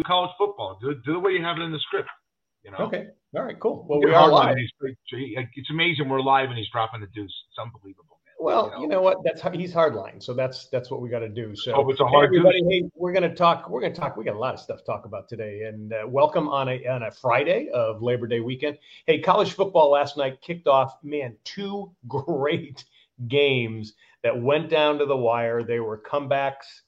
do 0.00 0.04
college 0.06 0.30
football. 0.38 0.78
Do, 0.80 0.94
do 1.04 1.12
the 1.12 1.18
way 1.18 1.32
you 1.32 1.42
have 1.42 1.58
it 1.58 1.62
in 1.62 1.72
the 1.72 1.78
script. 1.78 2.08
You 2.64 2.72
know. 2.72 2.78
Okay. 2.78 3.06
All 3.36 3.42
right. 3.42 3.58
Cool. 3.58 3.86
Well, 3.88 4.00
we 4.00 4.12
are 4.12 4.28
live. 4.28 4.56
It's 4.58 5.70
amazing 5.70 6.08
we're 6.08 6.20
live 6.20 6.48
and 6.48 6.58
he's 6.58 6.68
dropping 6.70 7.00
the 7.00 7.06
deuce. 7.08 7.34
It's 7.48 7.58
unbelievable. 7.58 8.18
Well, 8.38 8.66
you 8.66 8.70
know, 8.70 8.80
you 8.80 8.88
know 8.88 9.02
what? 9.02 9.18
That's 9.22 9.42
he's 9.54 9.74
hardline, 9.74 10.22
so 10.22 10.32
that's 10.32 10.68
that's 10.68 10.90
what 10.90 11.02
we 11.02 11.10
got 11.10 11.18
to 11.18 11.28
do. 11.28 11.54
So, 11.54 11.74
oh, 11.74 11.90
it's 11.90 12.00
a 12.00 12.06
hard 12.06 12.30
hey, 12.30 12.38
everybody, 12.38 12.64
hey, 12.70 12.90
we're 12.94 13.12
gonna 13.12 13.34
talk. 13.34 13.68
We're 13.68 13.82
gonna 13.82 13.94
talk. 13.94 14.16
We 14.16 14.24
got 14.24 14.34
a 14.34 14.38
lot 14.38 14.54
of 14.54 14.60
stuff 14.60 14.78
to 14.78 14.84
talk 14.84 15.04
about 15.04 15.28
today, 15.28 15.64
and 15.64 15.92
uh, 15.92 16.08
welcome 16.08 16.48
on 16.48 16.70
a 16.70 16.86
on 16.86 17.02
a 17.02 17.10
Friday 17.10 17.68
of 17.68 18.00
Labor 18.00 18.26
Day 18.26 18.40
weekend. 18.40 18.78
Hey, 19.04 19.20
college 19.20 19.52
football 19.52 19.90
last 19.90 20.16
night 20.16 20.40
kicked 20.40 20.66
off. 20.66 20.96
Man, 21.02 21.36
two 21.44 21.92
great 22.08 22.82
games 23.28 23.92
that 24.22 24.40
went 24.40 24.70
down 24.70 24.98
to 25.00 25.04
the 25.04 25.16
wire. 25.16 25.62
They 25.62 25.80
were 25.80 25.98
comebacks, 25.98 26.80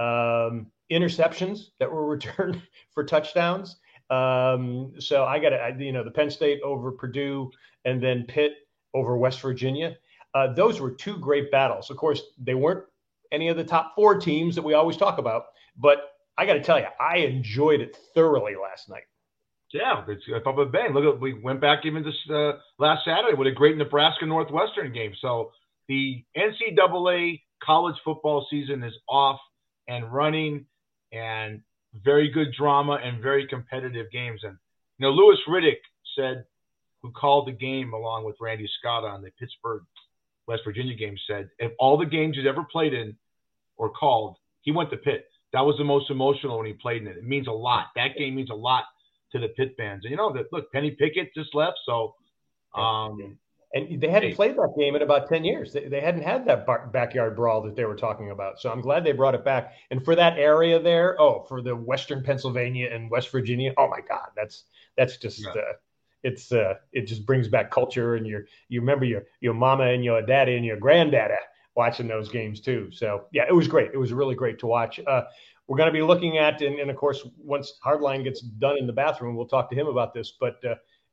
um, 0.00 0.66
interceptions 0.90 1.70
that 1.78 1.90
were 1.90 2.06
returned 2.16 2.62
for 2.92 3.04
touchdowns. 3.04 3.76
Um, 4.10 4.92
so 4.98 5.24
I 5.24 5.38
got 5.38 5.50
to, 5.50 5.76
you 5.78 5.92
know, 5.92 6.04
the 6.04 6.10
Penn 6.10 6.30
State 6.30 6.60
over 6.62 6.92
Purdue, 6.92 7.50
and 7.84 8.02
then 8.02 8.24
Pitt 8.28 8.52
over 8.94 9.16
West 9.16 9.40
Virginia 9.40 9.96
uh, 10.36 10.52
those 10.52 10.80
were 10.80 10.90
two 10.90 11.16
great 11.16 11.50
battles. 11.50 11.88
Of 11.88 11.96
course, 11.96 12.20
they 12.38 12.54
weren't 12.54 12.84
any 13.32 13.48
of 13.48 13.56
the 13.56 13.64
top 13.64 13.94
four 13.94 14.18
teams 14.18 14.54
that 14.54 14.62
we 14.62 14.74
always 14.74 14.98
talk 14.98 15.16
about, 15.16 15.44
but 15.78 16.10
I 16.36 16.44
got 16.44 16.54
to 16.54 16.62
tell 16.62 16.78
you, 16.78 16.88
I 17.00 17.18
enjoyed 17.18 17.80
it 17.80 17.96
thoroughly 18.14 18.52
last 18.54 18.90
night. 18.90 19.04
Yeah, 19.72 20.04
it's 20.06 20.24
up 20.46 20.56
with 20.56 20.72
bang. 20.72 20.92
Look, 20.92 21.20
we 21.22 21.32
went 21.40 21.62
back 21.62 21.86
even 21.86 22.04
this 22.04 22.14
uh, 22.30 22.52
last 22.78 23.06
Saturday 23.06 23.34
with 23.34 23.48
a 23.48 23.52
great 23.52 23.78
Nebraska 23.78 24.26
Northwestern 24.26 24.92
game. 24.92 25.12
So 25.20 25.52
the 25.88 26.22
NCAA 26.36 27.40
college 27.62 27.96
football 28.04 28.46
season 28.50 28.84
is 28.84 28.94
off 29.08 29.40
and 29.88 30.12
running, 30.12 30.66
and 31.16 31.60
very 32.04 32.30
good 32.30 32.48
drama 32.56 32.98
and 33.02 33.22
very 33.22 33.46
competitive 33.46 34.10
games. 34.12 34.40
And 34.42 34.56
you 34.98 35.06
know, 35.06 35.12
Louis 35.12 35.38
Riddick 35.48 35.80
said, 36.16 36.44
who 37.02 37.10
called 37.10 37.48
the 37.48 37.52
game 37.52 37.92
along 37.92 38.24
with 38.24 38.36
Randy 38.40 38.68
Scott 38.78 39.04
on 39.04 39.22
the 39.22 39.30
Pittsburgh 39.38 39.82
West 40.46 40.62
Virginia 40.64 40.94
game 40.94 41.16
said 41.26 41.50
if 41.58 41.72
all 41.78 41.96
the 41.96 42.06
games 42.06 42.36
he's 42.36 42.46
ever 42.46 42.64
played 42.70 42.94
in 42.94 43.16
or 43.76 43.90
called, 43.90 44.36
he 44.62 44.72
went 44.72 44.90
to 44.90 44.96
Pitt. 44.96 45.26
That 45.52 45.60
was 45.60 45.76
the 45.78 45.84
most 45.84 46.10
emotional 46.10 46.58
when 46.58 46.66
he 46.66 46.72
played 46.72 47.02
in 47.02 47.08
it. 47.08 47.16
It 47.16 47.24
means 47.24 47.46
a 47.46 47.52
lot. 47.52 47.86
That 47.96 48.16
game 48.16 48.34
means 48.34 48.50
a 48.50 48.54
lot 48.54 48.84
to 49.32 49.38
the 49.38 49.48
Pitt 49.48 49.74
fans. 49.76 50.04
And 50.04 50.10
you 50.10 50.16
know 50.16 50.32
that 50.32 50.52
look, 50.52 50.70
Kenny 50.72 50.92
Pickett 50.92 51.34
just 51.34 51.54
left, 51.54 51.78
so 51.84 52.14
um, 52.74 53.38
and 53.74 54.00
they 54.00 54.08
hadn't 54.08 54.34
played 54.34 54.56
that 54.56 54.74
game 54.78 54.94
in 54.94 55.02
about 55.02 55.28
10 55.28 55.44
years. 55.44 55.72
They, 55.72 55.88
they 55.88 56.00
hadn't 56.00 56.22
had 56.22 56.46
that 56.46 56.66
bar- 56.66 56.88
backyard 56.92 57.36
brawl 57.36 57.62
that 57.62 57.74
they 57.74 57.84
were 57.84 57.96
talking 57.96 58.30
about. 58.30 58.60
So 58.60 58.70
I'm 58.70 58.80
glad 58.80 59.04
they 59.04 59.12
brought 59.12 59.34
it 59.34 59.44
back. 59.44 59.74
And 59.90 60.04
for 60.04 60.14
that 60.14 60.38
area 60.38 60.80
there, 60.80 61.20
oh, 61.20 61.44
for 61.48 61.60
the 61.62 61.74
Western 61.74 62.22
Pennsylvania 62.22 62.88
and 62.92 63.10
West 63.10 63.30
Virginia, 63.30 63.72
oh 63.76 63.88
my 63.88 64.00
God, 64.00 64.28
that's 64.36 64.64
that's 64.96 65.16
just 65.16 65.40
yeah. 65.40 65.50
uh, 65.50 65.72
it's 66.22 66.52
uh, 66.52 66.74
it 66.92 67.02
just 67.02 67.26
brings 67.26 67.48
back 67.48 67.70
culture, 67.70 68.14
and 68.16 68.26
you 68.26 68.44
you 68.68 68.80
remember 68.80 69.04
your 69.04 69.24
your 69.40 69.54
mama 69.54 69.84
and 69.84 70.04
your 70.04 70.22
daddy 70.22 70.56
and 70.56 70.64
your 70.64 70.76
granddaddy 70.76 71.34
watching 71.74 72.08
those 72.08 72.28
games 72.28 72.60
too. 72.60 72.88
So 72.90 73.26
yeah, 73.32 73.44
it 73.48 73.54
was 73.54 73.68
great. 73.68 73.90
It 73.92 73.98
was 73.98 74.12
really 74.12 74.34
great 74.34 74.58
to 74.60 74.66
watch. 74.66 74.98
Uh, 75.06 75.22
we're 75.68 75.76
going 75.76 75.88
to 75.88 75.92
be 75.92 76.02
looking 76.02 76.38
at, 76.38 76.62
and, 76.62 76.78
and, 76.78 76.90
of 76.90 76.96
course, 76.96 77.26
once 77.36 77.72
Hardline 77.84 78.22
gets 78.22 78.40
done 78.40 78.78
in 78.78 78.86
the 78.86 78.92
bathroom, 78.92 79.34
we'll 79.34 79.48
talk 79.48 79.68
to 79.70 79.76
him 79.76 79.88
about 79.88 80.14
this. 80.14 80.34
But 80.38 80.64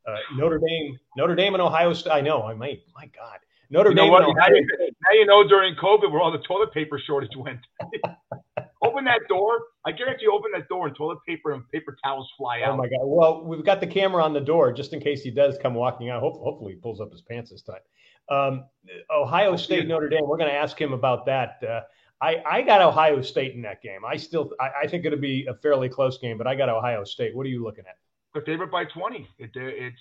uh, 0.06 0.16
Notre 0.36 0.58
Dame, 0.58 0.98
Notre 1.16 1.34
Dame, 1.34 1.54
and 1.54 1.62
Ohio 1.62 1.92
State. 1.92 2.12
I 2.12 2.20
know. 2.20 2.42
I 2.42 2.54
might. 2.54 2.82
My 2.94 3.06
God, 3.06 3.38
Notre 3.70 3.90
you 3.90 3.96
Dame. 3.96 4.10
What, 4.10 4.20
now, 4.20 4.46
you, 4.48 4.66
now, 4.80 5.12
you, 5.12 5.26
know 5.26 5.46
during 5.46 5.74
COVID 5.76 6.10
where 6.10 6.20
all 6.20 6.32
the 6.32 6.38
toilet 6.38 6.72
paper 6.72 6.98
shortage 6.98 7.30
went. 7.36 7.60
open 8.82 9.04
that 9.04 9.20
door. 9.28 9.62
I 9.86 9.92
guarantee 9.92 10.24
you 10.24 10.32
open 10.32 10.50
that 10.54 10.68
door 10.68 10.86
and 10.86 10.96
toilet 10.96 11.18
paper 11.26 11.52
and 11.52 11.68
paper 11.70 11.96
towels 12.04 12.30
fly 12.36 12.62
out. 12.62 12.74
Oh 12.74 12.76
my 12.76 12.86
god! 12.86 13.00
Well, 13.02 13.44
we've 13.44 13.64
got 13.64 13.80
the 13.80 13.86
camera 13.86 14.22
on 14.22 14.32
the 14.32 14.40
door 14.40 14.72
just 14.72 14.92
in 14.92 15.00
case 15.00 15.22
he 15.22 15.30
does 15.30 15.58
come 15.60 15.74
walking 15.74 16.10
out. 16.10 16.20
Hope, 16.20 16.40
hopefully, 16.40 16.74
he 16.74 16.78
pulls 16.78 17.00
up 17.00 17.10
his 17.10 17.22
pants 17.22 17.50
this 17.50 17.62
time. 17.62 17.80
Um, 18.28 18.64
Ohio 19.10 19.56
State, 19.56 19.86
Notre 19.86 20.08
Dame. 20.08 20.22
We're 20.26 20.38
going 20.38 20.50
to 20.50 20.56
ask 20.56 20.80
him 20.80 20.92
about 20.92 21.26
that. 21.26 21.58
Uh, 21.62 21.80
I, 22.20 22.42
I 22.46 22.62
got 22.62 22.80
Ohio 22.80 23.20
State 23.20 23.54
in 23.54 23.62
that 23.62 23.82
game. 23.82 24.04
I 24.06 24.16
still 24.16 24.50
I, 24.60 24.70
I, 24.82 24.86
think 24.86 25.04
it'll 25.04 25.18
be 25.18 25.46
a 25.46 25.54
fairly 25.54 25.88
close 25.88 26.16
game, 26.16 26.38
but 26.38 26.46
I 26.46 26.54
got 26.54 26.68
Ohio 26.68 27.04
State. 27.04 27.36
What 27.36 27.44
are 27.44 27.50
you 27.50 27.62
looking 27.62 27.84
at? 27.86 27.96
The 28.34 28.40
favorite 28.42 28.70
by 28.70 28.84
twenty. 28.84 29.28
It, 29.38 29.50
it's 29.54 29.96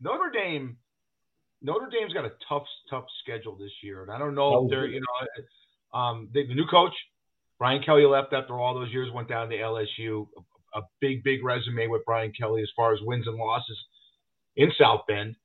Notre 0.00 0.30
Dame. 0.30 0.76
Notre 1.62 1.88
Dame's 1.90 2.12
got 2.12 2.24
a 2.24 2.32
tough 2.48 2.64
tough 2.88 3.04
schedule 3.22 3.56
this 3.56 3.72
year, 3.82 4.02
and 4.02 4.10
I 4.10 4.18
don't 4.18 4.34
know 4.34 4.64
if 4.64 4.70
they're 4.70 4.86
you 4.86 5.00
know 5.00 5.98
um, 5.98 6.28
they, 6.32 6.46
the 6.46 6.54
new 6.54 6.66
coach 6.66 6.92
Brian 7.60 7.82
Kelly 7.82 8.06
left 8.06 8.32
after 8.32 8.58
all 8.58 8.74
those 8.74 8.90
years, 8.90 9.12
went 9.12 9.28
down 9.28 9.50
to 9.50 9.56
LSU. 9.56 10.26
A, 10.74 10.78
a 10.78 10.82
big, 11.00 11.22
big 11.22 11.44
resume 11.44 11.88
with 11.88 12.02
Brian 12.06 12.32
Kelly 12.32 12.62
as 12.62 12.70
far 12.74 12.94
as 12.94 13.00
wins 13.02 13.26
and 13.26 13.36
losses 13.36 13.78
in 14.56 14.72
South 14.78 15.02
Bend. 15.06 15.36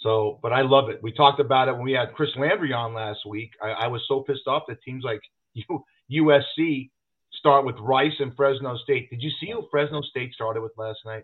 So, 0.00 0.38
but 0.42 0.52
I 0.52 0.62
love 0.62 0.90
it. 0.90 1.00
We 1.02 1.12
talked 1.12 1.40
about 1.40 1.68
it 1.68 1.72
when 1.72 1.84
we 1.84 1.92
had 1.92 2.12
Chris 2.14 2.30
Landry 2.36 2.72
on 2.72 2.92
last 2.92 3.20
week. 3.26 3.52
I, 3.62 3.70
I 3.70 3.86
was 3.86 4.02
so 4.06 4.20
pissed 4.20 4.46
off 4.46 4.64
that 4.68 4.82
teams 4.82 5.02
like 5.02 5.20
USC 6.12 6.90
start 7.32 7.64
with 7.64 7.76
Rice 7.78 8.18
and 8.18 8.34
Fresno 8.36 8.76
State. 8.78 9.08
Did 9.08 9.22
you 9.22 9.30
see 9.40 9.50
who 9.52 9.66
Fresno 9.70 10.02
State 10.02 10.34
started 10.34 10.60
with 10.60 10.72
last 10.76 10.98
night? 11.06 11.22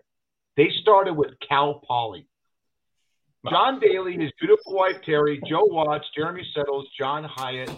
They 0.57 0.69
started 0.81 1.13
with 1.13 1.31
Cal 1.47 1.81
Poly. 1.87 2.27
John 3.49 3.79
Daly, 3.79 4.17
his 4.17 4.31
beautiful 4.39 4.75
wife 4.75 4.97
Terry, 5.05 5.41
Joe 5.47 5.63
Watts, 5.65 6.05
Jeremy 6.15 6.45
Settles, 6.53 6.87
John 6.97 7.23
Hyatt, 7.23 7.71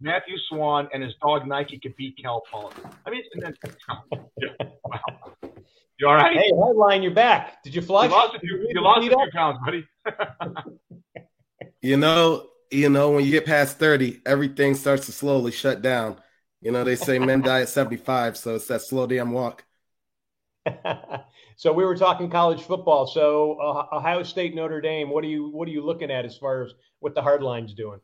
Matthew 0.00 0.36
Swan 0.48 0.88
and 0.92 1.02
his 1.02 1.14
dog 1.22 1.46
Nike 1.46 1.78
could 1.78 1.96
beat 1.96 2.18
Cal 2.22 2.42
Poly. 2.50 2.74
I 3.06 3.10
mean, 3.10 3.22
and 3.32 3.42
then, 3.42 3.54
yeah, 4.38 4.48
wow. 4.84 5.00
You 5.98 6.08
all 6.08 6.14
right? 6.14 6.36
Hey, 6.36 6.52
headline, 6.54 7.02
you're 7.02 7.12
back. 7.12 7.62
Did 7.64 7.74
you 7.74 7.82
flush? 7.82 8.10
You 8.10 8.16
lost 8.16 8.36
a 8.36 8.40
few, 8.40 8.66
you 8.68 8.80
lost 8.80 9.06
a 9.06 9.08
few 9.08 9.30
pounds, 9.32 9.58
buddy. 9.64 9.86
you 11.82 11.96
know, 11.96 12.46
you 12.70 12.88
know, 12.88 13.10
when 13.10 13.24
you 13.24 13.32
get 13.32 13.46
past 13.46 13.78
30, 13.78 14.20
everything 14.24 14.74
starts 14.74 15.06
to 15.06 15.12
slowly 15.12 15.50
shut 15.50 15.82
down. 15.82 16.16
You 16.60 16.70
know, 16.70 16.84
they 16.84 16.96
say 16.96 17.18
men 17.18 17.40
die 17.40 17.62
at 17.62 17.68
75, 17.68 18.36
so 18.36 18.56
it's 18.56 18.66
that 18.66 18.82
slow 18.82 19.06
damn 19.06 19.32
walk. 19.32 19.64
so 21.58 21.72
we 21.72 21.84
were 21.84 21.96
talking 21.96 22.30
college 22.30 22.62
football. 22.62 23.04
So 23.08 23.54
uh, 23.60 23.96
Ohio 23.96 24.22
State, 24.22 24.54
Notre 24.54 24.80
Dame. 24.80 25.10
What 25.10 25.24
are 25.24 25.26
you 25.26 25.48
what 25.48 25.66
are 25.66 25.72
you 25.72 25.84
looking 25.84 26.08
at 26.08 26.24
as 26.24 26.36
far 26.36 26.62
as 26.62 26.70
what 27.00 27.16
the 27.16 27.20
hard 27.20 27.42
line's 27.42 27.74
doing? 27.74 27.98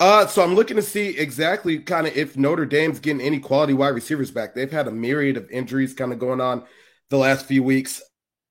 Uh, 0.00 0.26
so 0.26 0.42
I'm 0.42 0.54
looking 0.54 0.76
to 0.76 0.82
see 0.82 1.10
exactly 1.18 1.80
kind 1.80 2.06
of 2.06 2.16
if 2.16 2.34
Notre 2.34 2.64
Dame's 2.64 2.98
getting 2.98 3.20
any 3.20 3.38
quality 3.38 3.74
wide 3.74 3.88
receivers 3.88 4.30
back. 4.30 4.54
They've 4.54 4.72
had 4.72 4.88
a 4.88 4.90
myriad 4.90 5.36
of 5.36 5.50
injuries 5.50 5.92
kind 5.92 6.14
of 6.14 6.18
going 6.18 6.40
on 6.40 6.64
the 7.10 7.18
last 7.18 7.44
few 7.44 7.62
weeks. 7.62 8.00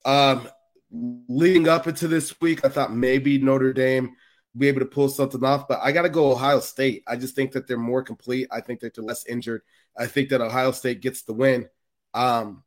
Um, 0.05 0.47
leading 0.91 1.67
up 1.67 1.87
into 1.87 2.07
this 2.07 2.39
week, 2.39 2.63
I 2.63 2.69
thought 2.69 2.93
maybe 2.93 3.39
Notre 3.39 3.73
Dame 3.73 4.15
be 4.55 4.67
able 4.67 4.81
to 4.81 4.85
pull 4.85 5.09
something 5.09 5.43
off, 5.43 5.67
but 5.67 5.79
I 5.81 5.91
got 5.93 6.03
to 6.03 6.09
go 6.09 6.31
Ohio 6.31 6.59
State. 6.59 7.01
I 7.07 7.15
just 7.15 7.35
think 7.35 7.53
that 7.53 7.67
they're 7.67 7.77
more 7.77 8.03
complete. 8.03 8.49
I 8.51 8.61
think 8.61 8.81
that 8.81 8.93
they're 8.93 9.03
less 9.03 9.25
injured. 9.25 9.63
I 9.97 10.05
think 10.05 10.29
that 10.29 10.41
Ohio 10.41 10.71
State 10.73 11.01
gets 11.01 11.23
the 11.23 11.33
win. 11.33 11.67
Um, 12.13 12.63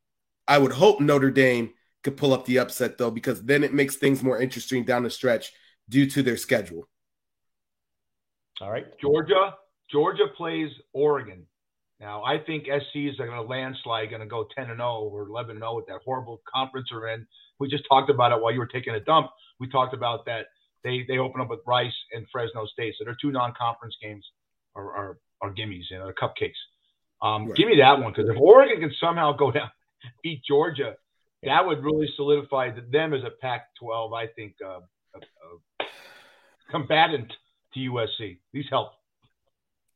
I 0.51 0.59
would 0.59 0.73
hope 0.73 1.01
Notre 1.01 1.31
Dame 1.31 1.73
could 2.03 2.17
pull 2.17 2.35
up 2.35 2.45
the 2.45 2.59
upset 2.59 2.99
though, 2.99 3.13
because 3.13 3.45
then 3.45 3.63
it 3.63 3.73
makes 3.73 3.97
things 3.97 4.23
more 4.23 4.41
interesting 4.41 4.85
down 4.85 5.05
the 5.05 5.11
stretch 5.11 5.53
due 5.89 6.11
to 6.11 6.23
their 6.25 6.37
schedule. 6.37 6.89
All 8.61 8.71
right. 8.71 8.87
Georgia. 9.01 9.55
Georgia 9.91 10.27
plays 10.37 10.71
Oregon. 10.93 11.47
Now, 12.01 12.23
I 12.25 12.39
think 12.39 12.65
SC 12.65 12.97
is 12.97 13.17
going 13.17 13.31
to 13.31 13.43
landslide, 13.43 14.11
going 14.11 14.23
to 14.23 14.27
go 14.27 14.47
10 14.57 14.71
and 14.71 14.79
0 14.79 15.11
or 15.13 15.29
11 15.29 15.51
and 15.53 15.61
0 15.61 15.77
with 15.77 15.87
that 15.87 16.01
horrible 16.05 16.41
conference 16.53 16.89
they're 16.91 17.09
in. 17.09 17.27
We 17.59 17.69
just 17.69 17.85
talked 17.89 18.11
about 18.11 18.33
it 18.33 18.41
while 18.41 18.53
you 18.53 18.59
were 18.59 18.67
taking 18.67 18.95
a 18.95 19.01
dump. 19.01 19.31
We 19.61 19.69
talked 19.69 19.95
about 19.95 20.25
that 20.27 20.47
they 20.83 21.05
they 21.07 21.19
open 21.19 21.41
up 21.41 21.51
with 21.51 21.61
Rice 21.67 21.95
and 22.13 22.27
Fresno 22.33 22.67
State, 22.67 22.95
so 22.99 23.05
their 23.05 23.17
two 23.21 23.31
non-conference 23.31 23.97
games 24.01 24.25
are 24.75 24.93
are, 24.97 25.19
are 25.43 25.51
gimmies, 25.51 25.91
you 25.91 25.99
know, 25.99 26.07
they're 26.07 26.15
cupcakes. 26.15 26.59
Um, 27.21 27.47
right. 27.47 27.57
Give 27.57 27.69
me 27.69 27.77
that 27.77 28.01
one 28.01 28.13
because 28.13 28.31
if 28.31 28.37
Oregon 28.41 28.81
can 28.81 28.93
somehow 28.99 29.33
go 29.33 29.51
down, 29.51 29.71
beat 30.23 30.43
Georgia, 30.47 30.95
that 31.43 31.67
would 31.67 31.83
really 31.83 32.09
solidify 32.17 32.71
them 32.91 33.15
as 33.15 33.23
a 33.25 33.31
Pac-12. 33.41 34.15
I 34.15 34.27
think 34.29 34.55
uh, 34.65 34.81
a, 35.15 35.19
a 35.19 35.87
combatant 36.71 37.33
to 37.75 37.81
USC. 37.81 38.39
These 38.53 38.67
help. 38.71 38.93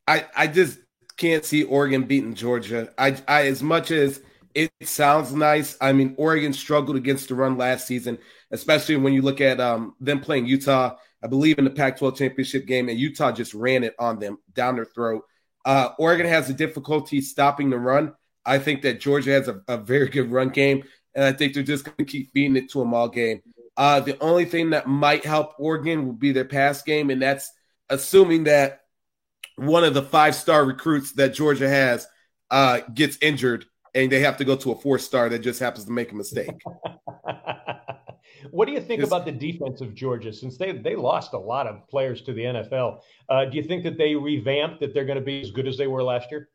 I 0.06 0.26
I 0.36 0.46
just 0.46 0.78
can't 1.16 1.44
see 1.44 1.64
Oregon 1.64 2.04
beating 2.04 2.34
Georgia. 2.34 2.92
I 2.98 3.16
I 3.26 3.46
as 3.46 3.62
much 3.62 3.90
as 3.90 4.20
it 4.54 4.70
sounds 4.82 5.32
nice. 5.32 5.76
I 5.80 5.92
mean, 5.92 6.14
Oregon 6.16 6.52
struggled 6.52 6.96
against 6.96 7.28
the 7.28 7.34
run 7.34 7.58
last 7.58 7.86
season, 7.86 8.18
especially 8.50 8.96
when 8.96 9.12
you 9.12 9.22
look 9.22 9.40
at 9.40 9.60
um, 9.60 9.94
them 10.00 10.20
playing 10.20 10.46
Utah. 10.46 10.96
I 11.22 11.26
believe 11.26 11.58
in 11.58 11.64
the 11.64 11.70
Pac-12 11.70 12.16
championship 12.16 12.66
game, 12.66 12.88
and 12.88 12.98
Utah 12.98 13.32
just 13.32 13.54
ran 13.54 13.82
it 13.82 13.94
on 13.98 14.18
them 14.18 14.38
down 14.52 14.76
their 14.76 14.84
throat. 14.84 15.24
Uh, 15.64 15.88
Oregon 15.98 16.26
has 16.26 16.50
a 16.50 16.54
difficulty 16.54 17.20
stopping 17.20 17.70
the 17.70 17.78
run. 17.78 18.12
I 18.46 18.58
think 18.58 18.82
that 18.82 19.00
Georgia 19.00 19.32
has 19.32 19.48
a, 19.48 19.60
a 19.68 19.76
very 19.76 20.08
good 20.08 20.30
run 20.30 20.50
game, 20.50 20.84
and 21.14 21.24
I 21.24 21.32
think 21.32 21.54
they're 21.54 21.62
just 21.62 21.84
going 21.84 21.96
to 21.98 22.04
keep 22.04 22.32
beating 22.32 22.56
it 22.56 22.70
to 22.70 22.78
them 22.78 22.94
all 22.94 23.08
game. 23.08 23.42
Uh, 23.76 24.00
the 24.00 24.20
only 24.22 24.44
thing 24.44 24.70
that 24.70 24.86
might 24.86 25.24
help 25.24 25.54
Oregon 25.58 26.06
will 26.06 26.12
be 26.12 26.32
their 26.32 26.44
pass 26.44 26.82
game, 26.82 27.10
and 27.10 27.20
that's 27.20 27.50
assuming 27.90 28.44
that 28.44 28.82
one 29.56 29.84
of 29.84 29.94
the 29.94 30.02
five 30.02 30.34
star 30.34 30.64
recruits 30.64 31.12
that 31.12 31.34
Georgia 31.34 31.68
has 31.68 32.06
uh, 32.50 32.80
gets 32.92 33.18
injured 33.20 33.66
and 33.94 34.10
they 34.10 34.20
have 34.20 34.36
to 34.38 34.44
go 34.44 34.56
to 34.56 34.72
a 34.72 34.74
four 34.74 34.98
star 34.98 35.28
that 35.28 35.40
just 35.40 35.60
happens 35.60 35.84
to 35.84 35.92
make 35.92 36.12
a 36.12 36.14
mistake. 36.14 36.50
what 38.50 38.66
do 38.66 38.72
you 38.72 38.80
think 38.80 39.00
it's, 39.00 39.08
about 39.08 39.24
the 39.24 39.32
defense 39.32 39.80
of 39.80 39.94
Georgia 39.94 40.32
since 40.32 40.56
they 40.56 40.72
they 40.72 40.96
lost 40.96 41.32
a 41.32 41.38
lot 41.38 41.66
of 41.66 41.86
players 41.88 42.22
to 42.22 42.32
the 42.32 42.42
NFL? 42.42 43.00
Uh, 43.28 43.44
do 43.44 43.56
you 43.56 43.62
think 43.62 43.84
that 43.84 43.96
they 43.96 44.14
revamped 44.14 44.80
that 44.80 44.94
they're 44.94 45.04
going 45.04 45.18
to 45.18 45.24
be 45.24 45.40
as 45.40 45.50
good 45.50 45.66
as 45.66 45.76
they 45.76 45.86
were 45.86 46.02
last 46.02 46.30
year? 46.30 46.48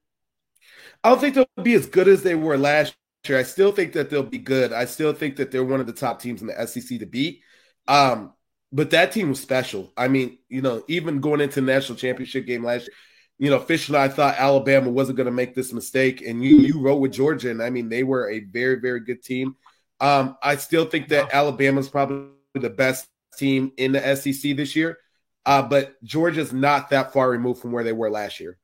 I 1.04 1.10
don't 1.10 1.20
think 1.20 1.36
they'll 1.36 1.64
be 1.64 1.74
as 1.74 1.86
good 1.86 2.08
as 2.08 2.24
they 2.24 2.36
were 2.36 2.58
last 2.58 2.96
year. 3.28 3.38
I 3.38 3.44
still 3.44 3.72
think 3.72 3.94
that 3.94 4.10
they'll 4.10 4.24
be 4.24 4.38
good. 4.38 4.74
I 4.74 4.86
still 4.86 5.14
think 5.14 5.38
that 5.38 5.52
they're 5.52 5.64
one 5.64 5.80
of 5.80 5.88
the 5.88 5.94
top 5.94 6.22
teams 6.22 6.42
in 6.42 6.48
the 6.48 6.68
SEC 6.68 7.00
to 7.00 7.06
beat. 7.06 7.42
Um, 7.88 8.34
but 8.72 8.92
that 8.92 9.12
team 9.12 9.30
was 9.30 9.40
special. 9.40 9.92
I 9.98 10.08
mean, 10.08 10.38
you 10.48 10.62
know, 10.62 10.84
even 10.88 11.22
going 11.22 11.42
into 11.42 11.62
the 11.62 11.72
national 11.72 11.98
championship 11.98 12.46
game 12.46 12.64
last 12.64 12.82
year, 12.82 12.96
you 13.40 13.50
know, 13.50 13.60
Fish 13.60 13.88
and 13.88 13.98
I 13.98 14.10
thought 14.10 14.36
Alabama 14.38 14.90
wasn't 14.90 15.18
going 15.18 15.26
to 15.26 15.32
make 15.32 15.56
this 15.56 15.72
mistake, 15.72 16.22
and 16.22 16.44
you 16.44 16.58
you 16.58 16.82
wrote 16.82 16.98
with 16.98 17.14
Georgia, 17.14 17.50
and 17.50 17.64
I 17.64 17.70
mean, 17.70 17.88
they 17.88 18.04
were 18.04 18.30
a 18.30 18.42
very 18.42 18.76
very 18.76 19.00
good 19.00 19.24
team. 19.24 19.56
Um, 20.02 20.38
I 20.44 20.58
still 20.58 20.86
think 20.86 21.08
that 21.10 21.34
Alabama's 21.34 21.90
probably 21.90 22.28
the 22.54 22.70
best 22.70 23.08
team 23.38 23.72
in 23.78 23.94
the 23.94 24.16
SEC 24.16 24.58
this 24.58 24.76
year, 24.76 24.98
uh, 25.46 25.62
but 25.62 26.02
Georgia's 26.04 26.52
not 26.52 26.90
that 26.90 27.14
far 27.14 27.30
removed 27.30 27.62
from 27.62 27.72
where 27.72 27.84
they 27.84 27.94
were 27.94 28.12
last 28.12 28.42
year. 28.42 28.58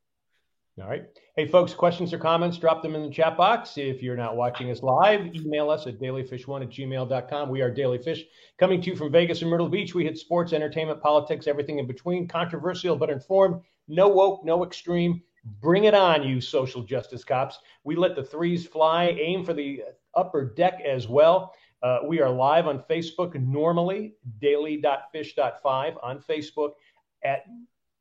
All 0.79 0.89
right. 0.89 1.05
Hey, 1.37 1.45
folks, 1.45 1.73
questions 1.73 2.13
or 2.13 2.17
comments, 2.17 2.57
drop 2.57 2.81
them 2.81 2.95
in 2.95 3.01
the 3.01 3.09
chat 3.09 3.35
box. 3.35 3.77
If 3.77 4.01
you're 4.01 4.15
not 4.15 4.37
watching 4.37 4.71
us 4.71 4.81
live, 4.81 5.35
email 5.35 5.69
us 5.69 5.85
at 5.85 5.99
dalyfish1 5.99 6.61
at 6.61 6.69
gmail.com. 6.69 7.49
We 7.49 7.61
are 7.61 7.69
Daly 7.69 7.97
Fish, 7.97 8.23
coming 8.57 8.81
to 8.81 8.91
you 8.91 8.95
from 8.95 9.11
Vegas 9.11 9.41
and 9.41 9.51
Myrtle 9.51 9.67
Beach. 9.67 9.93
We 9.93 10.05
hit 10.05 10.17
sports, 10.17 10.53
entertainment, 10.53 11.01
politics, 11.01 11.45
everything 11.45 11.77
in 11.77 11.87
between, 11.87 12.25
controversial 12.25 12.95
but 12.95 13.09
informed, 13.09 13.59
no 13.89 14.07
woke, 14.07 14.45
no 14.45 14.63
extreme. 14.63 15.21
Bring 15.59 15.83
it 15.83 15.93
on, 15.93 16.23
you 16.23 16.39
social 16.39 16.83
justice 16.83 17.25
cops. 17.25 17.59
We 17.83 17.97
let 17.97 18.15
the 18.15 18.23
threes 18.23 18.65
fly, 18.65 19.07
aim 19.19 19.43
for 19.43 19.53
the 19.53 19.83
upper 20.13 20.45
deck 20.45 20.81
as 20.87 21.09
well. 21.09 21.53
Uh, 21.83 21.99
we 22.07 22.21
are 22.21 22.29
live 22.29 22.65
on 22.65 22.81
Facebook 22.89 23.35
normally, 23.35 24.15
daly.fish.5 24.39 25.97
on 26.01 26.19
Facebook 26.19 26.71
at 27.25 27.43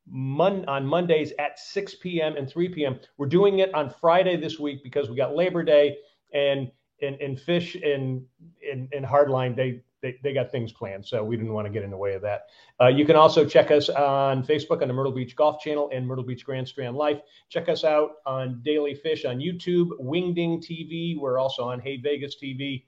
Mon- 0.07 0.65
on 0.65 0.85
Mondays 0.85 1.33
at 1.39 1.59
6 1.59 1.95
p.m. 1.95 2.35
and 2.37 2.49
3 2.49 2.69
p.m. 2.69 2.99
We're 3.17 3.27
doing 3.27 3.59
it 3.59 3.73
on 3.73 3.89
Friday 3.89 4.37
this 4.37 4.59
week 4.59 4.83
because 4.83 5.09
we 5.09 5.15
got 5.15 5.35
Labor 5.35 5.63
Day 5.63 5.97
and 6.33 6.71
and, 7.01 7.19
and 7.19 7.39
Fish 7.39 7.75
and, 7.75 8.23
and 8.71 8.87
and 8.93 9.05
Hardline 9.05 9.55
they, 9.55 9.81
they 10.01 10.17
they 10.23 10.33
got 10.33 10.51
things 10.51 10.71
planned, 10.71 11.05
so 11.05 11.23
we 11.23 11.35
didn't 11.35 11.53
want 11.53 11.65
to 11.65 11.73
get 11.73 11.83
in 11.83 11.89
the 11.89 11.97
way 11.97 12.13
of 12.13 12.21
that. 12.21 12.43
Uh, 12.79 12.87
you 12.87 13.05
can 13.05 13.15
also 13.15 13.45
check 13.45 13.71
us 13.71 13.89
on 13.89 14.43
Facebook 14.43 14.81
on 14.81 14.87
the 14.87 14.93
Myrtle 14.93 15.11
Beach 15.11 15.35
Golf 15.35 15.59
Channel 15.59 15.89
and 15.91 16.07
Myrtle 16.07 16.23
Beach 16.23 16.45
Grand 16.45 16.67
Strand 16.67 16.95
Life. 16.95 17.19
Check 17.49 17.67
us 17.67 17.83
out 17.83 18.11
on 18.25 18.61
Daly 18.63 18.93
Fish 18.93 19.25
on 19.25 19.39
YouTube, 19.39 19.89
Wingding 19.99 20.63
TV. 20.63 21.19
We're 21.19 21.39
also 21.39 21.63
on 21.63 21.79
Hey 21.79 21.97
Vegas 21.97 22.35
TV, 22.41 22.85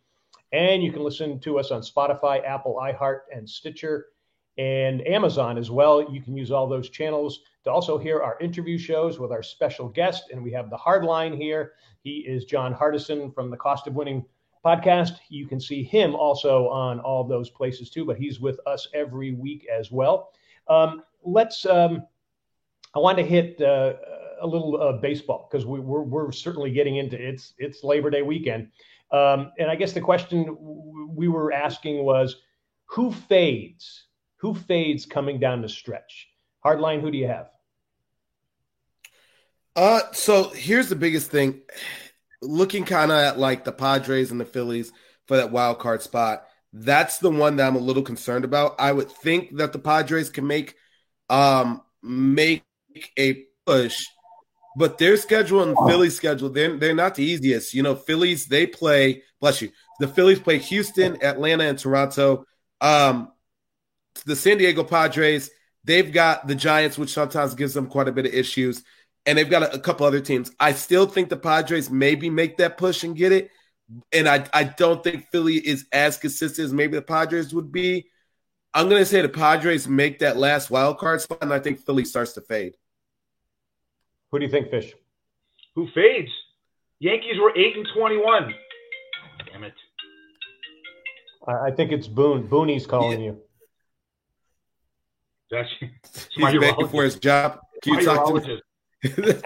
and 0.54 0.84
you 0.84 0.92
can 0.92 1.04
listen 1.04 1.40
to 1.42 1.60
us 1.60 1.72
on 1.72 1.82
Spotify, 1.82 2.46
Apple, 2.46 2.80
iHeart, 2.82 3.22
and 3.34 3.50
Stitcher 3.50 4.08
and 4.58 5.06
Amazon 5.08 5.58
as 5.58 5.70
well. 5.70 6.12
You 6.12 6.22
can 6.22 6.36
use 6.36 6.52
all 6.52 6.68
those 6.68 6.90
channels 6.90 7.42
to 7.64 7.72
also 7.72 7.98
hear 7.98 8.22
our 8.22 8.40
interview 8.40 8.78
shows 8.78 9.20
with 9.20 9.32
our 9.32 9.44
special 9.44 9.88
guest. 9.88 10.32
And 10.32 10.44
we 10.44 10.52
have 10.54 10.70
the 10.70 10.78
Hardline 10.78 11.38
here. 11.38 11.74
He 12.02 12.20
is 12.20 12.46
John 12.46 12.74
Hardison 12.74 13.34
from 13.34 13.52
the 13.52 13.58
Cost 13.58 13.88
of 13.88 13.94
Winning 13.94 14.26
podcast. 14.66 15.18
You 15.30 15.48
can 15.48 15.60
see 15.60 15.84
him 15.84 16.16
also 16.16 16.68
on 16.70 17.00
all 17.02 17.24
those 17.24 17.50
places 17.50 17.90
too, 17.90 18.06
but 18.06 18.18
he's 18.18 18.40
with 18.40 18.60
us 18.66 18.88
every 18.94 19.34
week 19.34 19.68
as 19.72 19.92
well. 19.92 20.32
Um, 20.68 21.04
let's, 21.24 21.66
um, 21.66 22.04
I 22.96 23.00
want 23.00 23.18
to 23.18 23.24
hit 23.24 23.62
uh, 23.62 23.94
a 24.42 24.48
little 24.48 24.82
uh, 24.82 24.94
baseball 24.94 25.48
because 25.50 25.66
we, 25.66 25.80
we're, 25.80 26.02
we're 26.02 26.32
certainly 26.32 26.72
getting 26.72 26.98
into 26.98 27.22
it's, 27.22 27.54
it's 27.60 27.84
Labor 27.84 28.10
Day 28.10 28.24
weekend. 28.24 28.70
Um, 29.12 29.52
and 29.60 29.70
I 29.70 29.76
guess 29.76 29.94
the 29.94 30.02
question 30.02 30.58
we 31.16 31.28
were 31.28 31.54
asking 31.54 32.04
was 32.04 32.38
who 32.86 33.12
fades 33.12 34.07
who 34.38 34.54
fades 34.54 35.06
coming 35.06 35.40
down 35.40 35.62
the 35.62 35.70
stretch? 35.70 36.28
Hardline, 36.66 37.02
who 37.02 37.12
do 37.12 37.18
you 37.18 37.28
have? 37.28 37.50
Uh, 39.76 40.02
so 40.12 40.50
here's 40.50 40.90
the 40.90 40.96
biggest 40.96 41.30
thing. 41.30 41.62
Looking 42.42 42.84
kind 42.84 43.12
of 43.12 43.18
at 43.18 43.40
like 43.40 43.64
the 43.64 43.72
Padres 43.72 44.32
and 44.32 44.40
the 44.40 44.46
Phillies 44.46 44.92
for 45.28 45.38
that 45.38 45.52
wild 45.52 45.80
card 45.80 46.02
spot, 46.02 46.46
that's 46.74 47.20
the 47.20 47.30
one 47.30 47.56
that 47.56 47.68
I'm 47.68 47.76
a 47.76 47.80
little 47.80 48.04
concerned 48.04 48.46
about. 48.46 48.76
I 48.80 48.92
would 48.92 49.12
think 49.12 49.58
that 49.58 49.74
the 49.74 49.80
Padres 49.80 50.30
can 50.30 50.48
make 50.48 50.76
um 51.30 51.82
make 52.02 52.64
a 53.18 53.46
push, 53.66 54.06
but 54.78 54.98
their 54.98 55.18
schedule 55.18 55.64
and 55.64 55.78
Philly's 55.88 56.16
schedule, 56.16 56.50
they're, 56.50 56.78
they're 56.78 56.96
not 56.96 57.16
the 57.16 57.24
easiest. 57.24 57.74
You 57.74 57.84
know, 57.84 57.96
Phillies, 57.96 58.46
they 58.46 58.66
play, 58.66 59.24
bless 59.40 59.62
you, 59.62 59.72
the 60.00 60.08
Phillies 60.08 60.40
play 60.40 60.58
Houston, 60.58 61.22
Atlanta, 61.24 61.66
and 61.66 61.78
Toronto. 61.78 62.46
Um, 62.82 63.32
the 64.24 64.36
San 64.36 64.58
Diego 64.58 64.84
Padres, 64.84 65.50
they've 65.84 66.12
got 66.12 66.48
the 66.48 66.56
Giants, 66.56 66.98
which 66.98 67.14
sometimes 67.14 67.54
gives 67.54 67.74
them 67.74 67.88
quite 67.88 68.08
a 68.08 68.12
bit 68.12 68.26
of 68.26 68.34
issues, 68.34 68.84
and 69.26 69.38
they've 69.38 69.50
got 69.50 69.64
a, 69.64 69.76
a 69.76 69.80
couple 69.80 70.06
other 70.06 70.22
teams. 70.22 70.52
I 70.60 70.74
still 70.74 71.06
think 71.06 71.30
the 71.30 71.38
Padres 71.38 71.90
maybe 71.90 72.30
make 72.30 72.58
that 72.58 72.78
push 72.78 73.04
and 73.04 73.16
get 73.16 73.32
it, 73.32 73.52
and 74.12 74.28
I 74.28 74.48
I 74.54 74.64
don't 74.64 75.04
think 75.04 75.30
Philly 75.32 75.56
is 75.56 75.86
as 75.92 76.18
consistent 76.18 76.66
as 76.66 76.74
maybe 76.74 76.96
the 76.96 77.02
Padres 77.02 77.54
would 77.54 77.72
be. 77.72 78.08
I'm 78.74 78.90
going 78.90 79.02
to 79.02 79.06
say 79.06 79.22
the 79.22 79.30
Padres 79.30 79.88
make 79.88 80.20
that 80.20 80.38
last 80.38 80.70
wild 80.70 81.00
card 81.00 81.22
spot, 81.22 81.40
and 81.42 81.54
I 81.54 81.60
think 81.60 81.80
Philly 81.80 82.06
starts 82.06 82.34
to 82.34 82.42
fade. 82.42 82.76
Who 84.30 84.40
do 84.40 84.46
you 84.46 84.52
think, 84.52 84.70
Fish? 84.70 84.94
Who 85.74 85.88
fades? 85.96 86.30
Yankees 87.00 87.40
were 87.40 87.54
eight 87.56 87.76
and 87.78 87.88
twenty-one. 87.96 88.54
Damn 89.52 89.64
it! 89.64 89.74
I 91.48 91.72
think 91.72 91.92
it's 91.92 92.08
Boone. 92.08 92.48
Boonie's 92.48 92.86
calling 92.86 93.22
yeah. 93.22 93.28
you. 93.28 93.42
That's 95.52 95.70
he's 96.36 96.60
back 96.60 96.76
for 96.90 97.04
his 97.04 97.16
job. 97.16 97.60
Can 97.82 97.96
you 97.96 98.06
talk 98.06 98.28
to 98.28 98.40
him? 98.40 98.62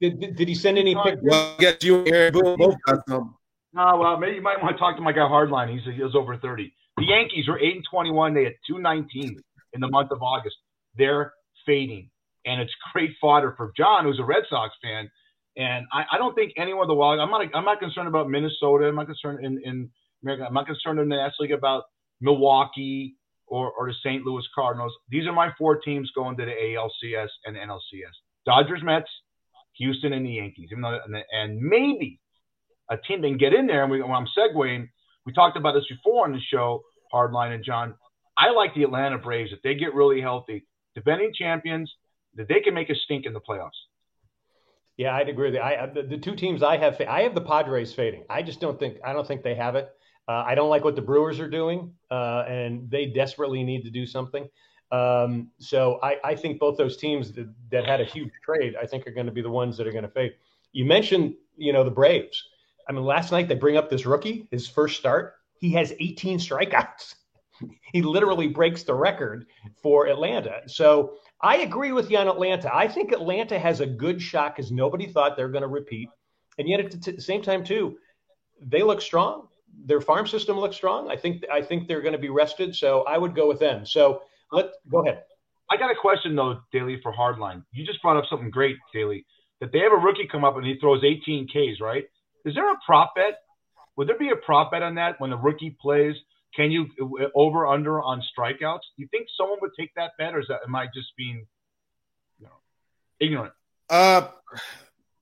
did, 0.00 0.20
did, 0.20 0.36
did, 0.36 0.48
he 0.48 0.54
send 0.54 0.78
any 0.78 0.94
pictures? 0.94 1.20
Well, 1.22 1.54
I 1.58 1.60
guess 1.60 1.76
you 1.82 1.98
and 1.98 2.08
Aaron 2.08 2.32
both 2.32 2.76
got 2.86 3.00
some. 3.08 3.34
No, 3.72 3.96
well, 3.96 4.18
maybe 4.18 4.36
you 4.36 4.42
might 4.42 4.62
want 4.62 4.76
to 4.76 4.78
talk 4.78 4.96
to 4.96 5.02
my 5.02 5.12
guy 5.12 5.20
Hardline. 5.20 5.72
He's 5.72 5.82
he 5.94 6.02
was 6.02 6.14
over 6.14 6.36
thirty. 6.36 6.72
The 6.96 7.06
Yankees 7.06 7.48
are 7.48 7.58
eight 7.58 7.74
and 7.74 7.84
twenty-one. 7.90 8.34
They 8.34 8.44
had 8.44 8.54
two 8.66 8.78
nineteen 8.78 9.36
in 9.72 9.80
the 9.80 9.88
month 9.88 10.12
of 10.12 10.22
August. 10.22 10.56
They're 10.96 11.32
fading, 11.66 12.10
and 12.44 12.60
it's 12.60 12.72
great 12.92 13.10
fodder 13.20 13.54
for 13.56 13.72
John, 13.76 14.04
who's 14.04 14.20
a 14.20 14.24
Red 14.24 14.44
Sox 14.48 14.74
fan. 14.82 15.10
And 15.56 15.86
I, 15.92 16.04
I 16.12 16.18
don't 16.18 16.34
think 16.34 16.52
anyone 16.56 16.82
of 16.82 16.88
the 16.88 16.94
wild. 16.94 17.18
I'm 17.18 17.30
not. 17.30 17.46
I'm 17.54 17.64
not 17.64 17.80
concerned 17.80 18.06
about 18.06 18.30
Minnesota. 18.30 18.86
I'm 18.86 18.94
not 18.94 19.06
concerned 19.06 19.44
in 19.44 19.60
in 19.64 19.90
America. 20.22 20.44
I'm 20.46 20.54
not 20.54 20.66
concerned 20.66 21.00
in 21.00 21.08
the 21.08 21.16
National 21.16 21.34
League 21.40 21.52
about 21.52 21.84
Milwaukee 22.20 23.16
or, 23.46 23.72
or 23.72 23.88
the 23.88 23.94
St. 24.02 24.24
Louis 24.24 24.44
Cardinals. 24.54 24.92
These 25.08 25.26
are 25.26 25.32
my 25.32 25.50
four 25.58 25.76
teams 25.76 26.10
going 26.14 26.36
to 26.36 26.44
the 26.44 26.50
ALCS 26.52 27.28
and 27.44 27.56
NLCS: 27.56 28.14
Dodgers, 28.46 28.82
Mets, 28.82 29.10
Houston, 29.78 30.12
and 30.12 30.26
the 30.26 30.30
Yankees. 30.30 30.68
Even 30.72 30.82
though, 30.82 30.98
and, 31.04 31.16
and 31.32 31.60
maybe 31.60 32.20
a 32.90 32.96
team 32.96 33.22
can 33.22 33.36
get 33.36 33.54
in 33.54 33.66
there. 33.66 33.82
And 33.82 33.90
we, 33.90 34.02
when 34.02 34.10
I'm 34.12 34.26
segueing, 34.36 34.88
we 35.26 35.32
talked 35.32 35.56
about 35.56 35.72
this 35.72 35.86
before 35.88 36.24
on 36.24 36.32
the 36.32 36.40
show, 36.40 36.82
Hardline 37.12 37.54
and 37.54 37.64
John. 37.64 37.94
I 38.36 38.50
like 38.50 38.74
the 38.74 38.82
Atlanta 38.82 39.18
Braves 39.18 39.52
if 39.52 39.62
they 39.62 39.74
get 39.74 39.94
really 39.94 40.20
healthy, 40.20 40.66
defending 40.94 41.32
champions, 41.34 41.92
that 42.34 42.48
they 42.48 42.60
can 42.60 42.74
make 42.74 42.90
a 42.90 42.94
stink 42.94 43.26
in 43.26 43.32
the 43.32 43.40
playoffs. 43.40 43.70
Yeah, 44.96 45.14
I'd 45.14 45.28
agree 45.28 45.50
with 45.50 45.54
you. 45.54 45.60
I, 45.60 45.86
the, 45.86 46.02
the 46.02 46.18
two 46.18 46.36
teams 46.36 46.62
I 46.62 46.76
have, 46.76 47.00
I 47.08 47.22
have 47.22 47.34
the 47.34 47.40
Padres 47.40 47.92
fading. 47.92 48.24
I 48.30 48.42
just 48.42 48.60
don't 48.60 48.78
think 48.78 48.98
I 49.04 49.12
don't 49.12 49.26
think 49.26 49.42
they 49.42 49.54
have 49.54 49.74
it. 49.74 49.88
Uh, 50.26 50.42
I 50.46 50.54
don't 50.54 50.70
like 50.70 50.84
what 50.84 50.96
the 50.96 51.02
Brewers 51.02 51.38
are 51.38 51.48
doing, 51.48 51.92
uh, 52.10 52.44
and 52.48 52.90
they 52.90 53.06
desperately 53.06 53.62
need 53.62 53.84
to 53.84 53.90
do 53.90 54.06
something. 54.06 54.48
Um, 54.90 55.50
so 55.58 55.98
I, 56.02 56.16
I, 56.22 56.34
think 56.34 56.60
both 56.60 56.76
those 56.76 56.96
teams 56.96 57.32
that, 57.32 57.52
that, 57.70 57.84
had 57.84 58.00
a 58.00 58.04
huge 58.04 58.30
trade, 58.44 58.74
I 58.80 58.86
think, 58.86 59.06
are 59.06 59.10
going 59.10 59.26
to 59.26 59.32
be 59.32 59.42
the 59.42 59.50
ones 59.50 59.76
that 59.76 59.86
are 59.86 59.92
going 59.92 60.04
to 60.04 60.10
fade. 60.10 60.34
You 60.72 60.84
mentioned, 60.84 61.34
you 61.56 61.72
know, 61.72 61.84
the 61.84 61.90
Braves. 61.90 62.42
I 62.88 62.92
mean, 62.92 63.04
last 63.04 63.32
night 63.32 63.48
they 63.48 63.54
bring 63.54 63.76
up 63.76 63.90
this 63.90 64.06
rookie, 64.06 64.46
his 64.50 64.68
first 64.68 64.96
start. 64.96 65.34
He 65.58 65.72
has 65.72 65.92
18 65.98 66.38
strikeouts. 66.38 67.14
he 67.92 68.02
literally 68.02 68.46
breaks 68.48 68.82
the 68.84 68.94
record 68.94 69.46
for 69.82 70.06
Atlanta. 70.06 70.60
So 70.66 71.14
I 71.40 71.58
agree 71.58 71.92
with 71.92 72.10
you 72.10 72.18
on 72.18 72.28
Atlanta. 72.28 72.74
I 72.74 72.86
think 72.86 73.12
Atlanta 73.12 73.58
has 73.58 73.80
a 73.80 73.86
good 73.86 74.20
shot 74.20 74.54
because 74.54 74.70
nobody 74.70 75.06
thought 75.06 75.36
they're 75.36 75.48
going 75.48 75.62
to 75.62 75.68
repeat, 75.68 76.08
and 76.58 76.68
yet 76.68 76.80
at 76.80 77.02
the 77.02 77.20
same 77.20 77.42
time 77.42 77.64
too, 77.64 77.96
they 78.60 78.82
look 78.82 79.00
strong 79.00 79.48
their 79.84 80.00
farm 80.00 80.26
system 80.26 80.58
looks 80.58 80.76
strong. 80.76 81.10
I 81.10 81.16
think 81.16 81.44
I 81.52 81.62
think 81.62 81.88
they're 81.88 82.00
going 82.00 82.12
to 82.12 82.18
be 82.18 82.30
rested, 82.30 82.74
so 82.74 83.02
I 83.02 83.18
would 83.18 83.34
go 83.34 83.48
with 83.48 83.58
them. 83.58 83.84
So 83.86 84.22
let 84.52 84.70
go 84.90 85.02
ahead. 85.02 85.24
I 85.70 85.76
got 85.76 85.90
a 85.90 85.94
question 85.94 86.36
though, 86.36 86.60
Daly, 86.72 87.00
for 87.02 87.12
Hardline. 87.12 87.64
You 87.72 87.86
just 87.86 88.02
brought 88.02 88.16
up 88.16 88.24
something 88.28 88.50
great, 88.50 88.76
Daly. 88.92 89.26
That 89.60 89.72
they 89.72 89.80
have 89.80 89.92
a 89.92 89.96
rookie 89.96 90.28
come 90.30 90.44
up 90.44 90.56
and 90.56 90.66
he 90.66 90.78
throws 90.78 91.02
18 91.04 91.48
Ks, 91.48 91.80
right? 91.80 92.04
Is 92.44 92.54
there 92.54 92.70
a 92.70 92.76
prop 92.84 93.14
bet? 93.14 93.38
Would 93.96 94.08
there 94.08 94.18
be 94.18 94.30
a 94.30 94.36
prop 94.36 94.72
bet 94.72 94.82
on 94.82 94.96
that 94.96 95.20
when 95.20 95.30
the 95.30 95.38
rookie 95.38 95.76
plays? 95.80 96.16
Can 96.54 96.70
you 96.70 96.86
over 97.34 97.66
under 97.66 98.00
on 98.00 98.22
strikeouts? 98.36 98.80
Do 98.96 99.02
you 99.02 99.08
think 99.10 99.26
someone 99.36 99.58
would 99.60 99.72
take 99.78 99.90
that 99.96 100.12
bet, 100.18 100.34
or 100.34 100.40
is 100.40 100.46
that 100.48 100.60
am 100.66 100.74
I 100.76 100.86
just 100.94 101.08
being, 101.16 101.46
you 102.38 102.46
know, 102.46 102.52
ignorant? 103.18 103.52
Uh, 103.90 104.28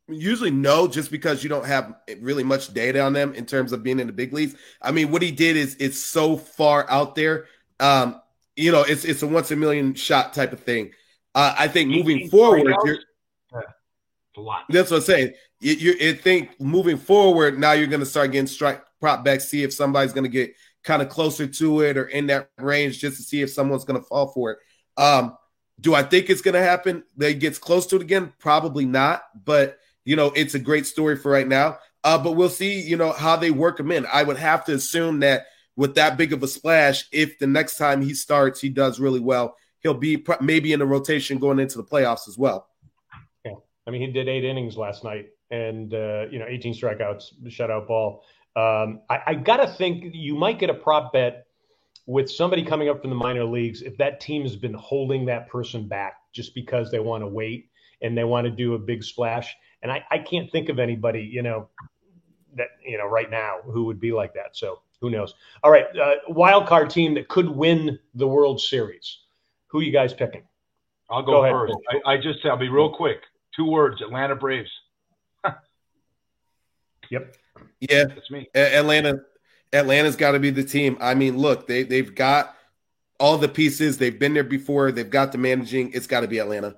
usually 0.09 0.51
no, 0.51 0.89
just 0.89 1.11
because 1.11 1.43
you 1.43 1.49
don't 1.49 1.67
have 1.67 1.95
really 2.21 2.45
much 2.45 2.73
data 2.73 3.01
on 3.01 3.13
them 3.13 3.35
in 3.35 3.47
terms 3.47 3.73
of 3.73 3.83
being 3.83 4.01
in 4.01 4.07
the 4.07 4.13
big 4.13 4.33
leagues. 4.33 4.55
I 4.81 4.93
mean, 4.93 5.11
what 5.11 5.23
he 5.23 5.31
did 5.31 5.57
is 5.57 5.77
it's 5.79 5.99
so 5.99 6.37
far 6.37 6.89
out 6.91 7.15
there. 7.15 7.47
Um, 7.81 8.21
you 8.57 8.73
know, 8.73 8.83
it's 8.83 9.05
it's 9.05 9.23
a 9.23 9.27
once 9.27 9.51
a 9.51 9.57
million 9.57 9.95
shot 9.95 10.35
type 10.35 10.53
of 10.53 10.61
thing. 10.61 10.93
Uh, 11.35 11.55
I 11.59 11.69
think 11.69 11.91
moving 11.91 12.29
forward, 12.29 12.75
you're, 12.85 12.99
a 14.37 14.41
lot. 14.41 14.65
That's 14.69 14.91
what 14.91 14.99
I'm 14.99 15.03
saying. 15.03 15.33
You, 15.61 15.75
you, 15.75 15.93
you 16.01 16.15
think 16.15 16.61
moving 16.61 16.97
forward, 16.97 17.59
now 17.59 17.73
you're 17.73 17.87
going 17.87 18.01
to 18.01 18.07
start 18.07 18.33
getting 18.33 18.47
strike 18.47 18.83
prop 19.01 19.25
back, 19.25 19.41
see 19.41 19.63
if 19.63 19.73
somebody's 19.73 20.13
going 20.13 20.25
to 20.25 20.31
get 20.31 20.55
kind 20.85 21.03
of 21.03 21.09
closer 21.09 21.47
to 21.47 21.81
it 21.81 21.97
or 21.97 22.07
in 22.07 22.27
that 22.27 22.51
range, 22.59 22.99
just 22.99 23.17
to 23.17 23.23
see 23.23 23.43
if 23.43 23.51
someone's 23.51 23.85
going 23.85 24.01
to 24.01 24.07
fall 24.07 24.29
for 24.29 24.53
it. 24.53 24.59
Um, 24.97 25.37
do 25.81 25.95
I 25.95 26.03
think 26.03 26.31
it's 26.31 26.43
going 26.43 26.55
to 26.55 26.63
happen? 26.63 27.03
That 27.17 27.29
he 27.29 27.35
gets 27.35 27.59
close 27.59 27.87
to 27.89 27.97
it 27.97 28.03
again? 28.03 28.33
Probably 28.39 28.85
not. 28.85 29.23
But 29.45 29.79
you 30.05 30.17
know, 30.17 30.33
it's 30.35 30.55
a 30.55 30.59
great 30.59 30.87
story 30.87 31.17
for 31.17 31.31
right 31.31 31.49
now. 31.49 31.79
Uh, 32.05 32.19
but 32.19 32.33
we'll 32.33 32.49
see, 32.49 32.81
you 32.81 32.97
know, 32.97 33.13
how 33.13 33.37
they 33.37 33.51
work 33.51 33.79
him 33.79 33.93
in. 33.93 34.07
I 34.13 34.23
would 34.25 34.37
have 34.37 34.65
to 34.65 34.75
assume 34.75 35.21
that 35.21 35.47
with 35.77 35.95
that 35.95 36.17
big 36.17 36.33
of 36.33 36.43
a 36.43 36.49
splash, 36.49 37.05
if 37.13 37.39
the 37.39 37.47
next 37.47 37.77
time 37.77 38.03
he 38.03 38.15
starts, 38.15 38.61
he 38.61 38.69
does 38.69 38.99
really 38.99 39.21
well, 39.21 39.57
he'll 39.81 39.95
be 39.95 40.25
maybe 40.41 40.73
in 40.73 40.81
the 40.81 40.87
rotation 40.87 41.39
going 41.39 41.61
into 41.61 41.79
the 41.79 41.85
playoffs 41.85 42.29
as 42.29 42.37
well. 42.37 42.69
Yeah, 43.45 43.53
I 43.87 43.91
mean, 43.91 44.01
he 44.01 44.13
did 44.13 44.29
eight 44.29 44.45
innings 44.45 44.77
last 44.77 45.05
night, 45.05 45.29
and 45.51 45.95
uh, 45.95 46.27
you 46.31 46.39
know, 46.39 46.47
18 46.49 46.75
strikeouts, 46.75 47.35
shutout 47.47 47.87
ball. 47.87 48.25
Um, 48.55 49.01
I, 49.09 49.21
I 49.29 49.35
gotta 49.35 49.67
think 49.67 50.13
you 50.13 50.35
might 50.35 50.59
get 50.59 50.71
a 50.71 50.75
prop 50.75 51.13
bet 51.13 51.47
with 52.07 52.31
somebody 52.31 52.65
coming 52.65 52.89
up 52.89 53.01
from 53.01 53.11
the 53.11 53.17
minor 53.17 53.45
leagues 53.45 53.83
if 53.83 53.97
that 53.97 54.21
team 54.21 54.43
has 54.43 54.57
been 54.57 54.75
holding 54.75 55.25
that 55.27 55.49
person 55.49 55.87
back 55.87 56.17
just 56.33 56.55
because 56.55 56.91
they 56.91 56.99
want 56.99 57.23
to 57.23 57.29
wait 57.29 57.71
and 58.03 58.19
they 58.19 58.25
want 58.25 58.45
to 58.45 58.51
do 58.51 58.75
a 58.75 58.79
big 58.79 59.05
splash 59.05 59.55
and 59.83 59.91
I, 59.91 60.05
I 60.11 60.19
can't 60.19 60.51
think 60.51 60.69
of 60.69 60.79
anybody, 60.79 61.23
you 61.23 61.43
know, 61.43 61.69
that, 62.57 62.69
you 62.85 62.99
know, 62.99 63.07
right 63.07 63.31
now 63.31 63.59
who 63.65 63.85
would 63.85 64.01
be 64.01 64.13
like 64.13 64.35
that. 64.35 64.57
So 64.57 64.81
who 65.01 65.11
knows? 65.11 65.35
All 65.63 65.71
right. 65.71 65.87
Uh, 65.97 66.15
wild 66.29 66.67
card 66.67 66.91
team 66.91 67.15
that 67.15 67.29
could 67.29 67.49
win 67.49 67.99
the 68.15 68.27
World 68.27 68.61
Series. 68.61 69.19
Who 69.69 69.81
you 69.81 69.93
guys 69.93 70.13
picking? 70.13 70.43
I'll 71.11 71.23
go, 71.23 71.43
go 71.43 71.51
first. 71.51 71.75
I, 71.91 72.13
I, 72.13 72.17
just, 72.17 72.45
I'll 72.45 72.57
be 72.57 72.69
real 72.69 72.95
quick. 72.95 73.23
Two 73.57 73.67
words 73.67 74.01
Atlanta 74.01 74.37
Braves. 74.37 74.71
yep. 77.11 77.37
Yeah. 77.81 78.05
That's 78.05 78.31
me. 78.31 78.49
Atlanta. 78.55 79.23
Atlanta's 79.73 80.17
got 80.17 80.33
to 80.33 80.39
be 80.39 80.51
the 80.51 80.65
team. 80.65 80.99
I 81.01 81.15
mean, 81.15 81.39
look, 81.39 81.67
they, 81.67 81.83
they've 81.83 82.15
got 82.15 82.55
all 83.19 83.39
the 83.39 83.49
pieces. 83.49 83.97
They've 83.97 84.19
been 84.19 84.35
there 84.35 84.45
before. 84.45 84.93
They've 84.93 85.09
got 85.09 85.33
the 85.33 85.39
managing. 85.39 85.93
It's 85.93 86.07
got 86.07 86.21
to 86.21 86.29
be 86.29 86.39
Atlanta. 86.39 86.77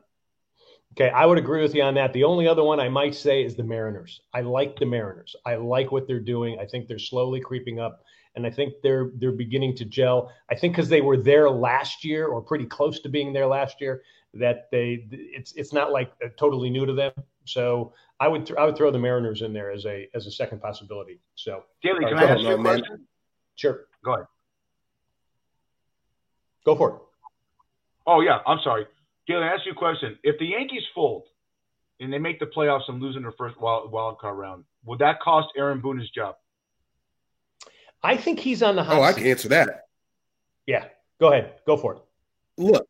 Okay, 0.96 1.10
I 1.10 1.26
would 1.26 1.38
agree 1.38 1.60
with 1.60 1.74
you 1.74 1.82
on 1.82 1.94
that. 1.94 2.12
The 2.12 2.22
only 2.22 2.46
other 2.46 2.62
one 2.62 2.78
I 2.78 2.88
might 2.88 3.16
say 3.16 3.44
is 3.44 3.56
the 3.56 3.64
Mariners. 3.64 4.20
I 4.32 4.42
like 4.42 4.78
the 4.78 4.86
Mariners. 4.86 5.34
I 5.44 5.56
like 5.56 5.90
what 5.90 6.06
they're 6.06 6.20
doing. 6.20 6.58
I 6.60 6.66
think 6.66 6.86
they're 6.86 7.00
slowly 7.00 7.40
creeping 7.40 7.80
up, 7.80 8.04
and 8.36 8.46
I 8.46 8.50
think 8.50 8.74
they're 8.80 9.10
they're 9.16 9.32
beginning 9.32 9.74
to 9.76 9.84
gel. 9.84 10.32
I 10.48 10.54
think 10.54 10.74
because 10.74 10.88
they 10.88 11.00
were 11.00 11.16
there 11.16 11.50
last 11.50 12.04
year 12.04 12.28
or 12.28 12.40
pretty 12.40 12.66
close 12.66 13.00
to 13.00 13.08
being 13.08 13.32
there 13.32 13.46
last 13.48 13.80
year, 13.80 14.02
that 14.34 14.68
they 14.70 15.06
it's 15.10 15.52
it's 15.52 15.72
not 15.72 15.90
like 15.90 16.12
uh, 16.24 16.28
totally 16.38 16.70
new 16.70 16.86
to 16.86 16.92
them. 16.92 17.12
So 17.44 17.92
I 18.20 18.28
would 18.28 18.46
th- 18.46 18.56
I 18.56 18.64
would 18.64 18.76
throw 18.76 18.92
the 18.92 18.98
Mariners 18.98 19.42
in 19.42 19.52
there 19.52 19.72
as 19.72 19.84
a 19.86 20.08
as 20.14 20.28
a 20.28 20.30
second 20.30 20.62
possibility. 20.62 21.18
So 21.34 21.64
Daly, 21.82 22.04
uh, 22.04 22.08
can 22.10 22.18
I 22.18 22.24
ask 22.24 22.40
you 22.40 22.50
a 22.50 22.58
question? 22.58 23.06
Sure. 23.56 23.86
Go 24.04 24.14
ahead. 24.14 24.26
Go 26.64 26.76
for 26.76 26.90
it. 26.90 26.96
Oh 28.06 28.20
yeah, 28.20 28.38
I'm 28.46 28.60
sorry. 28.62 28.86
Galen, 29.26 29.42
I 29.42 29.48
ask 29.48 29.64
you 29.64 29.72
a 29.72 29.74
question. 29.74 30.18
If 30.22 30.38
the 30.38 30.46
Yankees 30.46 30.82
fold 30.94 31.24
and 32.00 32.12
they 32.12 32.18
make 32.18 32.40
the 32.40 32.46
playoffs 32.46 32.88
and 32.88 33.00
lose 33.00 33.16
in 33.16 33.22
their 33.22 33.32
first 33.32 33.60
wild, 33.60 33.90
wild 33.90 34.18
card 34.18 34.36
round, 34.36 34.64
would 34.84 34.98
that 34.98 35.20
cost 35.20 35.48
Aaron 35.56 35.80
Boone 35.80 35.98
his 35.98 36.10
job? 36.10 36.36
I 38.02 38.16
think 38.16 38.38
he's 38.38 38.62
on 38.62 38.76
the 38.76 38.84
hot. 38.84 38.98
Oh, 38.98 39.02
I 39.02 39.14
can 39.14 39.26
answer 39.26 39.48
that. 39.48 39.86
Yeah, 40.66 40.84
go 41.18 41.32
ahead, 41.32 41.54
go 41.66 41.76
for 41.76 41.94
it. 41.94 42.02
Look, 42.58 42.86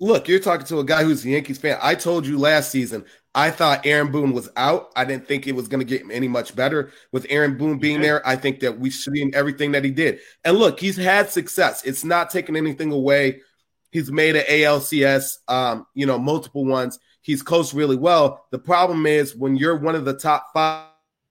look, 0.00 0.26
you're 0.26 0.40
talking 0.40 0.66
to 0.66 0.80
a 0.80 0.84
guy 0.84 1.04
who's 1.04 1.24
a 1.24 1.30
Yankees 1.30 1.58
fan. 1.58 1.78
I 1.80 1.94
told 1.94 2.26
you 2.26 2.38
last 2.38 2.70
season 2.70 3.04
I 3.34 3.52
thought 3.52 3.86
Aaron 3.86 4.10
Boone 4.10 4.32
was 4.32 4.50
out. 4.56 4.90
I 4.96 5.04
didn't 5.04 5.28
think 5.28 5.46
it 5.46 5.54
was 5.54 5.68
going 5.68 5.78
to 5.78 5.98
get 5.98 6.10
any 6.10 6.26
much 6.26 6.56
better 6.56 6.90
with 7.12 7.24
Aaron 7.30 7.56
Boone 7.56 7.78
being 7.78 8.00
there. 8.00 8.26
I 8.26 8.34
think 8.34 8.58
that 8.60 8.80
we 8.80 8.90
should 8.90 9.16
in 9.16 9.32
everything 9.32 9.72
that 9.72 9.84
he 9.84 9.92
did. 9.92 10.18
And 10.44 10.56
look, 10.56 10.80
he's 10.80 10.96
had 10.96 11.30
success. 11.30 11.84
It's 11.84 12.04
not 12.04 12.30
taking 12.30 12.56
anything 12.56 12.90
away 12.90 13.42
He's 13.90 14.10
made 14.12 14.36
an 14.36 14.44
ALCS, 14.48 15.38
um, 15.48 15.86
you 15.94 16.06
know, 16.06 16.18
multiple 16.18 16.64
ones. 16.64 16.98
He's 17.22 17.42
coached 17.42 17.72
really 17.72 17.96
well. 17.96 18.46
The 18.50 18.58
problem 18.58 19.06
is 19.06 19.34
when 19.34 19.56
you're 19.56 19.78
one 19.78 19.94
of 19.94 20.04
the 20.04 20.14
top 20.14 20.48
five, 20.52 20.86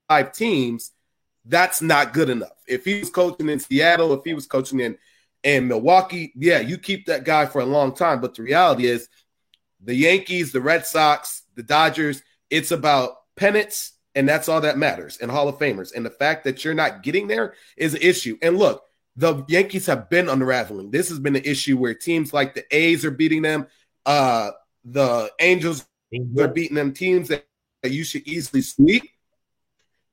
five 0.07 0.31
teams, 0.31 0.91
that's 1.45 1.81
not 1.81 2.13
good 2.13 2.29
enough. 2.29 2.49
If 2.67 2.85
he 2.85 2.99
was 2.99 3.09
coaching 3.09 3.49
in 3.49 3.59
Seattle, 3.59 4.13
if 4.13 4.21
he 4.25 4.33
was 4.33 4.47
coaching 4.47 4.79
in 4.79 4.97
in 5.43 5.67
Milwaukee, 5.67 6.33
yeah, 6.35 6.59
you 6.59 6.77
keep 6.77 7.05
that 7.05 7.23
guy 7.23 7.45
for 7.45 7.61
a 7.61 7.65
long 7.65 7.95
time. 7.95 8.19
But 8.19 8.35
the 8.35 8.43
reality 8.43 8.87
is, 8.87 9.07
the 9.81 9.95
Yankees, 9.95 10.51
the 10.51 10.61
Red 10.61 10.85
Sox, 10.85 11.43
the 11.55 11.63
Dodgers, 11.63 12.21
it's 12.49 12.71
about 12.71 13.11
pennants, 13.35 13.93
and 14.15 14.27
that's 14.27 14.49
all 14.49 14.61
that 14.61 14.77
matters, 14.77 15.17
and 15.21 15.29
Hall 15.29 15.47
of 15.47 15.59
Famers. 15.59 15.93
And 15.95 16.05
the 16.05 16.09
fact 16.09 16.43
that 16.43 16.65
you're 16.65 16.73
not 16.73 17.03
getting 17.03 17.27
there 17.27 17.53
is 17.77 17.93
an 17.93 18.01
issue. 18.01 18.37
And 18.41 18.57
look, 18.57 18.83
the 19.17 19.43
Yankees 19.47 19.88
have 19.88 20.09
been 20.09 20.29
unraveling. 20.29 20.91
This 20.91 21.09
has 21.09 21.17
been 21.17 21.36
an 21.36 21.43
issue 21.43 21.75
where 21.75 21.95
teams 21.95 22.33
like 22.33 22.53
the 22.53 22.63
A's 22.75 23.03
are 23.03 23.12
beating 23.12 23.41
them, 23.41 23.67
uh, 24.05 24.51
the 24.86 25.31
Angels 25.41 25.86
are 26.39 26.47
beating 26.47 26.75
them, 26.75 26.93
teams 26.93 27.27
that, 27.29 27.45
that 27.81 27.91
you 27.91 28.03
should 28.03 28.27
easily 28.27 28.62
sweep. 28.62 29.03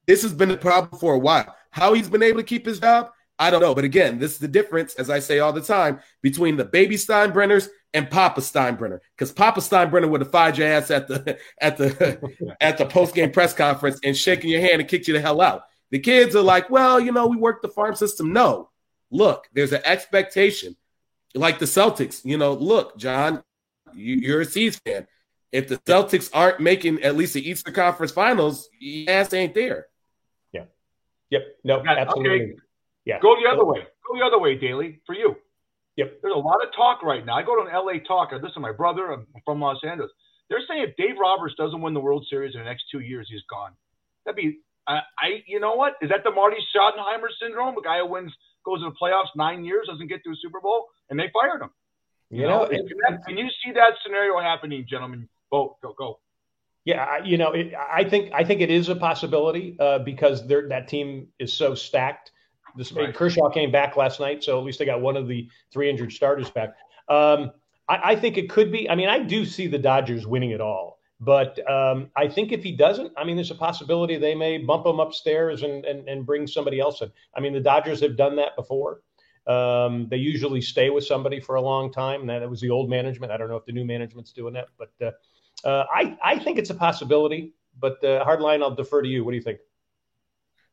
This 0.06 0.22
has 0.22 0.32
been 0.32 0.50
a 0.50 0.56
problem 0.56 0.98
for 0.98 1.14
a 1.14 1.18
while. 1.18 1.54
How 1.70 1.92
he's 1.92 2.08
been 2.08 2.22
able 2.22 2.38
to 2.38 2.44
keep 2.44 2.64
his 2.64 2.80
job, 2.80 3.10
I 3.38 3.50
don't 3.50 3.60
know. 3.60 3.74
But 3.74 3.84
again, 3.84 4.18
this 4.18 4.32
is 4.32 4.38
the 4.38 4.48
difference, 4.48 4.94
as 4.94 5.10
I 5.10 5.18
say 5.18 5.38
all 5.38 5.52
the 5.52 5.60
time, 5.60 6.00
between 6.22 6.56
the 6.56 6.64
baby 6.64 6.96
Steinbrenners 6.96 7.68
and 7.92 8.10
Papa 8.10 8.40
Steinbrenner. 8.40 9.00
Because 9.16 9.32
Papa 9.32 9.60
Steinbrenner 9.60 10.08
would 10.08 10.20
have 10.20 10.30
fired 10.30 10.56
your 10.56 10.68
ass 10.68 10.90
at 10.90 11.08
the 11.08 11.38
at 11.60 11.76
the 11.76 12.46
at 12.60 12.78
the 12.78 12.86
post 12.86 13.14
game 13.14 13.32
press 13.32 13.52
conference 13.52 13.98
and 14.02 14.16
shaking 14.16 14.50
your 14.50 14.60
hand 14.60 14.80
and 14.80 14.88
kicked 14.88 15.08
you 15.08 15.14
the 15.14 15.20
hell 15.20 15.40
out. 15.40 15.62
The 15.90 15.98
kids 15.98 16.34
are 16.34 16.42
like, 16.42 16.70
well, 16.70 16.98
you 16.98 17.12
know, 17.12 17.26
we 17.26 17.36
work 17.36 17.60
the 17.60 17.68
farm 17.68 17.94
system. 17.94 18.32
No, 18.32 18.70
look, 19.14 19.48
there's 19.54 19.72
an 19.72 19.80
expectation. 19.84 20.76
Like 21.34 21.58
the 21.58 21.64
Celtics, 21.64 22.24
you 22.24 22.36
know, 22.36 22.52
look, 22.52 22.96
John, 22.96 23.42
you, 23.94 24.36
are 24.36 24.40
a 24.40 24.44
C's 24.44 24.76
fan. 24.84 25.06
If 25.52 25.68
the 25.68 25.78
Celtics 25.78 26.30
aren't 26.32 26.60
making 26.60 27.02
at 27.02 27.16
least 27.16 27.34
the 27.34 27.48
Eastern 27.48 27.74
Conference 27.74 28.12
Finals, 28.12 28.68
your 28.80 29.10
ass 29.10 29.32
ain't 29.32 29.54
there. 29.54 29.86
Yeah. 30.52 30.64
Yep. 31.30 31.42
No, 31.64 31.82
absolutely. 31.86 32.30
Okay. 32.30 32.54
Yeah. 33.04 33.20
Go 33.20 33.36
the 33.40 33.48
other 33.48 33.64
way. 33.64 33.80
Go 33.80 34.18
the 34.18 34.24
other 34.24 34.38
way, 34.38 34.56
Daly, 34.56 35.00
for 35.06 35.14
you. 35.14 35.36
Yep. 35.96 36.20
There's 36.22 36.34
a 36.34 36.38
lot 36.38 36.64
of 36.64 36.74
talk 36.74 37.02
right 37.02 37.24
now. 37.24 37.36
I 37.36 37.42
go 37.42 37.54
to 37.56 37.68
an 37.68 37.74
LA 37.74 38.00
talk. 38.06 38.30
This 38.30 38.50
is 38.50 38.56
my 38.58 38.72
brother. 38.72 39.12
I'm 39.12 39.26
from 39.44 39.60
Los 39.60 39.78
Angeles. 39.84 40.10
They're 40.50 40.62
saying 40.68 40.82
if 40.88 40.96
Dave 40.96 41.16
Roberts 41.20 41.54
doesn't 41.56 41.80
win 41.80 41.94
the 41.94 42.00
World 42.00 42.26
Series 42.28 42.54
in 42.54 42.60
the 42.60 42.64
next 42.64 42.84
two 42.90 43.00
years, 43.00 43.28
he's 43.30 43.42
gone. 43.48 43.72
That'd 44.24 44.36
be, 44.36 44.58
I, 44.86 45.00
I 45.18 45.42
you 45.46 45.60
know 45.60 45.74
what? 45.74 45.94
Is 46.02 46.10
that 46.10 46.24
the 46.24 46.30
Marty 46.30 46.56
Schottenheimer 46.74 47.28
syndrome? 47.40 47.78
A 47.78 47.82
guy 47.82 47.98
who 47.98 48.06
wins 48.06 48.32
goes 48.64 48.80
to 48.80 48.90
the 48.90 48.96
playoffs 49.00 49.34
nine 49.36 49.64
years, 49.64 49.86
doesn't 49.88 50.08
get 50.08 50.22
to 50.24 50.30
a 50.30 50.36
Super 50.36 50.60
Bowl, 50.60 50.86
and 51.10 51.18
they 51.18 51.30
fired 51.32 51.62
him. 51.62 51.70
You, 52.30 52.42
you 52.42 52.46
know, 52.48 52.64
know 52.64 52.68
can, 52.68 52.88
that, 53.08 53.38
you 53.38 53.48
see 53.64 53.72
that 53.72 53.94
scenario 54.04 54.40
happening, 54.40 54.86
gentlemen? 54.88 55.28
Vote, 55.50 55.76
go, 55.82 55.94
go. 55.96 56.18
Yeah, 56.84 57.24
you 57.24 57.38
know, 57.38 57.52
it, 57.52 57.72
I 57.74 58.04
think 58.04 58.32
I 58.34 58.44
think 58.44 58.60
it 58.60 58.70
is 58.70 58.90
a 58.90 58.96
possibility 58.96 59.76
uh, 59.80 60.00
because 60.00 60.46
that 60.48 60.86
team 60.86 61.28
is 61.38 61.52
so 61.52 61.74
stacked. 61.74 62.30
This, 62.76 62.92
right. 62.92 63.14
Kershaw 63.14 63.48
came 63.48 63.70
back 63.70 63.96
last 63.96 64.20
night, 64.20 64.44
so 64.44 64.58
at 64.58 64.64
least 64.64 64.78
they 64.80 64.84
got 64.84 65.00
one 65.00 65.16
of 65.16 65.28
the 65.28 65.48
three 65.72 65.88
injured 65.88 66.12
starters 66.12 66.50
back. 66.50 66.74
Um, 67.08 67.52
I, 67.88 68.00
I, 68.12 68.16
think 68.16 68.36
it 68.36 68.50
could 68.50 68.72
be. 68.72 68.90
I 68.90 68.96
mean, 68.96 69.08
I 69.08 69.20
do 69.20 69.46
see 69.46 69.66
the 69.66 69.78
Dodgers 69.78 70.26
winning 70.26 70.50
it 70.50 70.60
all. 70.60 70.93
But 71.20 71.58
um, 71.70 72.10
I 72.16 72.28
think 72.28 72.52
if 72.52 72.62
he 72.62 72.72
doesn't, 72.72 73.12
I 73.16 73.24
mean, 73.24 73.36
there's 73.36 73.50
a 73.50 73.56
possibility 73.56 74.16
they 74.16 74.34
may 74.34 74.58
bump 74.58 74.84
him 74.84 75.00
upstairs 75.00 75.62
and, 75.62 75.84
and, 75.84 76.08
and 76.08 76.26
bring 76.26 76.46
somebody 76.46 76.80
else 76.80 77.00
in. 77.02 77.10
I 77.36 77.40
mean, 77.40 77.52
the 77.52 77.60
Dodgers 77.60 78.00
have 78.00 78.16
done 78.16 78.36
that 78.36 78.56
before. 78.56 79.00
Um, 79.46 80.08
they 80.10 80.16
usually 80.16 80.60
stay 80.60 80.90
with 80.90 81.04
somebody 81.04 81.40
for 81.40 81.56
a 81.56 81.60
long 81.60 81.92
time. 81.92 82.26
That 82.26 82.48
was 82.48 82.60
the 82.60 82.70
old 82.70 82.88
management. 82.88 83.30
I 83.30 83.36
don't 83.36 83.48
know 83.48 83.56
if 83.56 83.66
the 83.66 83.72
new 83.72 83.84
management's 83.84 84.32
doing 84.32 84.54
that, 84.54 84.68
but 84.78 84.90
uh, 85.02 85.68
uh, 85.68 85.84
I 85.94 86.16
I 86.22 86.38
think 86.38 86.58
it's 86.58 86.70
a 86.70 86.74
possibility. 86.74 87.52
But 87.78 88.02
uh, 88.04 88.24
hardline, 88.24 88.62
I'll 88.62 88.74
defer 88.74 89.02
to 89.02 89.08
you. 89.08 89.24
What 89.24 89.32
do 89.32 89.36
you 89.36 89.42
think? 89.42 89.58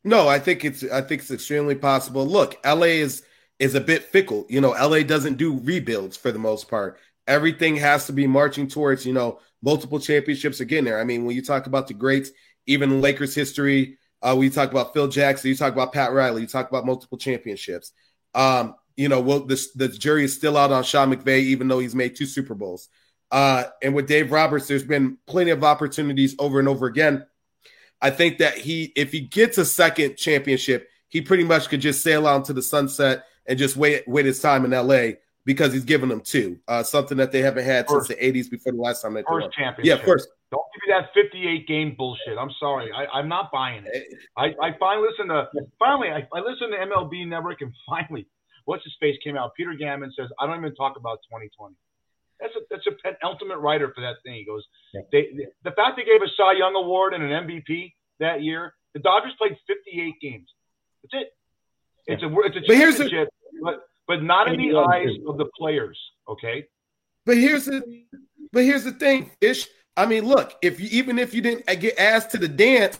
No, 0.03 0.27
I 0.27 0.39
think 0.39 0.63
it's 0.63 0.83
I 0.83 1.01
think 1.01 1.21
it's 1.21 1.31
extremely 1.31 1.75
possible. 1.75 2.25
Look, 2.25 2.59
LA 2.65 3.01
is 3.01 3.23
is 3.59 3.75
a 3.75 3.81
bit 3.81 4.03
fickle. 4.03 4.45
You 4.49 4.61
know, 4.61 4.71
LA 4.71 5.03
doesn't 5.03 5.37
do 5.37 5.59
rebuilds 5.59 6.15
for 6.15 6.31
the 6.31 6.39
most 6.39 6.69
part. 6.69 6.97
Everything 7.27 7.75
has 7.75 8.07
to 8.07 8.13
be 8.13 8.25
marching 8.25 8.67
towards 8.67 9.05
you 9.05 9.13
know 9.13 9.39
multiple 9.61 9.99
championships 9.99 10.59
again 10.59 10.85
there. 10.85 10.99
I 10.99 11.03
mean, 11.03 11.25
when 11.25 11.35
you 11.35 11.43
talk 11.43 11.67
about 11.67 11.87
the 11.87 11.93
greats, 11.93 12.31
even 12.67 13.01
Lakers 13.01 13.35
history, 13.35 13.97
uh, 14.23 14.37
you 14.39 14.49
talk 14.49 14.71
about 14.71 14.93
Phil 14.93 15.07
Jackson, 15.07 15.49
you 15.49 15.55
talk 15.55 15.73
about 15.73 15.93
Pat 15.93 16.11
Riley, 16.11 16.41
you 16.41 16.47
talk 16.47 16.69
about 16.69 16.85
multiple 16.85 17.17
championships. 17.17 17.91
Um, 18.33 18.75
you 18.95 19.09
know, 19.09 19.19
well, 19.19 19.39
this, 19.41 19.71
the 19.71 19.87
jury 19.87 20.25
is 20.25 20.33
still 20.35 20.57
out 20.57 20.71
on 20.71 20.83
Sean 20.83 21.13
McVay, 21.13 21.39
even 21.39 21.67
though 21.67 21.79
he's 21.79 21.95
made 21.95 22.15
two 22.15 22.25
Super 22.25 22.53
Bowls. 22.53 22.89
Uh, 23.31 23.63
and 23.81 23.95
with 23.95 24.07
Dave 24.07 24.31
Roberts, 24.31 24.67
there's 24.67 24.83
been 24.83 25.17
plenty 25.25 25.51
of 25.51 25.63
opportunities 25.63 26.35
over 26.37 26.59
and 26.59 26.67
over 26.67 26.85
again 26.85 27.25
I 28.01 28.09
think 28.09 28.39
that 28.39 28.57
he, 28.57 28.91
if 28.95 29.11
he 29.11 29.21
gets 29.21 29.57
a 29.57 29.65
second 29.65 30.17
championship, 30.17 30.89
he 31.07 31.21
pretty 31.21 31.43
much 31.43 31.69
could 31.69 31.81
just 31.81 32.01
sail 32.01 32.25
out 32.25 32.37
into 32.37 32.53
the 32.53 32.61
sunset 32.61 33.25
and 33.45 33.59
just 33.59 33.77
wait 33.77 34.07
wait 34.07 34.25
his 34.25 34.41
time 34.41 34.65
in 34.65 34.71
LA 34.71 35.17
because 35.45 35.73
he's 35.73 35.85
given 35.85 36.09
them 36.09 36.21
two, 36.21 36.59
uh, 36.67 36.83
something 36.83 37.17
that 37.17 37.31
they 37.31 37.41
haven't 37.41 37.65
had 37.65 37.87
first, 37.87 38.07
since 38.07 38.19
the 38.19 38.31
'80s 38.33 38.49
before 38.49 38.71
the 38.71 38.81
last 38.81 39.01
time 39.01 39.13
they 39.13 39.23
first 39.27 39.47
championship. 39.51 39.85
Yeah, 39.85 39.95
of 39.95 40.03
course. 40.03 40.27
Don't 40.51 40.65
give 40.73 40.89
me 40.89 41.01
that 41.01 41.13
58 41.13 41.67
game 41.67 41.95
bullshit. 41.97 42.37
I'm 42.37 42.51
sorry, 42.59 42.91
I, 42.91 43.19
am 43.19 43.29
not 43.29 43.51
buying 43.53 43.85
it. 43.85 44.13
I, 44.35 44.47
I 44.61 44.75
finally 44.77 45.07
listened 45.09 45.29
to 45.29 45.47
finally 45.79 46.09
I, 46.09 46.27
I 46.33 46.41
listened 46.41 46.73
to 46.73 46.77
MLB 46.77 47.27
Network 47.27 47.61
and 47.61 47.73
finally, 47.89 48.27
what's 48.65 48.83
his 48.83 48.93
face 48.99 49.15
came 49.23 49.37
out. 49.37 49.55
Peter 49.55 49.73
Gammon 49.73 50.11
says 50.17 50.27
I 50.39 50.45
don't 50.45 50.57
even 50.57 50.75
talk 50.75 50.97
about 50.97 51.19
2020. 51.29 51.75
That's 52.39 52.53
a 52.55 52.59
that's 52.69 52.85
a, 52.87 53.25
ultimate 53.25 53.59
writer 53.59 53.93
for 53.95 54.01
that 54.01 54.15
thing. 54.25 54.35
He 54.35 54.45
goes, 54.45 54.65
yeah. 54.93 55.01
they, 55.11 55.47
the 55.63 55.71
fact 55.71 55.95
they 55.95 56.03
gave 56.03 56.21
a 56.21 56.29
Cy 56.35 56.53
Young 56.57 56.75
award 56.75 57.13
and 57.13 57.23
an 57.23 57.47
MVP 57.47 57.93
that 58.19 58.43
year. 58.43 58.73
The 58.93 58.99
Dodgers 58.99 59.31
played 59.37 59.55
58 59.67 60.15
games. 60.19 60.49
That's 61.03 61.23
it. 61.23 61.33
It's 62.07 62.23
a 62.23 62.29
it's 62.41 62.57
a 62.57 62.61
championship, 62.61 63.29
but 63.63 63.87
but 64.11 64.21
not 64.21 64.51
in 64.51 64.59
the 64.59 64.77
eyes 64.77 65.15
of 65.25 65.37
the 65.37 65.45
players. 65.57 65.97
Okay. 66.27 66.65
But 67.25 67.37
here's 67.37 67.63
the 67.63 67.81
but 68.51 68.65
here's 68.65 68.83
the 68.83 68.91
thing, 68.91 69.31
Ish. 69.39 69.69
I 69.95 70.05
mean, 70.05 70.25
look, 70.25 70.53
if 70.61 70.81
you 70.81 70.89
even 70.91 71.17
if 71.17 71.33
you 71.33 71.41
didn't 71.41 71.65
get 71.79 71.97
asked 71.97 72.31
to 72.31 72.37
the 72.37 72.49
dance 72.49 72.99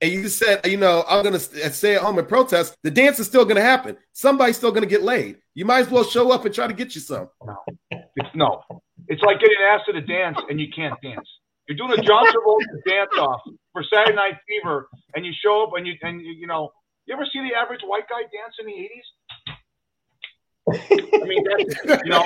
and 0.00 0.10
you 0.10 0.28
said, 0.30 0.66
you 0.66 0.78
know, 0.78 1.04
I'm 1.06 1.22
gonna 1.22 1.36
uh, 1.36 1.68
stay 1.68 1.96
at 1.96 2.00
home 2.00 2.18
and 2.18 2.26
protest, 2.26 2.74
the 2.82 2.90
dance 2.90 3.20
is 3.20 3.26
still 3.26 3.44
gonna 3.44 3.60
happen. 3.60 3.98
Somebody's 4.14 4.56
still 4.56 4.72
gonna 4.72 4.86
get 4.86 5.02
laid. 5.02 5.36
You 5.54 5.66
might 5.66 5.80
as 5.80 5.90
well 5.90 6.04
show 6.04 6.32
up 6.32 6.46
and 6.46 6.54
try 6.54 6.66
to 6.66 6.72
get 6.72 6.94
you 6.94 7.02
some. 7.02 7.28
No, 7.44 7.56
it's 7.90 8.34
no. 8.34 8.62
It's 9.08 9.20
like 9.20 9.40
getting 9.40 9.60
asked 9.60 9.84
to 9.88 9.92
the 9.92 10.00
dance 10.00 10.38
and 10.48 10.58
you 10.58 10.68
can't 10.74 10.98
dance. 11.02 11.28
You're 11.68 11.76
doing 11.76 11.98
a 11.98 12.02
John 12.02 12.24
Travolta 12.32 12.80
dance 12.88 13.10
off 13.18 13.42
for 13.74 13.84
Saturday 13.92 14.16
Night 14.16 14.36
Fever, 14.48 14.88
and 15.14 15.26
you 15.26 15.32
show 15.44 15.64
up 15.64 15.72
and 15.76 15.86
you 15.86 15.96
and 16.00 16.22
you, 16.22 16.32
you 16.32 16.46
know, 16.46 16.70
you 17.04 17.12
ever 17.12 17.26
see 17.30 17.46
the 17.46 17.54
average 17.54 17.82
white 17.84 18.08
guy 18.08 18.22
dance 18.22 18.56
in 18.58 18.64
the 18.64 18.72
'80s? 18.72 19.08
I 20.74 21.24
mean, 21.26 21.44
that's, 21.44 22.04
you 22.04 22.10
know, 22.10 22.24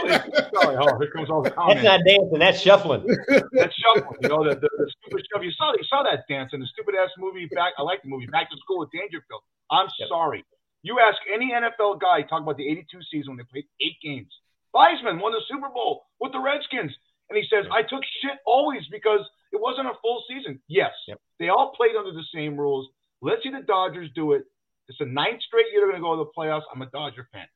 sorry, 0.54 0.76
oh, 0.76 0.98
here 0.98 1.10
comes 1.10 1.30
all 1.30 1.42
the 1.42 1.50
comments. 1.50 1.82
That's 1.82 1.98
not 1.98 2.00
dancing, 2.06 2.38
that's 2.38 2.60
shuffling. 2.60 3.06
that's 3.52 3.74
shuffling. 3.74 4.18
You 4.22 4.28
know, 4.28 4.44
the, 4.44 4.54
the, 4.56 4.68
the 4.68 4.92
stupid 5.00 5.24
stuff. 5.24 5.42
You 5.42 5.52
saw, 5.52 5.72
you 5.72 5.84
saw 5.88 6.02
that 6.02 6.24
dance 6.28 6.52
in 6.52 6.60
the 6.60 6.66
stupid 6.66 6.94
ass 6.94 7.10
movie. 7.18 7.46
Back, 7.46 7.74
I 7.78 7.82
like 7.82 8.02
the 8.02 8.08
movie 8.08 8.26
Back 8.26 8.50
to 8.50 8.56
School 8.58 8.80
with 8.80 8.90
Dangerfield. 8.90 9.42
I'm 9.70 9.88
yep. 9.98 10.08
sorry. 10.08 10.44
You 10.82 11.00
ask 11.00 11.18
any 11.32 11.52
NFL 11.52 12.00
guy, 12.00 12.22
talk 12.22 12.42
about 12.42 12.56
the 12.56 12.68
'82 12.68 12.98
season 13.10 13.32
when 13.32 13.38
they 13.38 13.48
played 13.50 13.66
eight 13.80 13.96
games. 14.02 14.32
Theismann 14.74 15.20
won 15.20 15.32
the 15.32 15.40
Super 15.48 15.68
Bowl 15.68 16.04
with 16.20 16.32
the 16.32 16.40
Redskins, 16.40 16.92
and 17.30 17.36
he 17.36 17.44
says, 17.48 17.64
"I 17.72 17.82
took 17.82 18.02
shit 18.20 18.38
always 18.46 18.82
because 18.90 19.20
it 19.52 19.60
wasn't 19.60 19.88
a 19.88 19.94
full 20.02 20.22
season." 20.28 20.60
Yes, 20.68 20.92
yep. 21.08 21.20
they 21.38 21.48
all 21.48 21.72
played 21.76 21.96
under 21.96 22.12
the 22.12 22.24
same 22.34 22.56
rules. 22.56 22.88
Let's 23.22 23.42
see 23.42 23.50
the 23.50 23.62
Dodgers 23.62 24.10
do 24.14 24.32
it. 24.32 24.44
It's 24.88 24.98
the 24.98 25.06
ninth 25.06 25.40
straight 25.42 25.66
year 25.72 25.82
they're 25.82 25.98
going 25.98 26.02
to 26.02 26.04
go 26.04 26.16
to 26.16 26.24
the 26.24 26.32
playoffs. 26.36 26.68
I'm 26.72 26.82
a 26.82 26.90
Dodger 26.90 27.28
fan. 27.32 27.46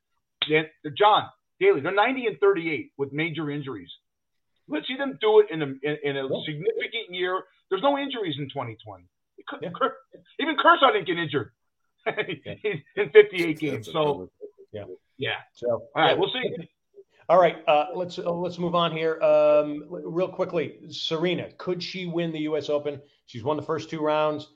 John 0.97 1.28
Daly, 1.61 1.81
they're 1.81 1.93
90 1.93 2.26
and 2.26 2.38
38 2.40 2.93
with 2.97 3.12
major 3.12 3.50
injuries. 3.50 3.90
Let's 4.69 4.87
see 4.87 4.97
them 4.97 5.19
do 5.21 5.40
it 5.40 5.47
in 5.50 5.62
a, 5.62 5.67
in, 5.67 5.99
in 6.05 6.17
a 6.17 6.23
yeah. 6.23 6.40
significant 6.45 7.11
year. 7.11 7.43
There's 7.71 7.83
no 7.83 7.99
injuries 7.99 8.37
in 8.38 8.49
2020. 8.49 9.05
Yeah. 9.62 9.71
even 10.40 10.57
Kershaw 10.57 10.93
didn't 10.93 11.07
get 11.07 11.17
injured 11.17 11.52
in 12.97 13.11
58 13.11 13.59
games. 13.59 13.90
So, 13.90 14.31
yeah, 14.73 14.85
yeah. 15.17 15.37
So, 15.55 15.85
all 15.95 16.02
right, 16.02 16.19
we'll 16.19 16.31
see. 16.31 16.69
All 17.31 17.38
right, 17.38 17.59
uh, 17.69 17.88
let's 17.95 18.19
uh, 18.19 18.33
let's 18.33 18.59
move 18.59 18.75
on 18.75 18.90
here. 18.90 19.21
Um, 19.21 19.85
real 19.90 20.28
quickly, 20.28 20.76
Serena, 20.88 21.50
could 21.59 21.83
she 21.83 22.07
win 22.07 22.33
the 22.33 22.38
U.S. 22.40 22.71
Open? 22.71 23.02
She's 23.26 23.45
won 23.45 23.59
the 23.59 23.62
first 23.62 23.90
two 23.90 24.00
rounds. 24.00 24.49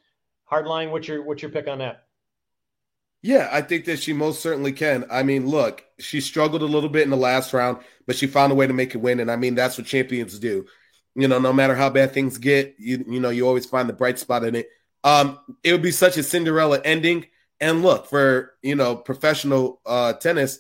Hardline, 0.51 0.91
what's 0.91 1.07
your 1.07 1.23
what's 1.23 1.43
your 1.43 1.51
pick 1.51 1.69
on 1.69 1.81
that? 1.81 2.05
Yeah, 3.23 3.49
I 3.53 3.63
think 3.63 3.85
that 3.85 4.01
she 4.01 4.13
most 4.13 4.41
certainly 4.41 4.73
can. 4.73 5.05
I 5.11 5.23
mean, 5.23 5.47
look, 5.47 5.85
she 6.01 6.21
struggled 6.21 6.63
a 6.63 6.67
little 6.67 6.89
bit 6.89 7.03
in 7.05 7.11
the 7.11 7.17
last 7.17 7.53
round, 7.53 7.79
but 8.07 8.17
she 8.17 8.27
found 8.27 8.51
a 8.51 8.57
way 8.57 8.67
to 8.67 8.73
make 8.73 8.95
it 8.95 8.99
win. 8.99 9.21
And 9.21 9.31
I 9.31 9.37
mean, 9.37 9.55
that's 9.55 9.79
what 9.79 9.87
champions 9.87 10.39
do. 10.41 10.67
You 11.15 11.29
know, 11.29 11.39
no 11.39 11.53
matter 11.53 11.75
how 11.77 11.89
bad 11.91 12.13
things 12.13 12.39
get, 12.39 12.75
you 12.79 13.05
you 13.07 13.21
know, 13.21 13.31
you 13.31 13.47
always 13.47 13.67
find 13.67 13.89
the 13.89 13.93
bright 13.93 14.19
spot 14.19 14.45
in 14.45 14.57
it. 14.57 14.69
Um, 15.05 15.39
it 15.63 15.73
would 15.73 15.83
be 15.83 15.93
such 15.93 16.17
a 16.17 16.23
Cinderella 16.23 16.81
ending. 16.85 17.27
And 17.61 17.83
look, 17.83 18.07
for 18.09 18.55
you 18.63 18.75
know, 18.75 18.97
professional 18.97 19.81
uh 19.87 20.15
tennis, 20.15 20.59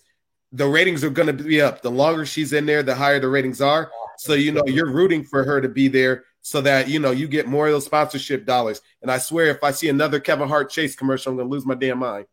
the 0.52 0.66
ratings 0.68 1.02
are 1.02 1.10
gonna 1.10 1.32
be 1.32 1.60
up. 1.60 1.82
The 1.82 1.90
longer 1.90 2.26
she's 2.26 2.52
in 2.52 2.66
there, 2.66 2.82
the 2.84 2.94
higher 2.94 3.18
the 3.18 3.28
ratings 3.28 3.60
are. 3.60 3.90
So 4.18 4.34
you 4.34 4.52
know, 4.52 4.62
you're 4.66 4.92
rooting 4.92 5.24
for 5.24 5.42
her 5.42 5.60
to 5.60 5.68
be 5.68 5.88
there 5.88 6.24
so 6.42 6.60
that 6.60 6.88
you 6.88 7.00
know 7.00 7.10
you 7.10 7.26
get 7.28 7.48
more 7.48 7.66
of 7.66 7.72
those 7.72 7.87
sponsorship 7.87 8.46
dollars. 8.46 8.80
And 9.00 9.10
I 9.10 9.18
swear, 9.18 9.46
if 9.46 9.64
I 9.64 9.72
see 9.72 9.88
another 9.88 10.20
Kevin 10.20 10.48
Hart 10.48 10.70
Chase 10.70 10.94
commercial, 10.94 11.32
I'm 11.32 11.38
gonna 11.38 11.48
lose 11.48 11.66
my 11.66 11.74
damn 11.74 11.98
mind. 11.98 12.26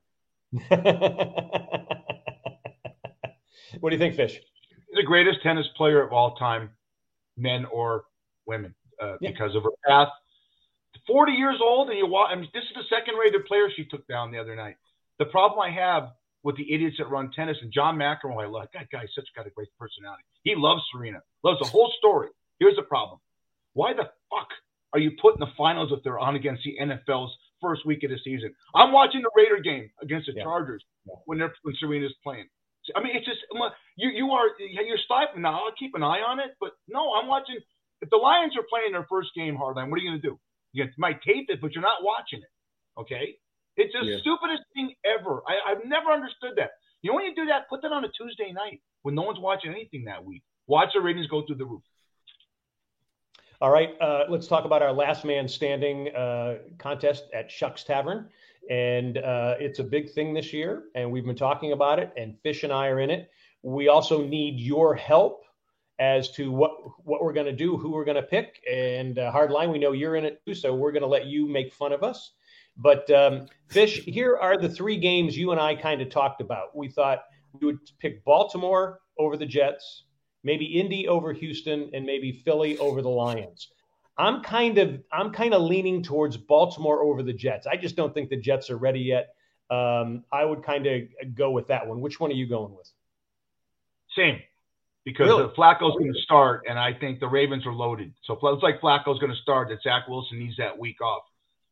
What 3.80 3.90
do 3.90 3.92
you 3.92 3.98
think, 3.98 4.16
Fish? 4.16 4.40
The 4.94 5.04
greatest 5.04 5.44
tennis 5.44 5.68
player 5.78 6.02
of 6.02 6.12
all 6.12 6.36
time, 6.36 6.72
men 7.38 7.66
or 7.66 8.06
women, 8.46 8.74
uh, 9.02 9.18
yeah. 9.22 9.32
because 9.32 9.56
of 9.56 9.64
her 9.64 9.70
path. 9.88 10.10
40 11.06 11.34
years 11.34 11.60
old, 11.62 11.90
and 11.90 11.98
you 11.98 12.08
watch. 12.08 12.30
I 12.32 12.36
mean, 12.36 12.50
this 12.54 12.64
is 12.64 12.70
the 12.76 12.84
second-rated 12.96 13.46
player 13.46 13.70
she 13.76 13.86
took 13.86 14.08
down 14.08 14.32
the 14.32 14.40
other 14.40 14.56
night. 14.56 14.76
The 15.20 15.26
problem 15.26 15.60
I 15.60 15.70
have 15.72 16.10
with 16.44 16.56
the 16.56 16.72
idiots 16.72 16.98
that 16.98 17.10
run 17.10 17.32
tennis 17.32 17.58
and 17.62 17.72
John 17.72 17.98
McEnroe, 17.98 18.44
I 18.44 18.48
love 18.48 18.68
that 18.74 18.90
guy. 18.92 19.06
Such 19.14 19.28
got 19.36 19.48
a 19.48 19.52
great 19.52 19.70
personality. 19.80 20.24
He 20.44 20.56
loves 20.56 20.82
Serena, 20.92 21.22
loves 21.44 21.60
the 21.60 21.68
whole 21.68 21.92
story. 21.98 22.30
Here's 22.60 22.76
the 22.76 22.84
problem: 22.84 23.20
Why 23.74 23.94
the 23.94 24.10
fuck 24.30 24.48
are 24.94 25.00
you 25.00 25.12
putting 25.22 25.40
the 25.40 25.52
finals 25.58 25.92
if 25.92 26.04
they're 26.04 26.20
on 26.20 26.36
against 26.36 26.64
the 26.64 26.78
NFL's 26.82 27.36
first 27.62 27.86
week 27.86 28.04
of 28.04 28.10
the 28.10 28.20
season. 28.24 28.54
I'm 28.76 28.92
watching 28.92 29.22
the 29.22 29.32
Raider 29.36 29.62
game 29.62 29.90
against 30.02 30.28
the 30.28 30.34
yeah. 30.36 30.44
Chargers 30.44 30.84
when 31.26 31.38
they're 31.38 31.54
when 31.64 31.76
Serena's 31.80 32.14
playing. 32.24 32.48
I 32.96 33.04
mean, 33.04 33.16
it's 33.16 33.26
just 33.26 33.40
you 33.98 34.10
you 34.10 34.32
are 34.32 34.48
you're 34.60 34.98
stifling 35.06 35.44
now. 35.44 35.66
I'll 35.66 35.78
keep 35.78 35.96
an 35.96 36.04
eye 36.04 36.22
on 36.26 36.40
it, 36.40 36.56
but 36.60 36.72
no, 36.88 37.14
I'm 37.14 37.28
watching. 37.28 37.58
If 38.02 38.10
the 38.10 38.18
Lions 38.18 38.54
are 38.58 38.66
playing 38.70 38.94
their 38.94 39.06
first 39.10 39.30
game 39.36 39.56
hardline, 39.56 39.90
what 39.90 40.00
are 40.00 40.04
you 40.04 40.10
going 40.10 40.22
to 40.22 40.30
do? 40.30 40.40
You 40.72 40.86
might 40.98 41.22
tape 41.22 41.48
it, 41.50 41.60
but 41.62 41.74
you're 41.74 41.84
not 41.84 42.02
watching 42.02 42.40
it. 42.40 42.52
Okay, 43.00 43.36
it's 43.76 43.94
the 43.94 44.06
yeah. 44.06 44.18
stupidest 44.22 44.64
thing 44.74 44.94
ever. 45.06 45.42
I, 45.48 45.72
I've 45.72 45.86
never 45.86 46.12
understood 46.12 46.54
that. 46.58 46.72
You 47.02 47.12
know 47.12 47.16
when 47.16 47.26
you 47.26 47.36
do 47.36 47.46
that, 47.48 47.70
put 47.70 47.82
that 47.84 47.92
on 47.92 48.04
a 48.06 48.10
Tuesday 48.10 48.52
night 48.52 48.82
when 49.04 49.16
no 49.16 49.24
one's 49.24 49.40
watching 49.40 49.72
anything 49.72 50.06
that 50.06 50.24
week. 50.24 50.44
Watch 50.68 50.90
the 50.94 51.02
ratings 51.02 51.28
go 51.28 51.46
through 51.46 51.58
the 51.58 51.66
roof. 51.66 51.82
All 53.62 53.72
right, 53.72 53.90
uh, 54.00 54.24
let's 54.30 54.48
talk 54.48 54.64
about 54.64 54.82
our 54.82 54.94
last 54.94 55.26
man 55.26 55.46
standing 55.46 56.16
uh, 56.16 56.60
contest 56.78 57.26
at 57.34 57.52
Shucks 57.52 57.84
Tavern. 57.84 58.30
And 58.70 59.18
uh, 59.18 59.56
it's 59.60 59.80
a 59.80 59.84
big 59.84 60.10
thing 60.12 60.34
this 60.34 60.54
year, 60.54 60.84
and 60.96 61.12
we've 61.12 61.26
been 61.26 61.36
talking 61.36 61.74
about 61.74 62.00
it, 62.00 62.14
and 62.16 62.40
Fish 62.42 62.64
and 62.64 62.72
I 62.72 62.88
are 62.88 63.02
in 63.02 63.10
it. 63.10 63.30
We 63.62 63.90
also 63.90 64.26
need 64.26 64.62
your 64.62 64.96
help 64.96 65.44
as 66.00 66.32
to 66.32 66.54
what 66.54 66.72
what 67.04 67.22
we're 67.22 67.34
going 67.34 67.48
to 67.48 67.52
do, 67.52 67.76
who 67.76 67.92
we're 67.92 68.06
going 68.06 68.16
to 68.16 68.24
pick. 68.24 68.62
And 68.72 69.20
uh, 69.20 69.30
Hardline, 69.30 69.74
we 69.74 69.80
know 69.80 69.92
you're 69.92 70.16
in 70.16 70.24
it 70.24 70.42
too, 70.46 70.54
so 70.54 70.74
we're 70.74 70.94
going 70.94 71.02
to 71.02 71.08
let 71.08 71.26
you 71.26 71.46
make 71.46 71.74
fun 71.74 71.92
of 71.92 72.02
us. 72.02 72.32
But 72.78 73.12
um, 73.12 73.48
Fish, 73.68 74.06
here 74.06 74.38
are 74.38 74.58
the 74.58 74.70
three 74.70 74.96
games 74.96 75.38
you 75.38 75.52
and 75.52 75.60
I 75.60 75.76
kind 75.76 76.02
of 76.02 76.10
talked 76.10 76.40
about. 76.40 76.78
We 76.78 76.88
thought 76.88 77.24
we 77.60 77.66
would 77.66 77.80
pick 78.00 78.24
Baltimore 78.24 79.02
over 79.18 79.36
the 79.36 79.46
Jets, 79.46 80.06
maybe 80.44 80.66
Indy 80.66 81.08
over 81.08 81.34
Houston, 81.34 81.90
and 81.94 82.06
maybe 82.06 82.42
Philly 82.46 82.78
over 82.78 83.02
the 83.02 83.10
Lions. 83.10 83.70
I'm 84.18 84.44
kind 84.44 84.78
of 84.78 85.02
I'm 85.12 85.32
kind 85.32 85.54
of 85.54 85.62
leaning 85.62 86.04
towards 86.04 86.36
Baltimore 86.36 87.02
over 87.02 87.24
the 87.24 87.34
Jets. 87.34 87.68
I 87.68 87.78
just 87.78 87.96
don't 87.96 88.14
think 88.14 88.30
the 88.30 88.38
Jets 88.38 88.70
are 88.70 88.78
ready 88.78 89.00
yet. 89.00 89.34
Um, 89.70 90.24
I 90.32 90.44
would 90.44 90.64
kind 90.64 90.86
of 90.88 91.04
go 91.36 91.52
with 91.52 91.68
that 91.68 91.88
one. 91.88 92.02
Which 92.02 92.20
one 92.20 92.32
are 92.32 92.36
you 92.36 92.48
going 92.48 92.76
with? 92.76 92.90
Same, 94.16 94.40
because 95.06 95.28
really? 95.28 95.48
Flacco's 95.56 95.96
going 95.98 96.12
to 96.12 96.20
start, 96.22 96.66
and 96.68 96.78
I 96.78 96.94
think 96.94 97.20
the 97.20 97.28
Ravens 97.28 97.66
are 97.66 97.74
loaded. 97.74 98.14
So 98.26 98.34
it's 98.34 98.64
like 98.64 98.82
Flacco's 98.82 99.20
going 99.20 99.32
to 99.32 99.42
start. 99.42 99.70
That 99.70 99.82
Zach 99.84 100.08
Wilson 100.10 100.40
needs 100.40 100.58
that 100.58 100.78
week 100.78 101.00
off. 101.02 101.24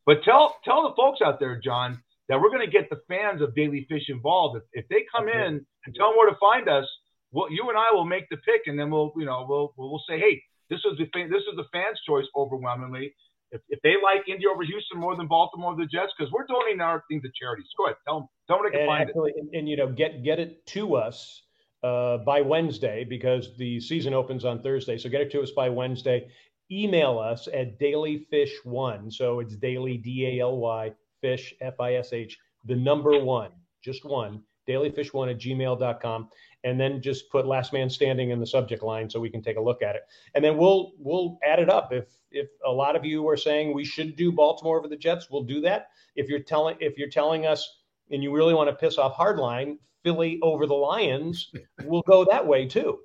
But 0.05 0.23
tell 0.23 0.55
tell 0.63 0.83
the 0.83 0.95
folks 0.95 1.19
out 1.21 1.39
there, 1.39 1.59
John, 1.59 2.01
that 2.29 2.39
we're 2.39 2.49
going 2.49 2.65
to 2.65 2.71
get 2.71 2.89
the 2.89 3.01
fans 3.09 3.41
of 3.41 3.55
Daly 3.55 3.85
Fish 3.89 4.09
involved. 4.09 4.57
If, 4.57 4.83
if 4.83 4.87
they 4.89 5.05
come 5.13 5.27
okay. 5.27 5.37
in 5.37 5.65
and 5.85 5.95
tell 5.95 6.09
them 6.09 6.17
where 6.17 6.29
to 6.29 6.37
find 6.39 6.69
us, 6.69 6.85
well, 7.31 7.51
you 7.51 7.67
and 7.69 7.77
I 7.77 7.93
will 7.93 8.05
make 8.05 8.29
the 8.29 8.37
pick, 8.37 8.61
and 8.67 8.79
then 8.79 8.89
we'll, 8.89 9.11
you 9.17 9.25
know, 9.25 9.45
we'll 9.47 9.73
we'll 9.77 10.03
say, 10.07 10.19
hey, 10.19 10.41
this 10.69 10.79
is 10.79 10.97
the 10.97 11.05
this 11.13 11.43
is 11.43 11.55
the 11.55 11.65
fans' 11.71 11.99
choice 12.07 12.25
overwhelmingly. 12.35 13.13
If, 13.51 13.61
if 13.69 13.79
they 13.81 13.93
like 14.03 14.27
Indy 14.27 14.45
over 14.45 14.63
Houston 14.63 14.99
more 14.99 15.15
than 15.15 15.27
Baltimore 15.27 15.73
or 15.73 15.77
the 15.77 15.85
Jets, 15.85 16.11
because 16.17 16.31
we're 16.33 16.45
donating 16.45 16.81
our 16.81 17.03
thing 17.09 17.21
to 17.21 17.29
charities. 17.39 17.67
Go 17.77 17.85
ahead, 17.85 17.95
tell 18.05 18.19
them, 18.19 18.27
tell 18.47 18.57
them 18.57 18.71
and 18.73 18.85
find 18.85 19.09
actually, 19.09 19.31
it. 19.31 19.39
And, 19.39 19.55
and, 19.55 19.69
you 19.69 19.77
know, 19.77 19.87
get 19.87 20.23
get 20.23 20.39
it 20.39 20.65
to 20.67 20.95
us 20.95 21.43
uh, 21.83 22.17
by 22.17 22.41
Wednesday 22.41 23.05
because 23.05 23.55
the 23.57 23.79
season 23.79 24.13
opens 24.13 24.43
on 24.43 24.61
Thursday. 24.61 24.97
So 24.97 25.09
get 25.09 25.21
it 25.21 25.31
to 25.31 25.41
us 25.41 25.51
by 25.51 25.69
Wednesday. 25.69 26.29
Email 26.69 27.17
us 27.17 27.47
at 27.53 27.79
dalyfish1. 27.79 29.13
So 29.13 29.39
it's 29.39 29.55
daly 29.55 29.97
D 29.97 30.39
A 30.39 30.41
L 30.41 30.57
Y 30.57 30.91
fish 31.21 31.53
F 31.61 31.79
I 31.79 31.95
S 31.95 32.11
H 32.11 32.37
the 32.65 32.75
number 32.75 33.19
one, 33.19 33.51
just 33.81 34.05
one 34.05 34.43
dalyfish1 34.67 35.31
at 35.31 35.39
gmail.com, 35.39 36.29
and 36.67 36.79
then 36.79 37.01
just 37.01 37.29
put 37.31 37.47
last 37.47 37.71
man 37.71 37.89
standing 37.89 38.31
in 38.31 38.39
the 38.39 38.45
subject 38.45 38.83
line 38.83 39.09
so 39.09 39.19
we 39.19 39.29
can 39.29 39.41
take 39.41 39.57
a 39.57 39.61
look 39.61 39.81
at 39.81 39.95
it. 39.95 40.03
And 40.35 40.43
then 40.43 40.57
we'll 40.57 40.93
we'll 40.99 41.39
add 41.43 41.59
it 41.59 41.69
up. 41.69 41.93
If 41.93 42.05
if 42.29 42.49
a 42.65 42.71
lot 42.71 42.95
of 42.95 43.05
you 43.05 43.27
are 43.29 43.37
saying 43.37 43.73
we 43.73 43.85
should 43.85 44.15
do 44.15 44.31
Baltimore 44.31 44.77
over 44.77 44.87
the 44.87 44.97
Jets, 44.97 45.29
we'll 45.31 45.43
do 45.43 45.61
that. 45.61 45.89
If 46.15 46.27
you're 46.27 46.39
telling 46.39 46.75
if 46.79 46.97
you're 46.97 47.09
telling 47.09 47.45
us 47.45 47.79
and 48.11 48.21
you 48.21 48.35
really 48.35 48.53
want 48.53 48.69
to 48.69 48.75
piss 48.75 48.97
off 48.97 49.15
hardline, 49.15 49.77
Philly 50.03 50.39
over 50.41 50.67
the 50.67 50.73
Lions, 50.73 51.51
we'll 51.85 52.03
go 52.03 52.25
that 52.25 52.45
way 52.45 52.67
too. 52.67 52.99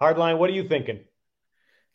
Hardline, 0.00 0.38
what 0.38 0.50
are 0.50 0.54
you 0.54 0.68
thinking? 0.68 1.00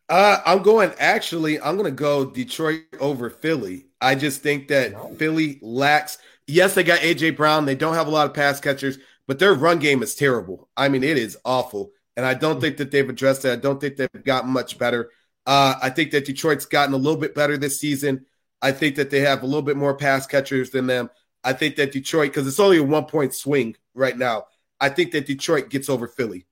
Uh, 0.07 0.39
I'm 0.45 0.61
going 0.61 0.93
actually, 0.99 1.59
I'm 1.59 1.77
going 1.77 1.89
to 1.89 1.95
go 1.95 2.25
Detroit 2.25 2.83
over 2.99 3.29
Philly. 3.29 3.87
I 3.99 4.13
just 4.13 4.41
think 4.41 4.67
that 4.67 4.91
no. 4.91 5.15
Philly 5.15 5.59
lacks. 5.61 6.19
Yes, 6.47 6.75
they 6.75 6.83
got 6.83 6.99
AJ 6.99 7.35
Brown. 7.35 7.65
They 7.65 7.73
don't 7.73 7.95
have 7.95 8.05
a 8.05 8.11
lot 8.11 8.27
of 8.27 8.35
pass 8.35 8.59
catchers, 8.59 8.99
but 9.27 9.39
their 9.39 9.53
run 9.53 9.79
game 9.79 10.03
is 10.03 10.15
terrible. 10.15 10.69
I 10.75 10.89
mean, 10.89 11.03
it 11.03 11.17
is 11.17 11.37
awful. 11.45 11.91
And 12.17 12.25
I 12.25 12.33
don't 12.33 12.61
think 12.61 12.77
that 12.77 12.91
they've 12.91 13.09
addressed 13.09 13.43
that. 13.43 13.53
I 13.53 13.61
don't 13.61 13.79
think 13.79 13.97
they've 13.97 14.23
gotten 14.23 14.49
much 14.49 14.77
better. 14.77 15.11
Uh, 15.45 15.75
I 15.81 15.89
think 15.89 16.11
that 16.11 16.25
Detroit's 16.25 16.65
gotten 16.65 16.93
a 16.93 16.97
little 16.97 17.19
bit 17.19 17.35
better 17.35 17.57
this 17.57 17.79
season. 17.79 18.25
I 18.61 18.71
think 18.71 18.95
that 18.95 19.09
they 19.09 19.19
have 19.21 19.43
a 19.43 19.45
little 19.45 19.61
bit 19.61 19.77
more 19.77 19.95
pass 19.95 20.25
catchers 20.25 20.71
than 20.71 20.87
them. 20.87 21.09
I 21.43 21.53
think 21.53 21.75
that 21.75 21.91
Detroit, 21.91 22.31
because 22.31 22.47
it's 22.47 22.59
only 22.59 22.77
a 22.77 22.83
one 22.83 23.05
point 23.05 23.33
swing 23.33 23.75
right 23.93 24.17
now, 24.17 24.45
I 24.79 24.89
think 24.89 25.11
that 25.11 25.27
Detroit 25.27 25.69
gets 25.69 25.89
over 25.89 26.07
Philly. 26.07 26.45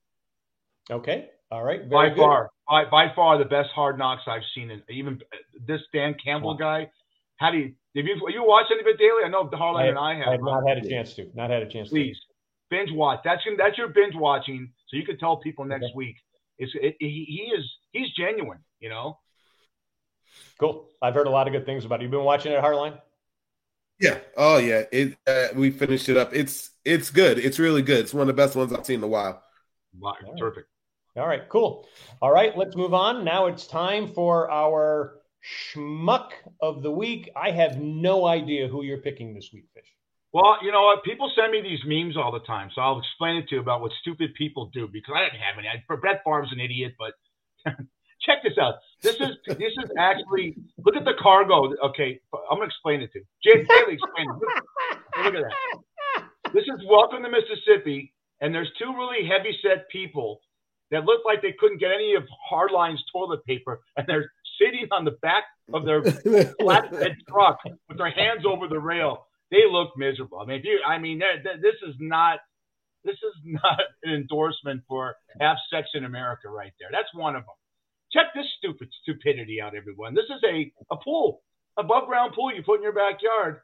Okay. 0.90 1.30
All 1.50 1.62
right. 1.62 1.88
by 1.88 2.10
good. 2.10 2.18
far, 2.18 2.50
by, 2.68 2.84
by 2.84 3.12
far 3.14 3.38
the 3.38 3.44
best 3.44 3.70
hard 3.70 3.98
knocks 3.98 4.22
I've 4.26 4.42
seen. 4.54 4.70
And 4.70 4.82
even 4.88 5.20
this 5.66 5.80
Dan 5.92 6.14
Campbell 6.22 6.54
guy. 6.54 6.90
How 7.36 7.50
do 7.50 7.58
you, 7.58 7.74
have 7.96 8.06
you, 8.06 8.16
you 8.28 8.44
watched 8.44 8.70
any 8.70 8.80
of 8.80 8.86
it 8.86 8.98
daily? 8.98 9.24
I 9.24 9.28
know 9.28 9.44
Hardline 9.48 9.88
and 9.90 9.98
I 9.98 10.14
have. 10.16 10.28
I 10.28 10.32
have 10.32 10.42
not 10.42 10.68
had 10.68 10.78
a 10.78 10.88
chance 10.88 11.14
to. 11.14 11.28
Not 11.34 11.50
had 11.50 11.62
a 11.62 11.68
chance 11.68 11.88
Please, 11.88 12.16
to. 12.16 12.33
Binge 12.70 12.90
watch. 12.92 13.20
That's, 13.24 13.42
that's 13.58 13.78
your 13.78 13.88
binge 13.88 14.14
watching. 14.14 14.72
So 14.88 14.96
you 14.96 15.04
can 15.04 15.18
tell 15.18 15.36
people 15.36 15.64
next 15.64 15.84
okay. 15.84 15.92
week. 15.94 16.16
It's, 16.58 16.72
it, 16.74 16.96
he, 16.98 17.24
he 17.28 17.52
is, 17.56 17.64
he's 17.92 18.10
genuine, 18.12 18.60
you 18.80 18.88
know? 18.88 19.18
Cool. 20.58 20.88
I've 21.00 21.14
heard 21.14 21.26
a 21.26 21.30
lot 21.30 21.46
of 21.46 21.52
good 21.52 21.66
things 21.66 21.84
about 21.84 22.00
it. 22.00 22.02
You've 22.02 22.10
been 22.10 22.24
watching 22.24 22.52
it, 22.52 22.60
Hardline? 22.60 23.00
Yeah. 24.00 24.18
Oh 24.36 24.58
yeah. 24.58 24.82
It 24.90 25.16
uh, 25.26 25.48
we 25.54 25.70
finished 25.70 26.08
it 26.08 26.16
up. 26.16 26.34
It's 26.34 26.70
it's 26.84 27.10
good. 27.10 27.38
It's 27.38 27.60
really 27.60 27.82
good. 27.82 28.00
It's 28.00 28.12
one 28.12 28.22
of 28.22 28.26
the 28.26 28.32
best 28.32 28.56
ones 28.56 28.72
I've 28.72 28.84
seen 28.84 28.98
in 28.98 29.04
a 29.04 29.08
while. 29.08 29.42
Wow. 29.96 30.16
All 30.26 30.36
Terrific. 30.36 30.64
All 31.16 31.28
right. 31.28 31.48
Cool. 31.48 31.86
All 32.20 32.32
right. 32.32 32.56
Let's 32.58 32.74
move 32.74 32.92
on. 32.92 33.24
Now 33.24 33.46
it's 33.46 33.68
time 33.68 34.12
for 34.12 34.50
our 34.50 35.20
schmuck 35.72 36.30
of 36.60 36.82
the 36.82 36.90
week. 36.90 37.30
I 37.36 37.52
have 37.52 37.78
no 37.78 38.26
idea 38.26 38.66
who 38.66 38.82
you're 38.82 38.98
picking 38.98 39.32
this 39.32 39.50
week, 39.52 39.66
Fish. 39.72 39.94
Well, 40.34 40.58
you 40.62 40.72
know 40.72 40.82
what? 40.82 41.04
People 41.04 41.30
send 41.38 41.52
me 41.52 41.62
these 41.62 41.78
memes 41.86 42.16
all 42.16 42.32
the 42.32 42.40
time, 42.40 42.68
so 42.74 42.80
I'll 42.80 42.98
explain 42.98 43.36
it 43.36 43.48
to 43.50 43.54
you 43.54 43.60
about 43.60 43.80
what 43.80 43.92
stupid 44.00 44.34
people 44.34 44.68
do 44.74 44.88
because 44.92 45.14
I 45.16 45.22
didn't 45.22 45.38
have 45.38 45.56
any. 45.56 45.68
I, 45.68 45.78
Brett 45.86 46.22
Favre's 46.26 46.50
an 46.50 46.58
idiot, 46.58 46.94
but 46.98 47.14
check 48.20 48.42
this 48.42 48.58
out. 48.60 48.74
This 49.00 49.14
is 49.14 49.38
this 49.46 49.72
is 49.78 49.90
actually 49.96 50.56
look 50.84 50.96
at 50.96 51.04
the 51.04 51.14
cargo. 51.22 51.72
Okay, 51.86 52.18
I'm 52.50 52.58
gonna 52.58 52.64
explain 52.64 53.00
it 53.00 53.12
to 53.12 53.20
you. 53.20 53.24
Jay 53.44 53.62
Bailey 53.62 53.94
explain 53.94 54.26
it. 54.28 54.34
Look, 54.34 55.24
look 55.24 55.34
at 55.36 55.44
that. 55.44 56.52
This 56.52 56.64
is 56.64 56.84
Welcome 56.90 57.22
to 57.22 57.30
Mississippi, 57.30 58.12
and 58.40 58.52
there's 58.52 58.70
two 58.76 58.92
really 58.92 59.28
heavy 59.28 59.56
set 59.62 59.88
people 59.88 60.40
that 60.90 61.04
look 61.04 61.20
like 61.24 61.42
they 61.42 61.54
couldn't 61.60 61.78
get 61.78 61.92
any 61.92 62.16
of 62.16 62.24
Hardline's 62.50 63.04
toilet 63.12 63.44
paper, 63.44 63.82
and 63.96 64.04
they're 64.08 64.32
sitting 64.60 64.88
on 64.90 65.04
the 65.04 65.12
back 65.22 65.44
of 65.72 65.84
their 65.84 66.02
flatbed 66.60 67.14
truck 67.28 67.58
with 67.88 67.98
their 67.98 68.10
hands 68.10 68.44
over 68.44 68.66
the 68.66 68.80
rail. 68.80 69.28
They 69.50 69.62
look 69.70 69.90
miserable. 69.96 70.40
I 70.40 70.46
mean, 70.46 70.58
if 70.58 70.64
you, 70.64 70.80
I 70.86 70.98
mean, 70.98 71.20
this 71.44 71.74
is 71.86 71.94
not 72.00 72.40
this 73.04 73.16
is 73.16 73.34
not 73.44 73.80
an 74.02 74.14
endorsement 74.14 74.82
for 74.88 75.14
have 75.40 75.56
sex 75.72 75.88
in 75.94 76.04
America 76.04 76.48
right 76.48 76.72
there. 76.80 76.88
That's 76.90 77.12
one 77.14 77.36
of 77.36 77.42
them. 77.42 77.54
Check 78.12 78.26
this 78.34 78.46
stupid 78.58 78.88
stupidity 79.02 79.60
out, 79.60 79.74
everyone. 79.74 80.14
This 80.14 80.26
is 80.26 80.42
a, 80.44 80.72
a 80.90 80.96
pool, 80.96 81.42
above 81.76 82.06
ground 82.06 82.32
pool 82.34 82.54
you 82.54 82.62
put 82.62 82.76
in 82.76 82.82
your 82.82 82.92
backyard. 82.92 83.60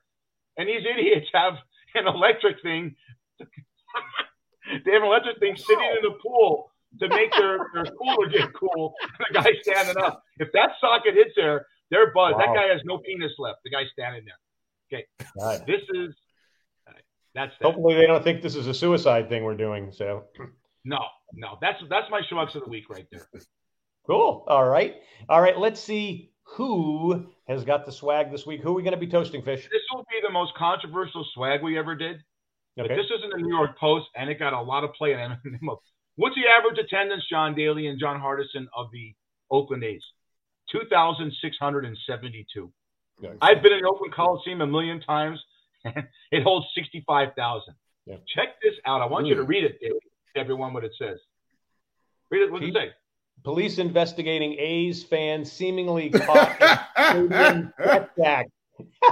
And 0.56 0.68
these 0.68 0.82
idiots 0.82 1.28
have 1.32 1.54
an 1.94 2.06
electric 2.06 2.60
thing. 2.62 2.96
they 3.38 4.92
have 4.92 5.02
an 5.02 5.08
electric 5.08 5.38
thing 5.38 5.56
sitting 5.56 5.90
in 5.96 6.02
the 6.02 6.18
pool 6.20 6.72
to 6.98 7.08
make 7.08 7.30
their, 7.32 7.58
their 7.72 7.84
cooler 7.84 8.28
get 8.28 8.52
cool. 8.52 8.94
The 9.18 9.34
guy 9.34 9.50
standing 9.62 10.02
up. 10.02 10.24
If 10.38 10.48
that 10.52 10.70
socket 10.80 11.14
hits 11.14 11.34
there, 11.36 11.66
they're 11.90 12.12
buzzed. 12.12 12.36
Wow. 12.36 12.46
That 12.46 12.54
guy 12.54 12.66
has 12.72 12.80
no 12.84 12.98
penis 12.98 13.32
left. 13.38 13.60
The 13.64 13.70
guy 13.70 13.84
standing 13.92 14.24
there. 14.24 14.34
Okay. 14.92 15.04
Right. 15.36 15.64
This 15.66 15.82
is 15.94 16.14
that's 17.34 17.52
that. 17.60 17.66
hopefully 17.66 17.94
they 17.94 18.06
don't 18.06 18.24
think 18.24 18.42
this 18.42 18.56
is 18.56 18.66
a 18.66 18.74
suicide 18.74 19.28
thing 19.28 19.44
we're 19.44 19.54
doing. 19.54 19.92
So 19.92 20.24
no, 20.84 20.98
no, 21.34 21.58
that's 21.60 21.78
that's 21.88 22.10
my 22.10 22.22
schmucks 22.30 22.54
of 22.54 22.64
the 22.64 22.70
week 22.70 22.90
right 22.90 23.06
there. 23.12 23.28
Cool. 24.06 24.44
All 24.48 24.68
right. 24.68 24.96
All 25.28 25.40
right. 25.40 25.58
Let's 25.58 25.80
see 25.80 26.32
who 26.42 27.26
has 27.46 27.64
got 27.64 27.86
the 27.86 27.92
swag 27.92 28.32
this 28.32 28.46
week. 28.46 28.62
Who 28.62 28.70
are 28.70 28.74
we 28.74 28.82
going 28.82 28.94
to 28.94 28.98
be 28.98 29.06
toasting, 29.06 29.42
Fish? 29.42 29.62
This 29.70 29.82
will 29.92 30.04
be 30.10 30.18
the 30.22 30.32
most 30.32 30.52
controversial 30.56 31.24
swag 31.34 31.62
we 31.62 31.78
ever 31.78 31.94
did. 31.94 32.16
Okay. 32.78 32.88
But 32.88 32.96
this 32.96 33.06
isn't 33.06 33.30
the 33.30 33.38
New 33.38 33.54
York 33.54 33.78
Post, 33.78 34.06
and 34.16 34.28
it 34.30 34.38
got 34.38 34.52
a 34.52 34.60
lot 34.60 34.82
of 34.82 34.92
play 34.94 35.12
in 35.12 35.38
What's 36.16 36.34
the 36.34 36.48
average 36.48 36.78
attendance, 36.78 37.24
John 37.30 37.54
Daly 37.54 37.86
and 37.86 38.00
John 38.00 38.20
Hardison, 38.20 38.66
of 38.76 38.88
the 38.92 39.14
Oakland 39.50 39.84
A's? 39.84 40.02
2,672. 43.20 43.38
I've 43.42 43.62
been 43.62 43.72
in 43.72 43.84
Oakland 43.84 44.14
Coliseum 44.14 44.60
a 44.60 44.66
million 44.66 45.00
times. 45.00 45.42
it 45.84 46.42
holds 46.42 46.66
65,000. 46.74 47.74
Yeah. 48.06 48.16
Check 48.34 48.60
this 48.62 48.74
out. 48.86 49.02
I 49.02 49.06
want 49.06 49.26
mm. 49.26 49.30
you 49.30 49.34
to 49.36 49.44
read 49.44 49.64
it, 49.64 49.80
Daly, 49.80 50.00
everyone, 50.36 50.72
what 50.72 50.84
it 50.84 50.92
says. 50.98 51.18
Read 52.30 52.42
it. 52.42 52.52
What 52.52 52.60
does 52.60 52.70
it 52.70 52.74
say? 52.74 52.90
Police 53.42 53.78
investigating 53.78 54.56
A's 54.58 55.02
fan 55.02 55.44
seemingly 55.44 56.10
caught 56.10 56.84
in 57.14 57.72
setback. 57.82 58.46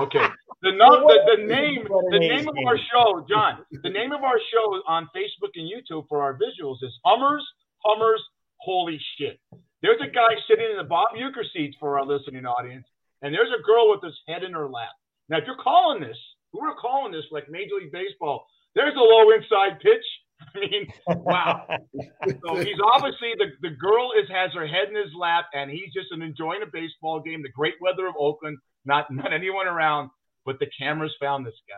Okay. 0.00 0.26
The, 0.62 0.72
no, 0.72 1.06
the, 1.06 1.36
the 1.36 1.42
name 1.46 1.86
the 2.10 2.18
name 2.18 2.48
of 2.48 2.54
our 2.66 2.78
show, 2.78 3.24
John, 3.28 3.64
the 3.70 3.90
name 3.90 4.12
of 4.12 4.22
our 4.24 4.38
show 4.50 4.80
on 4.88 5.06
Facebook 5.14 5.52
and 5.56 5.70
YouTube 5.70 6.08
for 6.08 6.22
our 6.22 6.34
visuals 6.34 6.82
is 6.82 6.92
Hummers, 7.04 7.46
Hummers, 7.84 8.22
Holy 8.56 8.98
Shit. 9.18 9.38
There's 9.82 10.00
a 10.00 10.10
guy 10.10 10.30
sitting 10.48 10.66
in 10.70 10.78
the 10.78 10.84
Bob 10.84 11.08
Uecker 11.16 11.44
seats 11.52 11.76
for 11.78 11.98
our 11.98 12.06
listening 12.06 12.44
audience, 12.46 12.86
and 13.22 13.34
there's 13.34 13.52
a 13.52 13.62
girl 13.62 13.90
with 13.90 14.02
his 14.02 14.18
head 14.26 14.42
in 14.42 14.52
her 14.52 14.68
lap. 14.68 14.92
Now, 15.28 15.38
if 15.38 15.44
you're 15.46 15.56
calling 15.56 16.00
this, 16.00 16.16
we 16.52 16.60
are 16.60 16.74
calling 16.80 17.12
this 17.12 17.24
like 17.30 17.48
Major 17.50 17.76
League 17.80 17.92
Baseball, 17.92 18.46
there's 18.74 18.94
a 18.94 19.00
low 19.00 19.30
inside 19.30 19.80
pitch 19.80 20.04
I 20.54 20.60
mean, 20.60 20.86
wow. 21.06 21.66
so 21.66 22.54
he's 22.56 22.78
obviously 22.84 23.32
the, 23.38 23.46
the 23.60 23.74
girl 23.74 24.12
is 24.12 24.28
has 24.30 24.52
her 24.54 24.66
head 24.66 24.88
in 24.88 24.94
his 24.94 25.12
lap, 25.18 25.46
and 25.52 25.70
he's 25.70 25.92
just 25.92 26.12
an 26.12 26.22
enjoying 26.22 26.62
a 26.62 26.66
baseball 26.66 27.20
game. 27.20 27.42
The 27.42 27.50
great 27.50 27.74
weather 27.80 28.06
of 28.06 28.14
Oakland, 28.18 28.58
not 28.84 29.06
not 29.10 29.32
anyone 29.32 29.66
around, 29.66 30.10
but 30.44 30.58
the 30.58 30.66
cameras 30.78 31.14
found 31.20 31.46
this 31.46 31.54
guy. 31.68 31.74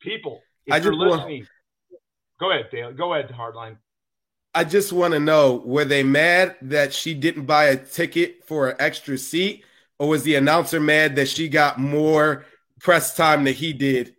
People, 0.00 0.40
if 0.66 0.74
I 0.74 0.78
you're 0.78 0.94
listening, 0.94 1.46
want, 1.90 2.00
go 2.38 2.50
ahead, 2.50 2.66
Dale. 2.70 2.92
Go 2.92 3.14
ahead, 3.14 3.30
Hardline. 3.30 3.78
I 4.54 4.64
just 4.64 4.92
want 4.92 5.14
to 5.14 5.20
know: 5.20 5.62
Were 5.64 5.84
they 5.84 6.02
mad 6.02 6.56
that 6.62 6.92
she 6.92 7.14
didn't 7.14 7.46
buy 7.46 7.64
a 7.64 7.76
ticket 7.76 8.44
for 8.46 8.70
an 8.70 8.76
extra 8.78 9.16
seat, 9.16 9.64
or 9.98 10.08
was 10.08 10.22
the 10.22 10.34
announcer 10.34 10.80
mad 10.80 11.16
that 11.16 11.28
she 11.28 11.48
got 11.48 11.78
more 11.78 12.44
press 12.80 13.16
time 13.16 13.44
than 13.44 13.54
he 13.54 13.72
did? 13.72 14.14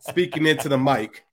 Speaking 0.00 0.46
into 0.46 0.68
the 0.68 0.78
mic. 0.78 1.24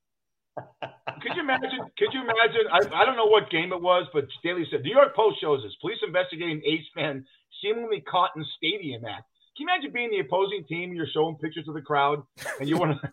Could 1.22 1.34
you 1.34 1.42
imagine? 1.42 1.70
Could 1.98 2.12
you 2.12 2.22
imagine? 2.22 2.62
I, 2.72 3.02
I 3.02 3.04
don't 3.04 3.16
know 3.16 3.26
what 3.26 3.50
game 3.50 3.72
it 3.72 3.80
was, 3.80 4.06
but 4.12 4.26
Daly 4.42 4.66
said 4.70 4.82
New 4.82 4.92
York 4.92 5.14
Post 5.14 5.40
shows 5.40 5.64
us 5.64 5.72
police 5.80 5.98
investigating 6.06 6.62
A's 6.64 6.84
fan 6.94 7.24
seemingly 7.62 8.00
caught 8.00 8.30
in 8.36 8.44
stadium 8.56 9.04
act. 9.04 9.24
Can 9.56 9.66
you 9.66 9.72
imagine 9.72 9.92
being 9.92 10.10
the 10.10 10.20
opposing 10.20 10.64
team? 10.68 10.92
You're 10.92 11.06
showing 11.12 11.36
pictures 11.36 11.68
of 11.68 11.74
the 11.74 11.80
crowd, 11.80 12.22
and 12.60 12.68
you 12.68 12.78
want 12.78 13.00
to. 13.00 13.12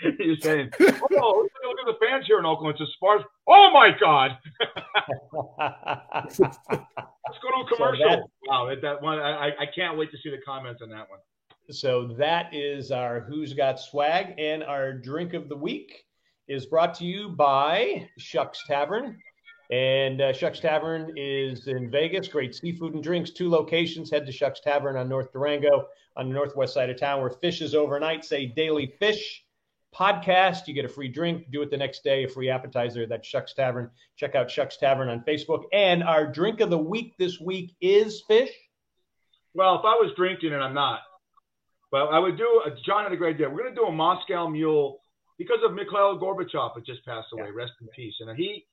you're 0.18 0.36
saying, 0.36 0.70
"Oh, 0.80 1.48
look 1.64 1.78
at 1.80 1.86
the 1.86 1.96
fans 2.04 2.26
here 2.26 2.38
in 2.38 2.46
Oakland. 2.46 2.74
It's 2.74 2.82
as 2.82 2.94
sparse." 2.94 3.22
Oh 3.46 3.70
my 3.72 3.90
God! 3.98 4.32
Let's 6.28 6.38
go 6.38 7.50
to 7.50 7.64
a 7.64 7.76
commercial. 7.76 8.04
So 8.04 8.10
that, 8.10 8.22
wow, 8.48 8.74
that 8.80 9.02
one 9.02 9.18
I, 9.18 9.50
I 9.58 9.66
can't 9.74 9.96
wait 9.96 10.10
to 10.10 10.18
see 10.22 10.30
the 10.30 10.40
comments 10.44 10.82
on 10.82 10.88
that 10.90 11.08
one. 11.08 11.20
So 11.70 12.08
that 12.18 12.52
is 12.52 12.90
our 12.90 13.20
Who's 13.20 13.54
Got 13.54 13.80
Swag 13.80 14.34
and 14.38 14.62
our 14.62 14.92
drink 14.92 15.32
of 15.32 15.48
the 15.48 15.56
week 15.56 16.04
is 16.48 16.66
brought 16.66 16.94
to 16.94 17.04
you 17.04 17.30
by 17.30 18.08
Shucks 18.18 18.60
Tavern. 18.66 19.18
And 19.70 20.20
uh, 20.20 20.32
Shucks 20.34 20.60
Tavern 20.60 21.12
is 21.16 21.66
in 21.68 21.90
Vegas. 21.90 22.28
Great 22.28 22.54
seafood 22.54 22.94
and 22.94 23.02
drinks. 23.02 23.30
Two 23.30 23.48
locations. 23.48 24.10
Head 24.10 24.26
to 24.26 24.32
Shucks 24.32 24.60
Tavern 24.60 24.96
on 24.96 25.08
North 25.08 25.32
Durango 25.32 25.86
on 26.16 26.28
the 26.28 26.34
northwest 26.34 26.74
side 26.74 26.90
of 26.90 26.98
town 26.98 27.20
where 27.20 27.30
fish 27.30 27.62
is 27.62 27.74
overnight. 27.74 28.24
Say 28.24 28.46
Daly 28.46 28.94
Fish 28.98 29.43
podcast. 29.94 30.66
You 30.66 30.74
get 30.74 30.84
a 30.84 30.88
free 30.88 31.08
drink. 31.08 31.50
Do 31.50 31.62
it 31.62 31.70
the 31.70 31.76
next 31.76 32.02
day, 32.04 32.24
a 32.24 32.28
free 32.28 32.50
appetizer. 32.50 33.06
That's 33.06 33.26
Shucks 33.26 33.54
Tavern. 33.54 33.90
Check 34.16 34.34
out 34.34 34.50
Shucks 34.50 34.76
Tavern 34.76 35.08
on 35.08 35.20
Facebook. 35.20 35.64
And 35.72 36.02
our 36.02 36.26
drink 36.26 36.60
of 36.60 36.70
the 36.70 36.78
week 36.78 37.14
this 37.18 37.40
week 37.40 37.74
is 37.80 38.22
fish. 38.26 38.50
Well, 39.54 39.76
if 39.76 39.84
I 39.84 39.94
was 39.94 40.12
drinking 40.16 40.52
and 40.52 40.62
I'm 40.62 40.74
not, 40.74 41.00
but 41.92 42.06
I 42.06 42.18
would 42.18 42.36
do. 42.36 42.62
A, 42.66 42.70
John 42.84 43.04
had 43.04 43.12
a 43.12 43.16
great 43.16 43.36
idea. 43.36 43.48
We're 43.48 43.62
going 43.62 43.74
to 43.74 43.80
do 43.80 43.86
a 43.86 43.92
Moscow 43.92 44.48
Mule 44.48 45.00
because 45.38 45.58
of 45.64 45.74
Mikhail 45.74 46.18
Gorbachev, 46.18 46.74
that 46.74 46.86
just 46.86 47.04
passed 47.04 47.28
away. 47.32 47.46
Yeah. 47.46 47.54
Rest 47.54 47.72
in 47.80 47.88
peace. 47.88 48.14
And 48.20 48.36
he, 48.36 48.66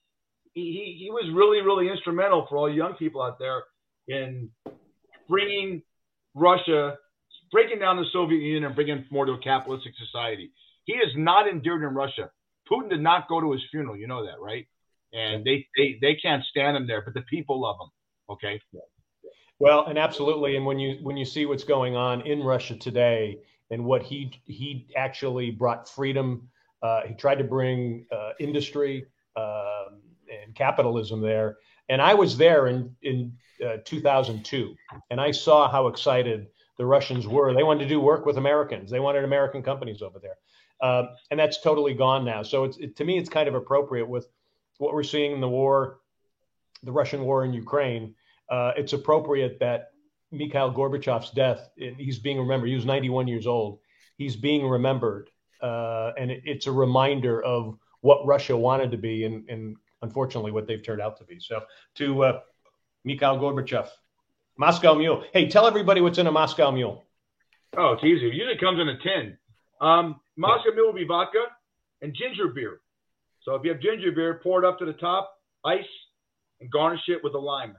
he, 0.54 0.96
he 0.98 1.10
was 1.10 1.30
really, 1.34 1.60
really 1.60 1.88
instrumental 1.88 2.46
for 2.48 2.56
all 2.56 2.72
young 2.72 2.94
people 2.94 3.22
out 3.22 3.38
there 3.38 3.62
in 4.08 4.50
bringing 5.28 5.82
Russia, 6.34 6.96
breaking 7.50 7.78
down 7.78 7.96
the 7.96 8.06
Soviet 8.12 8.38
Union 8.38 8.64
and 8.64 8.74
bringing 8.74 9.04
more 9.10 9.26
to 9.26 9.32
a 9.32 9.38
capitalistic 9.38 9.92
society. 9.98 10.52
He 10.84 10.94
is 10.94 11.12
not 11.16 11.48
endured 11.48 11.82
in 11.82 11.94
Russia. 11.94 12.30
Putin 12.70 12.90
did 12.90 13.00
not 13.00 13.28
go 13.28 13.40
to 13.40 13.52
his 13.52 13.62
funeral. 13.70 13.96
You 13.96 14.06
know 14.06 14.24
that, 14.24 14.40
right? 14.40 14.66
And 15.12 15.44
they, 15.44 15.66
they, 15.76 15.98
they 16.00 16.14
can't 16.14 16.42
stand 16.44 16.76
him 16.76 16.86
there, 16.86 17.02
but 17.02 17.14
the 17.14 17.22
people 17.22 17.60
love 17.60 17.76
him. 17.80 17.88
Okay. 18.30 18.60
Well, 19.62 19.86
and 19.86 19.96
absolutely. 19.96 20.56
And 20.56 20.66
when 20.66 20.80
you 20.80 20.98
when 21.02 21.16
you 21.16 21.24
see 21.24 21.46
what's 21.46 21.62
going 21.62 21.94
on 21.94 22.22
in 22.22 22.42
Russia 22.42 22.76
today 22.76 23.38
and 23.70 23.84
what 23.84 24.02
he 24.02 24.32
he 24.44 24.88
actually 24.96 25.52
brought 25.52 25.88
freedom, 25.88 26.48
uh, 26.82 27.02
he 27.06 27.14
tried 27.14 27.36
to 27.36 27.44
bring 27.44 28.04
uh, 28.10 28.30
industry 28.40 29.06
um, 29.36 30.00
and 30.28 30.52
capitalism 30.56 31.20
there. 31.20 31.58
And 31.88 32.02
I 32.02 32.14
was 32.14 32.36
there 32.36 32.66
in 32.66 32.96
in 33.02 33.34
uh, 33.64 33.76
2002, 33.84 34.74
and 35.10 35.20
I 35.20 35.30
saw 35.30 35.70
how 35.70 35.86
excited 35.86 36.48
the 36.76 36.86
Russians 36.86 37.28
were. 37.28 37.54
They 37.54 37.62
wanted 37.62 37.84
to 37.84 37.88
do 37.88 38.00
work 38.00 38.26
with 38.26 38.38
Americans. 38.38 38.90
They 38.90 38.98
wanted 38.98 39.22
American 39.22 39.62
companies 39.62 40.02
over 40.02 40.18
there, 40.18 40.38
uh, 40.82 41.04
and 41.30 41.38
that's 41.38 41.62
totally 41.62 41.94
gone 41.94 42.24
now. 42.24 42.42
So 42.42 42.64
it's 42.64 42.76
it, 42.76 42.96
to 42.96 43.04
me, 43.04 43.16
it's 43.16 43.28
kind 43.28 43.48
of 43.48 43.54
appropriate 43.54 44.08
with 44.08 44.28
what 44.78 44.92
we're 44.92 45.04
seeing 45.04 45.32
in 45.32 45.40
the 45.40 45.48
war, 45.48 46.00
the 46.82 46.92
Russian 46.92 47.24
war 47.24 47.44
in 47.44 47.54
Ukraine. 47.54 48.14
Uh, 48.50 48.72
it's 48.76 48.92
appropriate 48.92 49.60
that 49.60 49.92
Mikhail 50.32 50.72
Gorbachev's 50.72 51.30
death, 51.30 51.70
he's 51.76 52.18
being 52.18 52.38
remembered. 52.38 52.68
He 52.68 52.74
was 52.74 52.84
91 52.84 53.28
years 53.28 53.46
old. 53.46 53.78
He's 54.18 54.36
being 54.36 54.66
remembered, 54.68 55.30
uh, 55.62 56.12
and 56.18 56.30
it, 56.30 56.42
it's 56.44 56.66
a 56.66 56.72
reminder 56.72 57.42
of 57.42 57.78
what 58.00 58.26
Russia 58.26 58.56
wanted 58.56 58.90
to 58.90 58.98
be, 58.98 59.24
and, 59.24 59.48
and 59.48 59.76
unfortunately, 60.02 60.50
what 60.50 60.66
they've 60.66 60.82
turned 60.82 61.00
out 61.00 61.16
to 61.18 61.24
be. 61.24 61.38
So 61.38 61.60
to 61.96 62.24
uh, 62.24 62.40
Mikhail 63.04 63.38
Gorbachev. 63.38 63.88
Moscow 64.58 64.94
Mule. 64.94 65.24
Hey, 65.32 65.48
tell 65.48 65.66
everybody 65.66 66.00
what's 66.00 66.18
in 66.18 66.26
a 66.26 66.32
Moscow 66.32 66.70
Mule. 66.70 67.04
Oh, 67.76 67.92
it's 67.92 68.04
easy. 68.04 68.28
It 68.28 68.34
usually 68.34 68.58
comes 68.58 68.78
in 68.80 68.88
a 68.88 68.98
tin. 68.98 69.38
Um, 69.82 70.20
Moscow. 70.36 70.70
Mule 70.74 70.86
will 70.86 70.94
be 70.94 71.04
vodka 71.04 71.44
and 72.00 72.14
ginger 72.14 72.48
beer. 72.48 72.80
So 73.42 73.54
if 73.56 73.64
you 73.64 73.72
have 73.72 73.80
ginger 73.80 74.12
beer, 74.12 74.40
pour 74.42 74.64
it 74.64 74.66
up 74.66 74.78
to 74.78 74.84
the 74.84 74.92
top, 74.94 75.34
ice, 75.64 75.84
and 76.60 76.70
garnish 76.70 77.02
it 77.08 77.22
with 77.22 77.34
a 77.34 77.38
lime. 77.38 77.76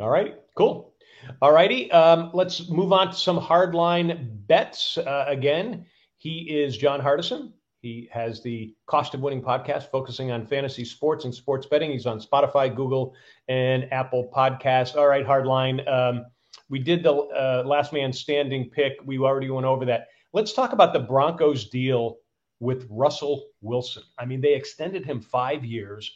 All 0.00 0.10
right, 0.10 0.36
cool. 0.56 0.94
All 1.40 1.52
righty, 1.52 1.90
um, 1.92 2.30
let's 2.34 2.68
move 2.68 2.92
on 2.92 3.08
to 3.08 3.14
some 3.14 3.38
hardline 3.38 4.28
bets. 4.46 4.98
Uh, 4.98 5.24
again, 5.28 5.86
he 6.16 6.40
is 6.40 6.76
John 6.76 7.00
Hardison. 7.00 7.52
He 7.80 8.08
has 8.12 8.42
the 8.42 8.74
Cost 8.86 9.14
of 9.14 9.20
Winning 9.20 9.42
podcast 9.42 9.90
focusing 9.90 10.32
on 10.32 10.46
fantasy 10.46 10.84
sports 10.84 11.24
and 11.24 11.34
sports 11.34 11.66
betting. 11.66 11.92
He's 11.92 12.06
on 12.06 12.20
Spotify, 12.20 12.74
Google, 12.74 13.14
and 13.46 13.92
Apple 13.92 14.30
Podcasts. 14.34 14.96
All 14.96 15.06
right, 15.06 15.24
Hardline. 15.24 15.86
Um, 15.88 16.26
we 16.68 16.80
did 16.80 17.04
the 17.04 17.12
uh, 17.12 17.62
last 17.64 17.92
man 17.92 18.12
standing 18.12 18.68
pick. 18.70 18.94
We 19.04 19.18
already 19.18 19.50
went 19.50 19.66
over 19.66 19.84
that. 19.84 20.08
Let's 20.32 20.52
talk 20.52 20.72
about 20.72 20.92
the 20.92 21.00
Broncos 21.00 21.70
deal 21.70 22.18
with 22.60 22.86
Russell 22.90 23.46
Wilson. 23.60 24.02
I 24.18 24.24
mean, 24.24 24.40
they 24.40 24.54
extended 24.54 25.04
him 25.04 25.20
five 25.20 25.64
years. 25.64 26.10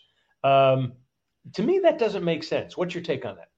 Um, 0.45 0.93
to 1.55 1.63
me, 1.63 1.81
that 1.81 1.99
doesn't 1.99 2.25
make 2.25 2.45
sense. 2.45 2.77
What's 2.77 2.95
your 2.95 3.03
take 3.03 3.25
on 3.25 3.37
that? 3.37 3.49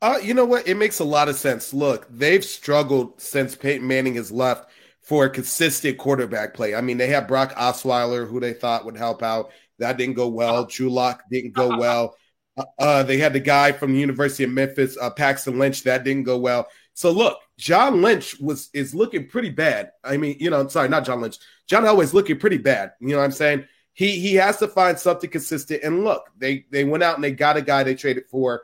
Uh, 0.00 0.18
you 0.22 0.32
know 0.32 0.44
what? 0.44 0.68
It 0.68 0.76
makes 0.76 1.00
a 1.00 1.04
lot 1.04 1.28
of 1.28 1.36
sense. 1.36 1.74
Look, 1.74 2.06
they've 2.08 2.44
struggled 2.44 3.20
since 3.20 3.56
Peyton 3.56 3.86
Manning 3.86 4.14
has 4.14 4.30
left 4.30 4.70
for 5.02 5.24
a 5.24 5.30
consistent 5.30 5.98
quarterback 5.98 6.54
play. 6.54 6.74
I 6.74 6.80
mean, 6.80 6.98
they 6.98 7.08
had 7.08 7.26
Brock 7.26 7.54
Osweiler, 7.54 8.28
who 8.28 8.40
they 8.40 8.52
thought 8.52 8.84
would 8.84 8.96
help 8.96 9.22
out. 9.22 9.50
That 9.78 9.96
didn't 9.96 10.14
go 10.14 10.28
well. 10.28 10.66
Drew 10.66 10.90
Lock 10.90 11.22
didn't 11.30 11.52
go 11.52 11.76
well. 11.78 12.16
Uh, 12.56 12.64
uh, 12.78 13.02
they 13.04 13.18
had 13.18 13.32
the 13.32 13.40
guy 13.40 13.72
from 13.72 13.92
the 13.92 14.00
University 14.00 14.44
of 14.44 14.50
Memphis, 14.50 14.96
uh, 15.00 15.10
Paxton 15.10 15.58
Lynch. 15.58 15.84
That 15.84 16.04
didn't 16.04 16.24
go 16.24 16.38
well. 16.38 16.68
So 16.98 17.12
look, 17.12 17.38
John 17.58 18.02
Lynch 18.02 18.40
was 18.40 18.70
is 18.74 18.92
looking 18.92 19.28
pretty 19.28 19.50
bad. 19.50 19.92
I 20.02 20.16
mean, 20.16 20.36
you 20.40 20.50
know, 20.50 20.58
I'm 20.58 20.68
sorry, 20.68 20.88
not 20.88 21.04
John 21.04 21.20
Lynch. 21.20 21.36
John 21.68 21.84
Elway's 21.84 22.12
looking 22.12 22.40
pretty 22.40 22.58
bad. 22.58 22.90
You 23.00 23.10
know 23.10 23.18
what 23.18 23.24
I'm 23.24 23.30
saying? 23.30 23.66
He 23.92 24.18
he 24.18 24.34
has 24.34 24.56
to 24.56 24.66
find 24.66 24.98
something 24.98 25.30
consistent. 25.30 25.84
And 25.84 26.02
look, 26.02 26.28
they 26.36 26.66
they 26.72 26.82
went 26.82 27.04
out 27.04 27.14
and 27.14 27.22
they 27.22 27.30
got 27.30 27.56
a 27.56 27.62
guy 27.62 27.84
they 27.84 27.94
traded 27.94 28.24
for 28.28 28.62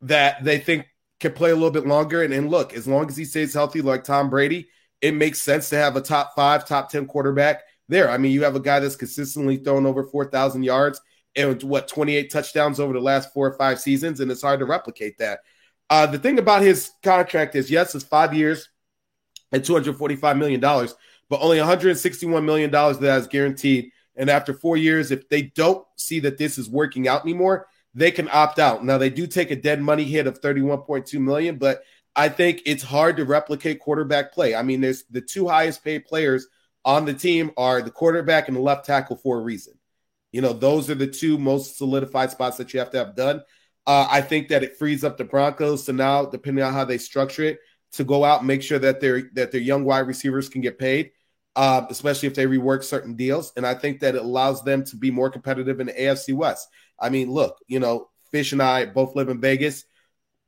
that 0.00 0.42
they 0.42 0.58
think 0.58 0.86
can 1.20 1.34
play 1.34 1.52
a 1.52 1.54
little 1.54 1.70
bit 1.70 1.86
longer. 1.86 2.24
And, 2.24 2.34
and 2.34 2.50
look, 2.50 2.74
as 2.74 2.88
long 2.88 3.08
as 3.08 3.16
he 3.16 3.24
stays 3.24 3.54
healthy, 3.54 3.80
like 3.80 4.02
Tom 4.02 4.28
Brady, 4.28 4.68
it 5.00 5.14
makes 5.14 5.40
sense 5.40 5.68
to 5.70 5.76
have 5.76 5.94
a 5.94 6.00
top 6.00 6.32
five, 6.34 6.66
top 6.66 6.90
10 6.90 7.06
quarterback 7.06 7.62
there. 7.88 8.10
I 8.10 8.18
mean, 8.18 8.32
you 8.32 8.42
have 8.42 8.56
a 8.56 8.60
guy 8.60 8.80
that's 8.80 8.96
consistently 8.96 9.58
thrown 9.58 9.86
over 9.86 10.02
4,000 10.02 10.64
yards 10.64 11.00
and 11.36 11.62
what, 11.62 11.86
28 11.86 12.28
touchdowns 12.28 12.80
over 12.80 12.92
the 12.92 12.98
last 12.98 13.32
four 13.32 13.46
or 13.46 13.56
five 13.56 13.78
seasons, 13.78 14.18
and 14.18 14.32
it's 14.32 14.42
hard 14.42 14.58
to 14.58 14.66
replicate 14.66 15.18
that. 15.18 15.40
Uh, 15.92 16.06
the 16.06 16.18
thing 16.18 16.38
about 16.38 16.62
his 16.62 16.90
contract 17.02 17.54
is, 17.54 17.70
yes, 17.70 17.94
it's 17.94 18.02
five 18.02 18.32
years 18.32 18.70
and 19.52 19.62
$245 19.62 20.38
million, 20.38 20.58
but 20.58 21.42
only 21.42 21.58
$161 21.58 22.42
million 22.42 22.70
that 22.70 23.18
is 23.20 23.26
guaranteed. 23.26 23.90
And 24.16 24.30
after 24.30 24.54
four 24.54 24.78
years, 24.78 25.10
if 25.10 25.28
they 25.28 25.42
don't 25.42 25.86
see 25.96 26.20
that 26.20 26.38
this 26.38 26.56
is 26.56 26.70
working 26.70 27.08
out 27.08 27.24
anymore, 27.24 27.66
they 27.92 28.10
can 28.10 28.30
opt 28.32 28.58
out. 28.58 28.82
Now 28.82 28.96
they 28.96 29.10
do 29.10 29.26
take 29.26 29.50
a 29.50 29.56
dead 29.56 29.82
money 29.82 30.04
hit 30.04 30.26
of 30.26 30.40
31.2 30.40 31.20
million, 31.20 31.58
but 31.58 31.82
I 32.16 32.30
think 32.30 32.62
it's 32.64 32.82
hard 32.82 33.18
to 33.18 33.26
replicate 33.26 33.78
quarterback 33.78 34.32
play. 34.32 34.54
I 34.54 34.62
mean, 34.62 34.80
there's 34.80 35.04
the 35.10 35.20
two 35.20 35.46
highest 35.46 35.84
paid 35.84 36.06
players 36.06 36.46
on 36.86 37.04
the 37.04 37.12
team 37.12 37.50
are 37.58 37.82
the 37.82 37.90
quarterback 37.90 38.48
and 38.48 38.56
the 38.56 38.62
left 38.62 38.86
tackle 38.86 39.16
for 39.16 39.36
a 39.36 39.42
reason. 39.42 39.74
You 40.32 40.40
know, 40.40 40.54
those 40.54 40.88
are 40.88 40.94
the 40.94 41.06
two 41.06 41.36
most 41.36 41.76
solidified 41.76 42.30
spots 42.30 42.56
that 42.56 42.72
you 42.72 42.78
have 42.80 42.92
to 42.92 42.98
have 42.98 43.14
done. 43.14 43.42
Uh, 43.86 44.06
I 44.10 44.20
think 44.20 44.48
that 44.48 44.62
it 44.62 44.76
frees 44.76 45.02
up 45.02 45.16
the 45.16 45.24
Broncos 45.24 45.86
to 45.86 45.92
now, 45.92 46.24
depending 46.24 46.64
on 46.64 46.72
how 46.72 46.84
they 46.84 46.98
structure 46.98 47.42
it, 47.42 47.60
to 47.92 48.04
go 48.04 48.24
out 48.24 48.40
and 48.40 48.46
make 48.46 48.62
sure 48.62 48.78
that 48.78 49.00
their 49.00 49.30
that 49.34 49.52
their 49.52 49.60
young 49.60 49.84
wide 49.84 50.06
receivers 50.06 50.48
can 50.48 50.60
get 50.60 50.78
paid, 50.78 51.10
uh, 51.56 51.84
especially 51.90 52.28
if 52.28 52.34
they 52.34 52.46
rework 52.46 52.84
certain 52.84 53.14
deals. 53.14 53.52
And 53.56 53.66
I 53.66 53.74
think 53.74 54.00
that 54.00 54.14
it 54.14 54.22
allows 54.22 54.62
them 54.62 54.84
to 54.84 54.96
be 54.96 55.10
more 55.10 55.30
competitive 55.30 55.80
in 55.80 55.88
the 55.88 55.92
AFC 55.92 56.34
West. 56.34 56.68
I 56.98 57.10
mean, 57.10 57.30
look, 57.30 57.58
you 57.66 57.80
know, 57.80 58.08
Fish 58.30 58.52
and 58.52 58.62
I 58.62 58.86
both 58.86 59.16
live 59.16 59.28
in 59.28 59.40
Vegas 59.40 59.84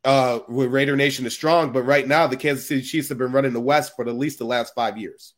uh, 0.04 0.40
with 0.48 0.70
Raider 0.70 0.96
Nation 0.96 1.26
is 1.26 1.34
strong, 1.34 1.72
but 1.72 1.82
right 1.82 2.06
now 2.06 2.26
the 2.26 2.36
Kansas 2.36 2.68
City 2.68 2.82
Chiefs 2.82 3.08
have 3.08 3.18
been 3.18 3.32
running 3.32 3.52
the 3.52 3.60
West 3.60 3.96
for 3.96 4.06
at 4.06 4.14
least 4.14 4.38
the 4.38 4.44
last 4.44 4.74
five 4.74 4.96
years. 4.96 5.34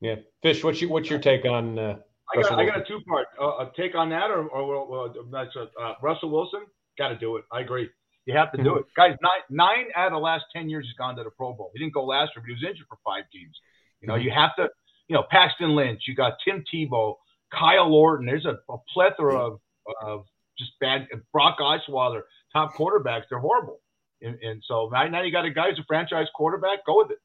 Yeah, 0.00 0.16
Fish, 0.42 0.64
what's 0.64 0.80
your 0.80 0.90
what's 0.90 1.10
your 1.10 1.18
take 1.18 1.44
on? 1.44 1.78
Uh, 1.78 1.98
I 2.32 2.42
got 2.42 2.52
I 2.52 2.64
got 2.64 2.80
a 2.80 2.84
two 2.84 3.00
part 3.06 3.26
uh, 3.40 3.64
a 3.64 3.72
take 3.76 3.94
on 3.94 4.08
that, 4.10 4.30
or 4.30 4.48
or, 4.48 5.14
that's 5.30 5.54
uh, 5.56 5.94
Russell 6.02 6.30
Wilson. 6.30 6.62
Got 6.98 7.08
to 7.08 7.16
do 7.16 7.36
it. 7.36 7.44
I 7.52 7.60
agree. 7.60 7.88
You 8.26 8.36
have 8.36 8.52
to 8.52 8.62
do 8.62 8.76
it, 8.76 8.84
guys. 8.96 9.16
Nine 9.22 9.40
nine 9.48 9.86
out 9.96 10.08
of 10.08 10.12
the 10.12 10.18
last 10.18 10.44
ten 10.54 10.68
years 10.68 10.84
he's 10.86 10.96
gone 10.96 11.16
to 11.16 11.24
the 11.24 11.30
Pro 11.30 11.52
Bowl. 11.52 11.70
He 11.72 11.80
didn't 11.80 11.94
go 11.94 12.04
last 12.04 12.30
year, 12.36 12.42
but 12.42 12.46
he 12.46 12.52
was 12.52 12.62
injured 12.62 12.86
for 12.88 12.98
five 13.04 13.24
games. 13.32 13.56
You 14.00 14.08
know, 14.08 14.14
you 14.14 14.30
have 14.30 14.54
to. 14.56 14.68
You 15.08 15.16
know, 15.16 15.24
Paxton 15.28 15.74
Lynch. 15.74 16.02
You 16.06 16.14
got 16.14 16.34
Tim 16.44 16.62
Tebow, 16.72 17.16
Kyle 17.52 17.92
Orton. 17.92 18.26
There's 18.26 18.46
a, 18.46 18.58
a 18.72 18.76
plethora 18.94 19.36
of 19.38 19.60
of 20.04 20.24
just 20.56 20.72
bad 20.78 21.08
Brock 21.32 21.58
Osweiler 21.58 22.22
top 22.52 22.74
quarterbacks, 22.74 23.24
they're 23.30 23.38
horrible. 23.38 23.80
And, 24.22 24.36
and 24.42 24.62
so 24.66 24.88
right 24.90 25.10
now 25.10 25.22
you 25.22 25.32
got 25.32 25.44
a 25.44 25.50
guy 25.50 25.70
who's 25.70 25.78
a 25.78 25.84
franchise 25.86 26.26
quarterback, 26.34 26.84
go 26.86 26.98
with 26.98 27.10
it. 27.10 27.18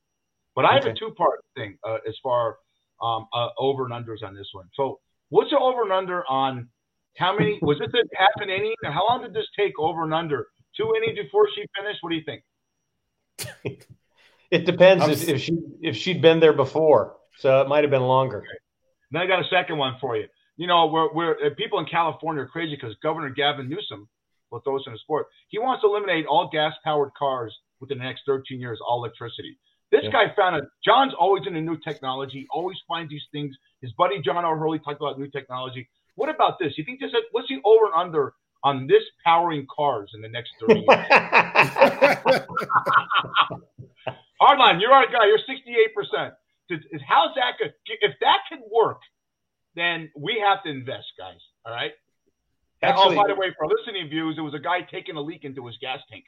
But 0.56 0.66
I 0.66 0.76
have 0.76 0.86
a 0.86 0.94
two 0.94 1.12
part 1.12 1.44
thing 1.56 1.78
uh, 1.86 1.98
as 2.08 2.16
far 2.24 2.58
um, 3.02 3.28
uh, 3.34 3.50
over 3.58 3.86
and 3.86 3.94
unders 3.94 4.24
on 4.26 4.34
this 4.34 4.48
one. 4.54 4.70
So 4.74 5.00
what's 5.28 5.52
the 5.52 5.60
over 5.60 5.84
and 5.84 5.92
under 5.92 6.26
on 6.28 6.70
how 7.18 7.38
many 7.38 7.60
was 7.62 7.80
this 7.80 7.90
a 7.94 8.18
half 8.18 8.30
an 8.38 8.50
inning? 8.50 8.74
How 8.84 9.08
long 9.08 9.22
did 9.22 9.34
this 9.34 9.48
take 9.58 9.74
over 9.80 10.04
and 10.04 10.14
under? 10.14 10.48
Two 10.76 10.94
innings 10.98 11.18
before 11.18 11.48
she 11.56 11.66
finished? 11.80 12.00
What 12.02 12.10
do 12.10 12.16
you 12.16 12.24
think? 12.26 12.44
it 14.52 14.66
depends 14.66 15.08
if, 15.08 15.30
if, 15.30 15.42
she 15.42 15.58
if 15.82 15.96
she'd 15.96 16.22
been 16.22 16.40
there 16.40 16.54
before. 16.54 17.16
So 17.38 17.62
it 17.62 17.68
might 17.68 17.84
have 17.84 17.92
been 17.92 18.04
longer. 18.04 18.40
Okay. 18.40 18.48
Then 19.12 19.22
I 19.22 19.28
got 19.28 19.40
a 19.40 19.48
second 19.50 19.78
one 19.78 19.96
for 20.00 20.18
you. 20.18 20.28
You 20.58 20.68
know, 20.68 20.88
we're, 20.88 21.14
we're 21.14 21.32
uh, 21.46 21.50
people 21.58 21.80
in 21.80 21.86
California 21.86 22.44
are 22.44 22.48
crazy 22.48 22.76
because 22.76 22.96
Governor 23.04 23.30
Gavin 23.30 23.70
Newsom 23.70 24.08
will 24.52 24.62
throw 24.62 24.78
us 24.78 24.84
in 24.88 24.94
a 24.94 24.98
sport. 24.98 25.28
He 25.50 25.60
wants 25.60 25.82
to 25.84 25.88
eliminate 25.88 26.26
all 26.28 26.50
gas 26.52 26.74
powered 26.84 27.14
cars 27.18 27.56
within 27.80 27.98
the 27.98 28.06
next 28.06 28.22
13 28.26 28.60
years, 28.60 28.80
all 28.86 29.04
electricity. 29.04 29.58
This 29.92 30.02
yeah. 30.04 30.12
guy 30.12 30.36
found 30.36 30.56
it. 30.58 30.66
John's 30.84 31.14
always 31.20 31.44
into 31.46 31.62
new 31.62 31.78
technology, 31.78 32.48
always 32.52 32.78
finds 32.88 33.10
these 33.10 33.26
things. 33.32 33.56
His 33.86 33.94
buddy 33.94 34.20
John 34.20 34.44
O'Hurley 34.44 34.80
talked 34.80 35.00
about 35.00 35.20
new 35.20 35.28
technology. 35.28 35.88
What 36.16 36.34
about 36.34 36.58
this? 36.58 36.76
You 36.76 36.84
think 36.84 37.00
this? 37.00 37.12
What's 37.30 37.48
the 37.50 37.62
over 37.64 37.86
and 37.86 37.94
under 37.96 38.34
on 38.64 38.88
this 38.88 39.04
powering 39.24 39.68
cars 39.70 40.10
in 40.16 40.24
the 40.24 40.28
next 40.28 40.54
30 40.60 40.80
years? 40.80 40.88
Hardline, 44.42 44.82
you're 44.82 44.92
our 44.92 45.06
guy. 45.06 45.28
You're 45.28 45.38
68%. 45.38 46.32
How's 47.08 47.36
that 47.36 47.60
good? 47.60 47.76
If 48.02 48.14
that 48.22 48.40
can 48.50 48.62
work, 48.74 49.02
then 49.76 50.10
we 50.18 50.44
have 50.44 50.64
to 50.64 50.70
invest, 50.72 51.06
guys. 51.16 51.38
All 51.64 51.72
right. 51.72 51.92
Oh, 52.82 52.88
Actually, 52.88 53.18
oh, 53.18 53.22
by 53.22 53.28
the 53.28 53.36
way, 53.36 53.54
for 53.56 53.68
listening 53.68 54.10
views, 54.10 54.36
there 54.36 54.44
was 54.44 54.56
a 54.56 54.60
guy 54.60 54.82
taking 54.82 55.16
a 55.16 55.22
leak 55.22 55.44
into 55.44 55.64
his 55.68 55.78
gas 55.80 56.00
tank. 56.10 56.26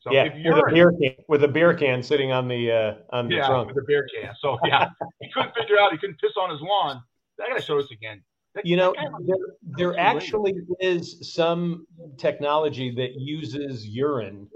So 0.00 0.12
yeah, 0.12 0.28
with 0.44 0.58
a 0.58 0.70
beer 0.72 0.92
can, 0.92 1.24
with 1.28 1.42
a 1.44 1.48
beer 1.48 1.74
can 1.74 2.02
sitting 2.02 2.30
on 2.30 2.46
the 2.46 2.70
uh, 2.70 2.94
on 3.16 3.28
the 3.28 3.36
yeah, 3.36 3.46
trunk. 3.46 3.68
with 3.68 3.78
a 3.78 3.86
beer 3.86 4.06
can. 4.14 4.32
So 4.40 4.58
yeah, 4.64 4.90
he 5.20 5.28
couldn't 5.32 5.54
figure 5.54 5.78
out 5.78 5.90
he 5.90 5.98
couldn't 5.98 6.20
piss 6.20 6.32
on 6.40 6.50
his 6.50 6.60
lawn. 6.60 7.02
I 7.42 7.48
gotta 7.48 7.62
show 7.62 7.80
this 7.80 7.90
again. 7.90 8.22
That, 8.54 8.64
you 8.64 8.76
know, 8.76 8.94
there, 9.26 9.36
there 9.76 9.98
actually 9.98 10.54
is 10.80 11.34
some 11.34 11.86
technology 12.16 12.94
that 12.94 13.14
uses 13.20 13.86
urine 13.86 14.48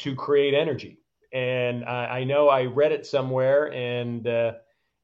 to 0.00 0.14
create 0.14 0.52
energy, 0.52 0.98
and 1.32 1.84
I, 1.84 2.18
I 2.18 2.24
know 2.24 2.48
I 2.48 2.64
read 2.64 2.92
it 2.92 3.06
somewhere, 3.06 3.72
and 3.72 4.26
uh, 4.26 4.52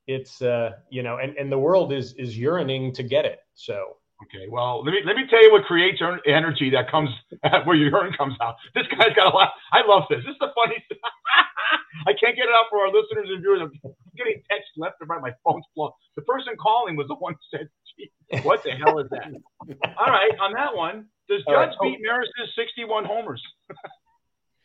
it's 0.06 0.42
uh, 0.42 0.72
you 0.90 1.02
know, 1.02 1.18
and, 1.18 1.36
and 1.36 1.50
the 1.50 1.58
world 1.58 1.92
is 1.92 2.14
is 2.14 2.36
yearning 2.36 2.92
to 2.94 3.02
get 3.02 3.24
it. 3.24 3.38
So 3.54 3.96
Okay, 4.22 4.46
well, 4.48 4.84
let 4.84 4.92
me 4.92 5.00
let 5.04 5.16
me 5.16 5.24
tell 5.28 5.42
you 5.42 5.50
what 5.52 5.64
creates 5.64 6.00
energy 6.26 6.70
that 6.70 6.90
comes 6.90 7.10
where 7.64 7.76
your 7.76 7.90
urine 7.90 8.12
comes 8.12 8.34
out. 8.40 8.56
This 8.74 8.86
guy's 8.88 9.14
got 9.16 9.32
a 9.32 9.36
lot. 9.36 9.50
I 9.72 9.86
love 9.86 10.04
this. 10.10 10.20
This 10.24 10.32
is 10.32 10.38
the 10.40 10.52
funny. 10.54 10.76
I 12.06 12.12
can't 12.12 12.36
get 12.36 12.46
it 12.46 12.54
out 12.54 12.66
for 12.70 12.80
our 12.80 12.88
listeners 12.88 13.28
and 13.30 13.40
viewers. 13.40 13.60
I'm 13.62 13.72
getting 14.16 14.42
text 14.50 14.68
left 14.76 14.96
and 15.00 15.08
right. 15.08 15.20
My 15.20 15.34
phone's 15.44 15.64
blown. 15.74 15.90
The 16.16 16.22
person 16.22 16.54
calling 16.60 16.96
was 16.96 17.08
the 17.08 17.14
one 17.14 17.34
who 17.34 17.58
said, 17.58 18.44
"What 18.44 18.62
the 18.62 18.72
hell 18.72 18.98
is 18.98 19.08
that?" 19.10 19.32
All 19.98 20.06
right, 20.06 20.32
on 20.40 20.52
that 20.54 20.74
one, 20.74 21.06
does 21.28 21.42
Judge 21.48 21.70
right. 21.70 21.76
beat 21.80 21.98
Maris's 22.02 22.54
61 22.56 23.04
homers? 23.04 23.42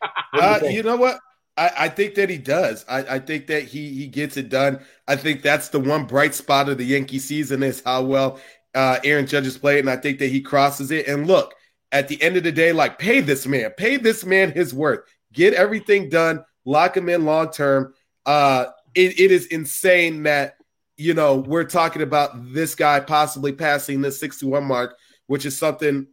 uh, 0.34 0.60
you 0.64 0.84
know 0.84 0.98
what? 0.98 1.20
I, 1.58 1.72
I, 1.78 1.90
think 1.90 2.16
that 2.16 2.30
he 2.30 2.38
does. 2.38 2.86
I, 2.88 3.16
I, 3.16 3.20
think 3.20 3.48
that 3.48 3.64
he 3.64 3.90
he 3.90 4.08
gets 4.08 4.38
it 4.38 4.50
done. 4.50 4.80
I 5.08 5.16
think 5.16 5.42
that's 5.42 5.70
the 5.70 5.80
one 5.80 6.06
bright 6.06 6.36
spot 6.36 6.70
of 6.70 6.78
the 6.78 6.86
Yankee 6.86 7.18
season 7.18 7.64
is 7.64 7.82
how 7.84 8.04
well 8.04 8.40
uh, 8.78 9.00
Aaron 9.04 9.26
Judge's 9.26 9.58
played, 9.58 9.80
and 9.80 9.90
I 9.90 9.98
think 9.98 10.20
that 10.20 10.30
he 10.30 10.40
crosses 10.40 10.92
it. 10.92 11.08
And 11.08 11.26
look, 11.26 11.56
at 11.92 12.08
the 12.08 12.22
end 12.22 12.38
of 12.38 12.44
the 12.44 12.52
day, 12.52 12.72
like 12.74 13.00
pay 13.00 13.22
this 13.22 13.48
man, 13.48 13.72
pay 13.76 13.98
this 13.98 14.24
man 14.24 14.52
his 14.52 14.72
worth, 14.72 15.00
get 15.34 15.56
everything 15.56 16.10
done, 16.10 16.46
lock 16.64 16.96
him 16.96 17.10
in 17.10 17.26
long 17.26 17.50
term. 17.50 17.96
Uh, 18.24 18.68
it, 18.94 19.20
it 19.20 19.32
is 19.32 19.48
insane 19.48 20.24
that 20.24 20.58
you 20.96 21.16
know 21.16 21.38
we're 21.38 21.64
talking 21.64 22.04
about 22.04 22.54
this 22.54 22.76
guy 22.76 23.00
possibly 23.00 23.52
passing 23.52 24.02
the 24.02 24.12
61 24.12 24.64
mark, 24.64 24.96
which 25.26 25.48
is 25.48 25.58
something 25.58 26.06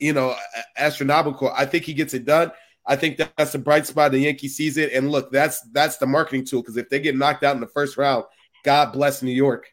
you 0.00 0.12
know 0.12 0.34
astronomical. 0.76 1.52
I 1.56 1.66
think 1.66 1.84
he 1.84 1.94
gets 1.94 2.14
it 2.14 2.24
done. 2.24 2.50
I 2.84 2.96
think 2.96 3.18
that 3.18 3.30
that's 3.36 3.52
the 3.52 3.58
bright 3.58 3.86
spot 3.86 4.10
the 4.10 4.18
Yankee 4.18 4.48
sees 4.48 4.76
it, 4.76 4.92
And 4.92 5.12
look, 5.12 5.30
that's 5.30 5.60
that's 5.70 5.98
the 5.98 6.06
marketing 6.06 6.46
tool 6.46 6.62
because 6.62 6.78
if 6.78 6.88
they 6.88 6.98
get 6.98 7.16
knocked 7.16 7.44
out 7.44 7.54
in 7.54 7.60
the 7.60 7.68
first 7.68 7.96
round, 7.96 8.24
God 8.64 8.92
bless 8.92 9.22
New 9.22 9.30
York. 9.30 9.68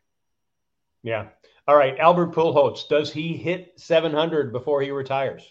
Yeah, 1.01 1.27
all 1.67 1.75
right, 1.75 1.97
Albert 1.97 2.33
Pujols, 2.33 2.87
does 2.87 3.11
he 3.11 3.35
hit 3.35 3.73
700 3.77 4.51
before 4.51 4.81
he 4.81 4.91
retires? 4.91 5.43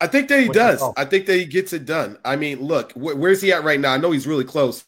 I 0.00 0.06
think 0.06 0.28
that 0.28 0.40
he 0.40 0.48
What's 0.48 0.58
does. 0.58 0.92
I 0.96 1.04
think 1.06 1.26
that 1.26 1.36
he 1.36 1.46
gets 1.46 1.72
it 1.72 1.86
done. 1.86 2.18
I 2.24 2.36
mean, 2.36 2.60
look, 2.60 2.92
wh- 2.92 3.16
where's 3.18 3.40
he 3.40 3.52
at 3.52 3.64
right 3.64 3.80
now? 3.80 3.94
I 3.94 3.96
know 3.96 4.10
he's 4.10 4.26
really 4.26 4.44
close, 4.44 4.84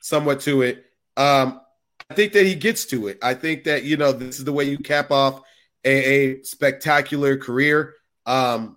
somewhat 0.00 0.40
to 0.42 0.62
it. 0.62 0.84
Um, 1.16 1.60
I 2.08 2.14
think 2.14 2.32
that 2.32 2.46
he 2.46 2.54
gets 2.54 2.86
to 2.86 3.08
it. 3.08 3.18
I 3.22 3.34
think 3.34 3.64
that 3.64 3.84
you 3.84 3.96
know 3.96 4.12
this 4.12 4.38
is 4.38 4.44
the 4.44 4.52
way 4.52 4.64
you 4.64 4.78
cap 4.78 5.10
off 5.10 5.42
a, 5.84 5.90
a 5.90 6.42
spectacular 6.42 7.36
career. 7.36 7.94
Um, 8.24 8.76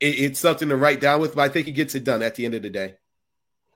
it, 0.00 0.18
it's 0.18 0.40
something 0.40 0.68
to 0.68 0.76
write 0.76 1.00
down 1.00 1.20
with, 1.20 1.36
but 1.36 1.42
I 1.42 1.48
think 1.48 1.66
he 1.66 1.72
gets 1.72 1.94
it 1.94 2.04
done 2.04 2.22
at 2.22 2.34
the 2.34 2.44
end 2.44 2.54
of 2.54 2.62
the 2.62 2.70
day. 2.70 2.96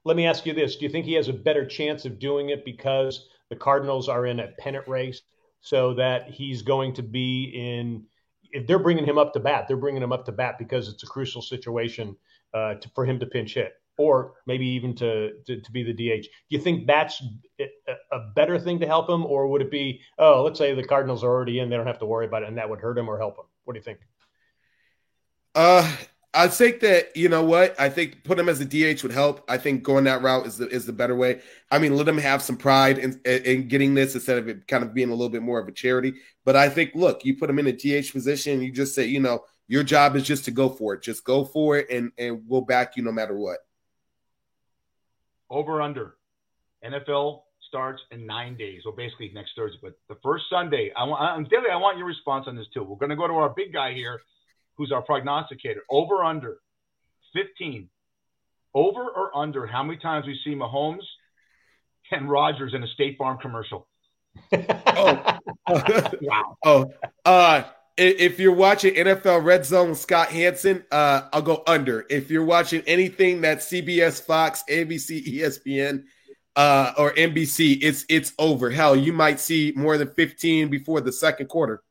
Let 0.05 0.17
me 0.17 0.27
ask 0.27 0.45
you 0.45 0.53
this: 0.53 0.77
Do 0.77 0.85
you 0.85 0.91
think 0.91 1.07
he 1.07 1.15
has 1.15 1.29
a 1.29 1.33
better 1.33 1.65
chance 1.65 2.05
of 2.05 2.19
doing 2.19 2.51
it 2.51 2.65
because 2.65 3.29
the 3.49 3.57
Cardinals 3.57 4.09
are 4.09 4.27
in 4.27 4.41
a 4.41 4.49
pennant 4.59 4.87
race? 4.89 5.23
So 5.61 5.95
that 5.95 6.31
he's 6.31 6.63
going 6.63 6.95
to 6.95 7.03
be 7.03 7.53
in. 7.55 8.05
If 8.51 8.67
they're 8.67 8.79
bringing 8.79 9.05
him 9.05 9.19
up 9.19 9.35
to 9.35 9.41
bat, 9.41 9.67
they're 9.69 9.77
bringing 9.77 10.03
him 10.03 10.13
up 10.13 10.25
to 10.25 10.33
bat 10.33 10.57
because 10.59 10.89
it's 10.89 11.03
a 11.03 11.07
crucial 11.07 11.43
situation 11.43 12.17
uh, 12.55 12.75
to, 12.75 12.89
for 12.95 13.05
him 13.05 13.19
to 13.19 13.27
pinch 13.27 13.55
hit, 13.55 13.75
or 13.99 14.35
maybe 14.47 14.67
even 14.67 14.95
to, 14.97 15.33
to, 15.47 15.61
to 15.61 15.73
be 15.73 15.83
the 15.83 15.93
DH. 15.93 16.23
Do 16.23 16.29
you 16.49 16.59
think 16.59 16.87
that's 16.87 17.23
a 18.13 18.21
better 18.35 18.59
thing 18.59 18.79
to 18.81 18.87
help 18.87 19.11
him, 19.11 19.27
or 19.27 19.49
would 19.49 19.61
it 19.61 19.71
be, 19.71 20.01
oh, 20.19 20.43
let's 20.43 20.59
say 20.59 20.75
the 20.75 20.83
Cardinals 20.83 21.23
are 21.23 21.31
already 21.31 21.59
in, 21.59 21.69
they 21.69 21.77
don't 21.77 21.87
have 21.87 21.99
to 21.99 22.07
worry 22.07 22.25
about 22.25 22.43
it, 22.43 22.49
and 22.49 22.57
that 22.57 22.71
would 22.71 22.81
hurt 22.81 22.97
him 22.97 23.09
or 23.09 23.19
help 23.19 23.37
him? 23.37 23.45
What 23.65 23.75
do 23.75 23.79
you 23.79 23.85
think? 23.85 23.99
Uh, 25.55 25.91
I 26.35 26.49
think 26.49 26.81
that 26.81 27.17
you 27.17 27.29
know 27.29 27.43
what 27.43 27.79
I 27.81 27.89
think 27.89 28.23
put 28.23 28.39
him 28.39 28.49
as 28.49 28.61
a 28.61 28.65
DH 28.65 29.03
would 29.03 29.13
help. 29.13 29.43
I 29.49 29.57
think 29.57 29.83
going 29.83 30.05
that 30.05 30.23
route 30.23 30.47
is 30.47 30.59
the 30.59 30.69
is 30.69 30.85
the 30.85 30.93
better 30.93 31.17
way. 31.17 31.41
I 31.71 31.79
mean, 31.79 31.97
let 31.97 32.07
him 32.07 32.19
have 32.19 32.43
some 32.43 32.57
pride 32.57 32.99
in, 32.99 33.19
in 33.25 33.69
getting 33.69 33.95
this 33.95 34.15
instead 34.15 34.37
of 34.37 34.47
it 34.47 34.69
kind 34.69 34.85
of 34.85 34.93
being 34.93 35.09
a 35.09 35.15
little 35.15 35.31
bit 35.31 35.43
more 35.43 35.59
of 35.59 35.69
a 35.69 35.73
charity. 35.73 36.15
But 36.45 36.55
I 36.55 36.69
think, 36.69 36.95
look, 36.95 37.25
you 37.25 37.37
put 37.37 37.49
him 37.49 37.59
in 37.59 37.67
a 37.67 37.73
DH 37.73 38.13
position, 38.13 38.61
you 38.61 38.71
just 38.71 38.95
say, 38.95 39.07
you 39.07 39.21
know, 39.21 39.45
your 39.69 39.83
job 39.83 40.17
is 40.17 40.23
just 40.23 40.45
to 40.45 40.51
go 40.51 40.69
for 40.69 40.95
it. 40.95 41.03
Just 41.03 41.25
go 41.25 41.47
for 41.47 41.79
it, 41.79 41.89
and 41.91 42.13
and 42.19 42.43
we'll 42.47 42.61
back 42.61 42.97
you 42.97 43.03
no 43.03 43.13
matter 43.13 43.37
what. 43.37 43.59
Over 45.49 45.81
under, 45.81 46.17
NFL 46.85 47.41
starts 47.69 48.03
in 48.11 48.27
nine 48.27 48.55
days. 48.59 48.83
Well, 48.85 48.95
basically 48.95 49.31
next 49.35 49.53
Thursday, 49.57 49.79
but 49.81 49.99
the 50.09 50.21
first 50.23 50.45
Sunday. 50.51 50.93
I 50.95 51.05
want, 51.05 51.23
I'm 51.23 51.45
Daly. 51.45 51.71
I 51.73 51.77
want 51.77 51.97
your 51.97 52.07
response 52.07 52.45
on 52.49 52.55
this 52.55 52.67
too. 52.75 52.83
We're 52.83 52.97
going 52.97 53.11
to 53.11 53.17
go 53.17 53.27
to 53.27 53.35
our 53.35 53.49
big 53.49 53.73
guy 53.73 53.95
here 53.95 54.21
who's 54.79 54.93
our 54.93 55.03
prognosticator. 55.03 55.83
Over 55.91 56.25
under 56.25 56.59
15. 57.35 57.91
Over 58.75 59.03
or 59.03 59.37
under 59.37 59.67
how 59.67 59.83
many 59.83 59.99
times 59.99 60.27
we 60.27 60.39
see 60.45 60.55
Mahomes 60.55 61.03
and 62.13 62.31
Rodgers 62.31 62.73
in 62.75 62.83
a 62.83 62.87
State 62.89 63.19
Farm 63.19 63.39
commercial? 63.39 63.89
oh, 64.53 65.39
wow. 66.23 66.57
Oh, 66.65 66.93
uh, 67.25 67.65
if 67.97 68.39
you're 68.39 68.55
watching 68.55 68.95
NFL 68.95 69.43
Red 69.43 69.67
Zone 69.67 69.91
with 69.91 69.99
Scott 69.99 70.29
Hanson, 70.29 70.85
uh, 70.93 71.23
I'll 71.33 71.43
go 71.43 71.65
under. 71.67 72.07
If 72.09 72.31
you're 72.31 72.45
watching 72.45 72.83
anything 72.87 73.41
that's 73.41 73.69
CBS, 73.69 74.23
Fox, 74.23 74.63
ABC, 74.71 75.27
ESPN, 75.27 76.05
uh, 76.55 76.93
or 76.97 77.13
NBC, 77.15 77.79
it's 77.83 78.05
it's 78.09 78.33
over. 78.39 78.71
Hell, 78.71 78.95
you 78.95 79.13
might 79.13 79.41
see 79.41 79.73
more 79.75 79.99
than 79.99 80.09
15 80.15 80.69
before 80.69 81.01
the 81.01 81.13
second 81.13 81.49
quarter. 81.49 81.83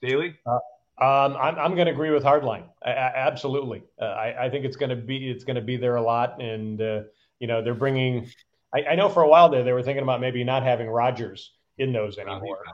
Daly? 0.00 0.36
Uh, 0.46 0.58
um, 1.00 1.36
I'm, 1.40 1.56
I'm 1.58 1.74
going 1.76 1.86
to 1.86 1.92
agree 1.92 2.10
with 2.10 2.24
Hardline. 2.24 2.64
I, 2.84 2.90
I, 2.90 3.12
absolutely. 3.14 3.84
Uh, 4.00 4.06
I, 4.06 4.46
I, 4.46 4.50
think 4.50 4.64
it's 4.64 4.76
going 4.76 4.90
to 4.90 4.96
be 4.96 5.30
it's 5.30 5.44
going 5.44 5.54
to 5.54 5.62
be 5.62 5.76
there 5.76 5.94
a 5.94 6.02
lot, 6.02 6.42
and 6.42 6.80
uh, 6.80 7.02
you 7.38 7.46
know 7.46 7.62
they're 7.62 7.74
bringing. 7.74 8.28
I, 8.74 8.82
I, 8.82 8.94
know 8.96 9.08
for 9.08 9.22
a 9.22 9.28
while 9.28 9.48
there 9.48 9.62
they 9.62 9.72
were 9.72 9.82
thinking 9.82 10.02
about 10.02 10.20
maybe 10.20 10.42
not 10.42 10.64
having 10.64 10.88
Rodgers 10.88 11.52
in 11.78 11.92
those 11.92 12.18
anymore. 12.18 12.64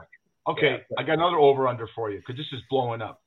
Okay, 0.47 0.81
yeah, 0.89 0.95
I 0.97 1.03
got 1.03 1.13
another 1.13 1.37
over 1.37 1.67
under 1.67 1.87
for 1.93 2.09
you 2.09 2.17
because 2.17 2.35
this 2.35 2.47
is 2.51 2.61
blowing 2.67 3.01
up. 3.01 3.21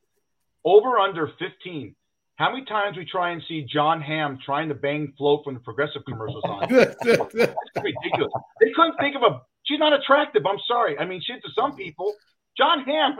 Over 0.64 0.98
under 0.98 1.30
15. 1.38 1.94
How 2.34 2.50
many 2.52 2.64
times 2.64 2.96
we 2.96 3.04
try 3.04 3.30
and 3.30 3.42
see 3.48 3.62
Jon 3.62 4.00
Hamm 4.00 4.38
trying 4.44 4.68
to 4.68 4.74
bang 4.74 5.12
Flo 5.16 5.42
from 5.44 5.54
the 5.54 5.60
progressive 5.60 6.02
commercials 6.06 6.42
on? 6.44 6.68
That's 6.70 7.04
ridiculous. 7.04 8.32
They 8.60 8.72
couldn't 8.74 8.96
think 8.98 9.14
of 9.14 9.22
a. 9.22 9.42
She's 9.64 9.78
not 9.78 9.92
attractive. 9.92 10.44
I'm 10.44 10.58
sorry. 10.66 10.98
I 10.98 11.04
mean, 11.04 11.20
shit 11.24 11.40
to 11.42 11.50
some 11.54 11.76
people. 11.76 12.14
Jon 12.56 12.80
Hamm 12.84 13.18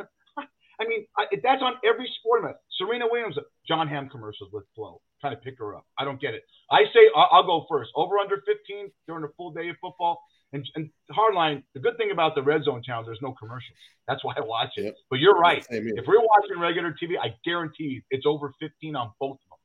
I 0.80 0.86
mean, 0.86 1.06
I, 1.16 1.26
that's 1.42 1.62
on 1.62 1.74
every 1.84 2.08
sport 2.20 2.44
event. 2.44 2.56
Serena 2.78 3.06
Williams, 3.10 3.36
Jon 3.66 3.88
Hamm 3.88 4.08
commercials 4.08 4.50
with 4.52 4.64
Flo, 4.74 5.00
trying 5.20 5.34
to 5.34 5.40
pick 5.40 5.58
her 5.58 5.74
up. 5.74 5.86
I 5.98 6.04
don't 6.04 6.20
get 6.20 6.34
it. 6.34 6.42
I 6.70 6.84
say 6.94 7.10
I'll, 7.16 7.28
I'll 7.32 7.46
go 7.46 7.66
first. 7.68 7.90
Over 7.96 8.18
under 8.18 8.36
15 8.36 8.90
during 9.06 9.24
a 9.24 9.28
full 9.36 9.50
day 9.50 9.68
of 9.68 9.76
football. 9.80 10.22
And, 10.52 10.66
and 10.76 10.88
hardline, 11.12 11.62
the 11.74 11.80
good 11.80 11.98
thing 11.98 12.10
about 12.10 12.34
the 12.34 12.42
red 12.42 12.64
zone 12.64 12.82
channel, 12.82 13.04
there's 13.04 13.20
no 13.20 13.32
commercials. 13.32 13.76
That's 14.06 14.24
why 14.24 14.32
I 14.36 14.40
watch 14.40 14.70
it. 14.76 14.84
Yep. 14.84 14.94
But 15.10 15.18
you're 15.18 15.38
right. 15.38 15.66
If 15.68 16.06
we're 16.06 16.20
watching 16.20 16.58
regular 16.58 16.92
TV, 16.92 17.18
I 17.22 17.34
guarantee 17.44 18.02
it's 18.10 18.24
over 18.24 18.54
15 18.58 18.96
on 18.96 19.10
both 19.20 19.32
of 19.32 19.50
them. 19.50 19.58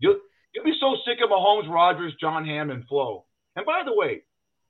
You'll, 0.00 0.16
you'll 0.52 0.64
be 0.64 0.74
so 0.80 0.96
sick 1.06 1.18
of 1.22 1.30
Mahomes, 1.30 1.70
Rodgers, 1.72 2.12
Jon 2.20 2.44
Hamm, 2.44 2.70
and 2.70 2.84
Flo. 2.88 3.24
And 3.54 3.64
by 3.64 3.82
the 3.84 3.94
way, 3.94 4.22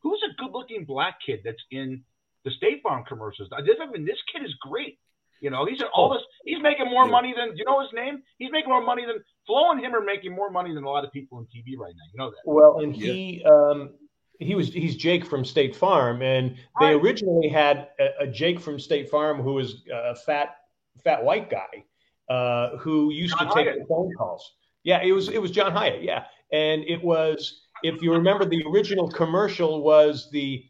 who's 0.02 0.22
a 0.28 0.34
good 0.36 0.52
looking 0.52 0.84
black 0.84 1.16
kid 1.24 1.40
that's 1.42 1.62
in 1.70 2.04
the 2.44 2.50
State 2.50 2.82
Farm 2.82 3.04
commercials? 3.08 3.48
I 3.52 3.62
mean, 3.62 4.04
this 4.04 4.20
kid 4.32 4.44
is 4.44 4.54
great. 4.60 4.98
You 5.40 5.50
know, 5.50 5.66
these 5.66 5.82
are 5.82 5.88
all 5.94 6.12
this. 6.12 6.22
He's 6.44 6.62
making 6.62 6.86
more 6.86 7.06
money 7.06 7.34
than. 7.36 7.50
Do 7.50 7.56
you 7.56 7.64
know 7.64 7.80
his 7.80 7.92
name? 7.92 8.22
He's 8.38 8.50
making 8.50 8.70
more 8.70 8.82
money 8.82 9.04
than 9.06 9.16
Flo 9.46 9.70
and 9.70 9.80
him 9.80 9.94
are 9.94 10.00
making 10.00 10.34
more 10.34 10.50
money 10.50 10.74
than 10.74 10.84
a 10.84 10.88
lot 10.88 11.04
of 11.04 11.12
people 11.12 11.38
in 11.38 11.44
TV 11.44 11.76
right 11.78 11.94
now. 11.94 12.04
You 12.12 12.18
know 12.18 12.30
that. 12.30 12.36
Well, 12.44 12.78
and 12.80 12.94
he 12.94 13.44
um, 13.44 13.90
he 14.38 14.54
was 14.54 14.72
he's 14.72 14.96
Jake 14.96 15.24
from 15.24 15.44
State 15.44 15.74
Farm, 15.74 16.22
and 16.22 16.56
they 16.80 16.86
right. 16.86 16.94
originally 16.94 17.48
had 17.48 17.88
a, 17.98 18.24
a, 18.24 18.26
Jake 18.26 18.60
from 18.60 18.78
State 18.78 19.08
Farm 19.08 19.40
who 19.40 19.54
was 19.54 19.84
a 19.92 20.14
fat 20.14 20.56
fat 21.04 21.22
white 21.22 21.50
guy 21.50 21.84
uh, 22.28 22.76
who 22.78 23.12
used 23.12 23.36
John 23.38 23.48
to 23.48 23.54
take 23.54 23.66
the 23.78 23.84
phone 23.86 24.12
calls. 24.16 24.54
Yeah, 24.84 25.02
it 25.02 25.12
was 25.12 25.28
it 25.28 25.40
was 25.40 25.50
John 25.50 25.72
Hyatt. 25.72 26.02
Yeah, 26.02 26.24
and 26.52 26.82
it 26.84 27.02
was 27.02 27.62
if 27.82 28.02
you 28.02 28.12
remember 28.12 28.44
the 28.44 28.64
original 28.72 29.08
commercial 29.08 29.82
was 29.82 30.30
the 30.30 30.64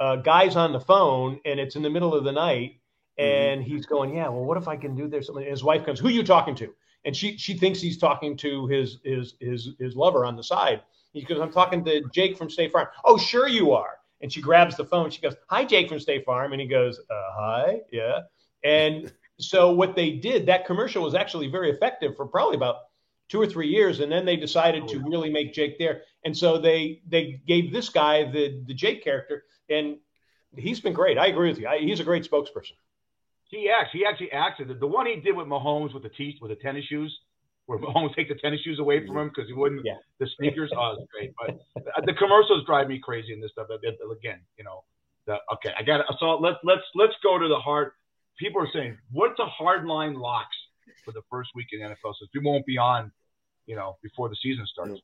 uh, 0.00 0.16
guys 0.16 0.56
on 0.56 0.72
the 0.72 0.80
phone, 0.80 1.40
and 1.44 1.60
it's 1.60 1.76
in 1.76 1.82
the 1.82 1.90
middle 1.90 2.14
of 2.14 2.24
the 2.24 2.32
night. 2.32 2.80
And 3.22 3.62
he's 3.62 3.86
going, 3.86 4.14
yeah, 4.14 4.28
well, 4.28 4.44
what 4.44 4.56
if 4.56 4.68
I 4.68 4.76
can 4.76 4.94
do 4.94 5.08
this? 5.08 5.28
And 5.28 5.38
his 5.44 5.62
wife 5.62 5.84
comes, 5.84 6.00
who 6.00 6.08
are 6.08 6.12
you 6.12 6.22
talking 6.22 6.54
to? 6.56 6.74
And 7.04 7.16
she 7.16 7.36
she 7.36 7.54
thinks 7.54 7.80
he's 7.80 7.98
talking 7.98 8.36
to 8.38 8.66
his 8.68 8.98
his 9.04 9.34
his 9.40 9.70
his 9.78 9.96
lover 9.96 10.24
on 10.24 10.36
the 10.36 10.44
side. 10.44 10.82
He 11.12 11.22
goes, 11.22 11.40
I'm 11.40 11.52
talking 11.52 11.84
to 11.84 12.02
Jake 12.12 12.38
from 12.38 12.48
State 12.48 12.72
Farm. 12.72 12.86
Oh, 13.04 13.18
sure 13.18 13.48
you 13.48 13.72
are. 13.72 13.98
And 14.20 14.32
she 14.32 14.40
grabs 14.40 14.76
the 14.76 14.84
phone. 14.84 15.10
She 15.10 15.20
goes, 15.20 15.34
Hi, 15.48 15.64
Jake 15.64 15.88
from 15.88 15.98
State 15.98 16.24
Farm. 16.24 16.52
And 16.52 16.60
he 16.60 16.68
goes, 16.68 16.98
uh, 16.98 17.32
Hi, 17.34 17.80
yeah. 17.90 18.20
And 18.62 19.12
so 19.38 19.72
what 19.72 19.96
they 19.96 20.12
did, 20.12 20.46
that 20.46 20.64
commercial 20.64 21.02
was 21.02 21.14
actually 21.14 21.48
very 21.48 21.70
effective 21.70 22.16
for 22.16 22.26
probably 22.26 22.56
about 22.56 22.76
two 23.28 23.40
or 23.40 23.46
three 23.46 23.68
years, 23.68 24.00
and 24.00 24.12
then 24.12 24.24
they 24.24 24.36
decided 24.36 24.86
to 24.88 24.98
really 25.00 25.30
make 25.30 25.54
Jake 25.54 25.78
there, 25.78 26.02
and 26.24 26.36
so 26.36 26.58
they 26.58 27.00
they 27.08 27.40
gave 27.46 27.72
this 27.72 27.88
guy 27.88 28.30
the 28.30 28.62
the 28.66 28.74
Jake 28.74 29.02
character, 29.02 29.44
and 29.70 29.96
he's 30.54 30.80
been 30.80 30.92
great. 30.92 31.16
I 31.16 31.28
agree 31.28 31.48
with 31.48 31.58
you. 31.58 31.66
I, 31.66 31.78
he's 31.78 32.00
a 32.00 32.04
great 32.04 32.30
spokesperson. 32.30 32.72
He 33.52 33.68
acts. 33.68 33.90
He 33.92 34.04
actually 34.04 34.32
acted. 34.32 34.68
The, 34.68 34.74
the 34.74 34.86
one 34.86 35.06
he 35.06 35.16
did 35.16 35.36
with 35.36 35.46
Mahomes 35.46 35.92
with 35.92 36.02
the 36.02 36.08
teeth 36.08 36.36
with 36.40 36.50
the 36.50 36.56
tennis 36.56 36.86
shoes, 36.86 37.14
where 37.66 37.78
Mahomes 37.78 38.14
take 38.16 38.28
the 38.28 38.34
tennis 38.34 38.60
shoes 38.62 38.78
away 38.78 39.06
from 39.06 39.16
him 39.18 39.28
because 39.28 39.46
he 39.46 39.52
wouldn't. 39.52 39.82
Yeah. 39.84 39.96
The 40.18 40.26
sneakers. 40.38 40.72
oh, 40.74 40.96
it's 40.98 41.12
great. 41.12 41.34
But 41.38 42.06
the 42.06 42.14
commercials 42.14 42.64
drive 42.64 42.88
me 42.88 42.98
crazy 42.98 43.34
in 43.34 43.40
this 43.40 43.52
stuff. 43.52 43.68
Again, 43.68 44.40
you 44.56 44.64
know. 44.64 44.82
The, 45.26 45.36
okay, 45.54 45.70
I 45.78 45.82
got 45.84 46.00
it. 46.00 46.06
So 46.18 46.38
let's 46.38 46.56
let's 46.64 46.82
let's 46.94 47.12
go 47.22 47.38
to 47.38 47.46
the 47.46 47.58
hard. 47.58 47.92
People 48.38 48.62
are 48.62 48.68
saying, 48.72 48.96
what's 49.12 49.38
a 49.38 49.46
hard 49.46 49.84
line 49.84 50.14
locks 50.14 50.56
for 51.04 51.12
the 51.12 51.20
first 51.30 51.50
week 51.54 51.66
in 51.72 51.80
NFL? 51.80 52.14
So 52.18 52.26
we 52.34 52.40
won't 52.40 52.64
be 52.64 52.78
on, 52.78 53.12
you 53.66 53.76
know, 53.76 53.98
before 54.02 54.30
the 54.30 54.36
season 54.42 54.66
starts. 54.66 55.00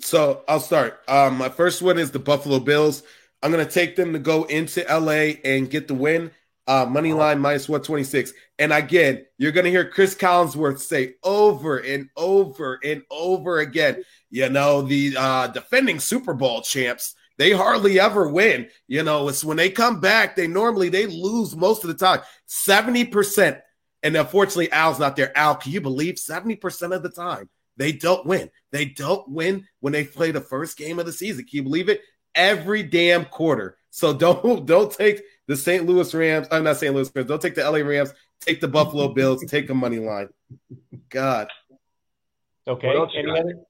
So 0.00 0.44
I'll 0.46 0.60
start. 0.60 1.00
Um, 1.08 1.38
my 1.38 1.48
first 1.48 1.80
one 1.80 1.98
is 1.98 2.10
the 2.10 2.18
Buffalo 2.18 2.60
Bills. 2.60 3.02
I'm 3.42 3.50
going 3.50 3.64
to 3.66 3.70
take 3.70 3.96
them 3.96 4.12
to 4.12 4.18
go 4.18 4.44
into 4.44 4.84
LA 4.88 5.40
and 5.44 5.68
get 5.70 5.88
the 5.88 5.94
win. 5.94 6.30
Uh, 6.66 6.86
money 6.86 7.12
line 7.12 7.38
minus 7.38 7.68
126. 7.68 8.32
And 8.58 8.72
again, 8.72 9.26
you're 9.36 9.52
going 9.52 9.64
to 9.64 9.70
hear 9.70 9.90
Chris 9.90 10.14
Collinsworth 10.14 10.78
say 10.78 11.14
over 11.22 11.76
and 11.76 12.08
over 12.16 12.80
and 12.82 13.02
over 13.10 13.58
again, 13.58 14.02
you 14.30 14.48
know, 14.48 14.80
the 14.80 15.14
uh, 15.16 15.48
defending 15.48 16.00
Super 16.00 16.32
Bowl 16.32 16.62
champs, 16.62 17.14
they 17.36 17.50
hardly 17.50 18.00
ever 18.00 18.28
win. 18.28 18.68
You 18.86 19.02
know, 19.02 19.28
it's 19.28 19.44
when 19.44 19.56
they 19.56 19.70
come 19.70 20.00
back, 20.00 20.36
they 20.36 20.46
normally 20.46 20.88
they 20.88 21.06
lose 21.06 21.54
most 21.54 21.84
of 21.84 21.88
the 21.88 21.94
time. 21.94 22.20
70%. 22.48 23.60
And 24.02 24.16
unfortunately, 24.16 24.70
Al's 24.70 24.98
not 24.98 25.16
there. 25.16 25.36
Al, 25.36 25.56
can 25.56 25.72
you 25.72 25.80
believe 25.80 26.16
70% 26.16 26.94
of 26.94 27.02
the 27.02 27.10
time 27.10 27.48
they 27.76 27.92
don't 27.92 28.26
win? 28.26 28.50
They 28.70 28.84
don't 28.84 29.28
win 29.30 29.66
when 29.80 29.92
they 29.92 30.04
play 30.04 30.30
the 30.30 30.40
first 30.40 30.76
game 30.76 30.98
of 30.98 31.06
the 31.06 31.12
season. 31.12 31.44
Can 31.44 31.56
you 31.56 31.62
believe 31.62 31.88
it? 31.88 32.02
Every 32.34 32.82
damn 32.82 33.24
quarter. 33.24 33.78
So 33.90 34.12
don't 34.16 34.66
don't 34.66 34.92
take 34.92 35.22
the 35.46 35.56
St. 35.56 35.86
Louis 35.86 36.12
Rams. 36.14 36.48
I'm 36.50 36.64
not 36.64 36.76
St. 36.76 36.94
Louis 36.94 37.10
Rams. 37.14 37.28
Don't 37.28 37.40
take 37.42 37.54
the 37.54 37.68
LA 37.68 37.78
Rams. 37.78 38.12
Take 38.40 38.60
the 38.60 38.68
Buffalo 38.68 39.08
Bills. 39.14 39.44
take 39.46 39.68
a 39.70 39.74
money 39.74 39.98
line. 39.98 40.28
God. 41.08 41.48
Okay. 42.66 42.88
Any 42.88 43.30
other? 43.30 43.60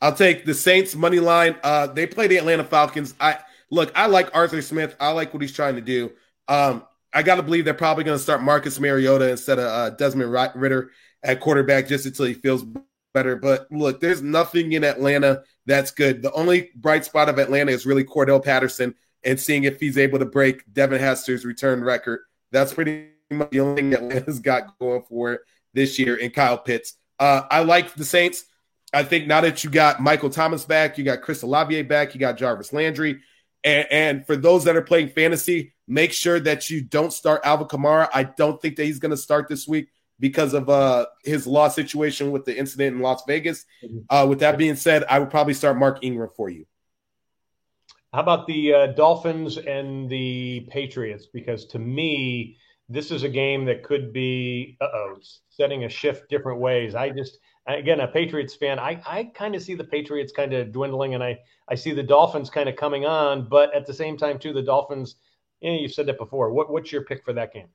I'll 0.00 0.14
take 0.14 0.44
the 0.44 0.54
Saints 0.54 0.94
money 0.94 1.20
line. 1.20 1.56
Uh, 1.62 1.88
they 1.88 2.06
play 2.06 2.26
the 2.26 2.36
Atlanta 2.36 2.64
Falcons. 2.64 3.14
I 3.20 3.38
look. 3.70 3.92
I 3.94 4.06
like 4.06 4.34
Arthur 4.34 4.62
Smith. 4.62 4.96
I 5.00 5.10
like 5.10 5.32
what 5.34 5.42
he's 5.42 5.52
trying 5.52 5.74
to 5.74 5.80
do. 5.80 6.12
Um, 6.46 6.84
I 7.12 7.22
got 7.22 7.36
to 7.36 7.42
believe 7.42 7.64
they're 7.64 7.74
probably 7.74 8.04
going 8.04 8.16
to 8.16 8.22
start 8.22 8.42
Marcus 8.42 8.78
Mariota 8.78 9.30
instead 9.30 9.58
of 9.58 9.64
uh, 9.66 9.90
Desmond 9.90 10.32
Ridder 10.54 10.90
at 11.22 11.40
quarterback 11.40 11.88
just 11.88 12.06
until 12.06 12.26
he 12.26 12.34
feels 12.34 12.64
better. 13.12 13.36
But 13.36 13.66
look, 13.70 14.00
there's 14.00 14.22
nothing 14.22 14.72
in 14.72 14.84
Atlanta 14.84 15.42
that's 15.66 15.90
good. 15.90 16.22
The 16.22 16.32
only 16.32 16.70
bright 16.74 17.04
spot 17.04 17.28
of 17.28 17.38
Atlanta 17.38 17.72
is 17.72 17.86
really 17.86 18.04
Cordell 18.04 18.42
Patterson 18.44 18.94
and 19.28 19.38
seeing 19.38 19.64
if 19.64 19.78
he's 19.78 19.98
able 19.98 20.18
to 20.18 20.24
break 20.24 20.62
Devin 20.72 21.00
Hester's 21.00 21.44
return 21.44 21.84
record. 21.84 22.20
That's 22.50 22.72
pretty 22.72 23.08
much 23.30 23.50
the 23.50 23.60
only 23.60 23.82
thing 23.82 23.92
Atlanta's 23.92 24.40
got 24.40 24.78
going 24.78 25.02
for 25.02 25.34
it 25.34 25.40
this 25.74 25.98
year 25.98 26.16
in 26.16 26.30
Kyle 26.30 26.56
Pitts. 26.56 26.94
Uh, 27.18 27.42
I 27.50 27.60
like 27.60 27.92
the 27.94 28.06
Saints. 28.06 28.44
I 28.94 29.02
think 29.02 29.26
now 29.26 29.42
that 29.42 29.62
you 29.62 29.68
got 29.68 30.00
Michael 30.00 30.30
Thomas 30.30 30.64
back, 30.64 30.96
you 30.96 31.04
got 31.04 31.20
Chris 31.20 31.42
Olave 31.42 31.82
back, 31.82 32.14
you 32.14 32.20
got 32.20 32.38
Jarvis 32.38 32.72
Landry. 32.72 33.20
And, 33.64 33.86
and, 33.90 34.26
for 34.26 34.36
those 34.36 34.64
that 34.64 34.76
are 34.76 34.82
playing 34.82 35.10
fantasy, 35.10 35.74
make 35.86 36.12
sure 36.12 36.40
that 36.40 36.70
you 36.70 36.80
don't 36.80 37.12
start 37.12 37.42
Alvin 37.44 37.66
Kamara. 37.66 38.08
I 38.14 38.22
don't 38.22 38.62
think 38.62 38.76
that 38.76 38.84
he's 38.84 39.00
going 39.00 39.10
to 39.10 39.16
start 39.16 39.48
this 39.48 39.68
week 39.68 39.88
because 40.18 40.54
of 40.54 40.70
uh, 40.70 41.06
his 41.24 41.46
law 41.46 41.68
situation 41.68 42.30
with 42.30 42.44
the 42.46 42.56
incident 42.56 42.96
in 42.96 43.02
Las 43.02 43.24
Vegas. 43.26 43.66
Mm-hmm. 43.84 43.98
Uh, 44.08 44.26
with 44.26 44.40
that 44.40 44.56
being 44.56 44.76
said, 44.76 45.04
I 45.10 45.18
would 45.18 45.30
probably 45.30 45.54
start 45.54 45.76
Mark 45.76 45.98
Ingram 46.02 46.30
for 46.34 46.48
you. 46.48 46.66
How 48.12 48.20
about 48.20 48.46
the 48.46 48.72
uh, 48.72 48.86
Dolphins 48.88 49.58
and 49.58 50.08
the 50.08 50.66
Patriots? 50.70 51.26
Because 51.26 51.66
to 51.66 51.78
me, 51.78 52.56
this 52.88 53.10
is 53.10 53.22
a 53.22 53.28
game 53.28 53.66
that 53.66 53.82
could 53.82 54.12
be 54.12 54.78
oh 54.80 55.16
setting 55.50 55.84
a 55.84 55.88
shift 55.88 56.30
different 56.30 56.60
ways. 56.60 56.94
I 56.94 57.10
just 57.10 57.38
again 57.66 58.00
a 58.00 58.08
Patriots 58.08 58.54
fan. 58.54 58.78
I 58.78 59.02
I 59.06 59.24
kind 59.34 59.54
of 59.54 59.62
see 59.62 59.74
the 59.74 59.84
Patriots 59.84 60.32
kind 60.32 60.54
of 60.54 60.72
dwindling, 60.72 61.14
and 61.14 61.22
I 61.22 61.38
I 61.68 61.74
see 61.74 61.92
the 61.92 62.02
Dolphins 62.02 62.48
kind 62.48 62.68
of 62.68 62.76
coming 62.76 63.04
on, 63.04 63.46
but 63.48 63.74
at 63.74 63.86
the 63.86 63.94
same 63.94 64.16
time 64.16 64.38
too, 64.38 64.52
the 64.54 64.62
Dolphins. 64.62 65.16
You 65.60 65.72
know, 65.72 65.78
you've 65.78 65.92
said 65.92 66.06
that 66.06 66.18
before. 66.18 66.52
What 66.52 66.70
what's 66.70 66.90
your 66.92 67.04
pick 67.04 67.24
for 67.24 67.34
that 67.34 67.52
game? 67.52 67.68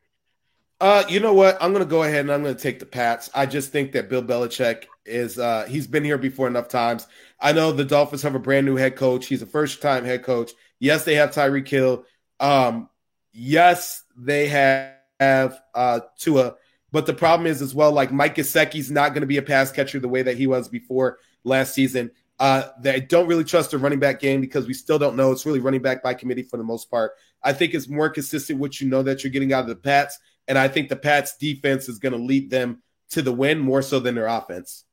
Uh, 0.84 1.06
you 1.08 1.22
know 1.22 1.34
what? 1.34 1.58
I'm 1.62 1.72
going 1.72 1.86
to 1.86 1.90
go 1.90 2.04
ahead 2.04 2.20
and 2.20 2.32
I'm 2.32 2.44
going 2.44 2.54
to 2.54 2.62
take 2.62 2.80
the 2.80 2.86
Pats. 2.86 3.30
I 3.34 3.46
just 3.46 3.72
think 3.72 3.94
that 3.94 4.10
Bill 4.10 4.22
Belichick 4.22 4.84
is 5.06 5.40
uh 5.40 5.66
he's 5.70 5.88
been 5.88 6.04
here 6.04 6.18
before 6.18 6.46
enough 6.46 6.68
times. 6.68 7.08
I 7.40 7.54
know 7.54 7.72
the 7.72 7.86
Dolphins 7.86 8.22
have 8.24 8.36
a 8.36 8.40
brand 8.40 8.66
new 8.66 8.76
head 8.76 8.98
coach. 8.98 9.28
He's 9.28 9.42
a 9.42 9.46
first 9.46 9.82
time 9.82 10.04
head 10.04 10.24
coach. 10.24 10.52
Yes, 10.80 11.06
they 11.06 11.16
have 11.16 11.32
Tyreek 11.32 11.70
Hill. 11.70 12.04
Um, 12.42 12.90
yes, 13.32 14.04
they 14.18 14.48
have, 14.50 14.96
have 15.22 15.62
uh 15.74 16.02
Tua, 16.20 16.56
but 16.92 17.06
the 17.06 17.14
problem 17.14 17.48
is 17.48 17.62
as 17.62 17.74
well, 17.74 17.94
like 17.94 18.12
Mike 18.12 18.36
Gesicki's 18.36 18.92
not 18.92 19.14
going 19.14 19.22
to 19.22 19.28
be 19.28 19.38
a 19.38 19.42
pass 19.42 19.72
catcher 19.72 20.02
the 20.02 20.10
way 20.10 20.22
that 20.24 20.36
he 20.36 20.48
was 20.48 20.68
before 20.68 21.18
last 21.46 21.74
season. 21.74 22.12
Uh, 22.40 22.64
they 22.82 23.00
don't 23.00 23.28
really 23.28 23.46
trust 23.46 23.72
the 23.72 23.78
running 23.78 24.00
back 24.00 24.20
game 24.20 24.42
because 24.42 24.68
we 24.68 24.74
still 24.74 25.00
don't 25.00 25.16
know. 25.16 25.32
It's 25.32 25.46
really 25.46 25.62
running 25.62 25.82
back 25.82 26.04
by 26.04 26.14
committee 26.14 26.44
for 26.44 26.58
the 26.58 26.64
most 26.66 26.92
part. 26.92 27.14
I 27.42 27.54
think 27.54 27.74
it's 27.74 27.88
more 27.88 28.10
consistent 28.10 28.60
what 28.60 28.82
you 28.82 28.90
know 28.90 29.02
that 29.04 29.24
you're 29.24 29.32
getting 29.32 29.54
out 29.54 29.62
of 29.62 29.70
the 29.70 29.76
Pats. 29.78 30.20
And 30.48 30.58
I 30.58 30.68
think 30.68 30.90
the 30.90 30.96
Pats 30.96 31.38
defense 31.38 31.88
is 31.88 32.00
going 32.00 32.14
to 32.14 32.20
lead 32.20 32.50
them 32.50 32.82
to 33.12 33.22
the 33.22 33.32
win 33.32 33.60
more 33.60 33.82
so 33.82 34.00
than 34.00 34.16
their 34.16 34.28
offense. 34.28 34.86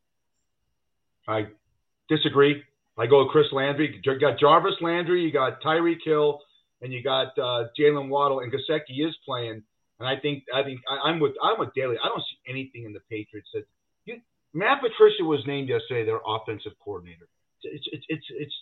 I 1.26 1.46
disagree. 2.08 2.62
I 2.98 3.06
go 3.06 3.24
with 3.24 3.32
Chris 3.32 3.46
Landry. 3.52 4.00
You 4.04 4.18
got 4.18 4.38
Jarvis 4.38 4.74
Landry, 4.80 5.22
you 5.22 5.32
got 5.32 5.62
Tyreek 5.62 6.00
Hill, 6.04 6.40
and 6.82 6.92
you 6.92 7.02
got 7.02 7.38
uh, 7.38 7.64
Jaylen 7.78 8.08
Waddle, 8.08 8.40
and 8.40 8.52
Gesicki 8.52 9.06
is 9.06 9.16
playing. 9.24 9.62
And 9.98 10.08
I 10.08 10.16
think 10.18 10.44
I 10.54 10.62
think 10.62 10.80
I, 10.88 11.10
am 11.10 11.20
with 11.20 11.32
I'm 11.42 11.58
with 11.58 11.72
Daly. 11.74 11.96
I 12.02 12.08
don't 12.08 12.20
see 12.20 12.50
anything 12.50 12.84
in 12.84 12.92
the 12.92 13.00
Patriots 13.10 13.48
that 13.54 13.64
you, 14.06 14.20
Matt 14.54 14.80
Patricia 14.80 15.24
was 15.24 15.40
named 15.46 15.68
yesterday 15.68 16.04
their 16.04 16.20
offensive 16.26 16.72
coordinator. 16.82 17.28
It's 17.62 17.86
it's 17.92 18.06
it's 18.08 18.26
it's 18.30 18.54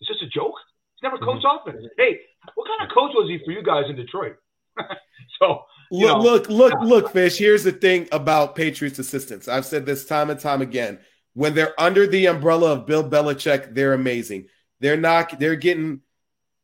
it's 0.00 0.08
just 0.08 0.22
a 0.22 0.28
joke. 0.28 0.54
He's 0.94 1.02
never 1.02 1.18
coached 1.18 1.44
mm-hmm. 1.44 1.68
offense. 1.68 1.84
Hey, 1.96 2.20
what 2.54 2.68
kind 2.68 2.88
of 2.88 2.94
coach 2.94 3.12
was 3.14 3.28
he 3.28 3.40
for 3.44 3.50
you 3.50 3.62
guys 3.62 3.84
in 3.88 3.96
Detroit? 3.96 4.36
so 5.40 5.64
look, 5.90 6.18
know. 6.18 6.22
look, 6.22 6.48
look, 6.48 6.74
look, 6.82 7.12
fish. 7.12 7.38
Here's 7.38 7.64
the 7.64 7.72
thing 7.72 8.08
about 8.12 8.54
Patriots 8.54 8.98
assistants. 8.98 9.48
I've 9.48 9.66
said 9.66 9.86
this 9.86 10.06
time 10.06 10.30
and 10.30 10.40
time 10.40 10.62
again. 10.62 10.98
When 11.34 11.54
they're 11.54 11.78
under 11.78 12.06
the 12.06 12.26
umbrella 12.26 12.72
of 12.72 12.86
Bill 12.86 13.08
Belichick, 13.08 13.74
they're 13.74 13.92
amazing. 13.92 14.46
They're 14.80 14.96
not. 14.96 15.38
They're 15.38 15.56
getting 15.56 16.00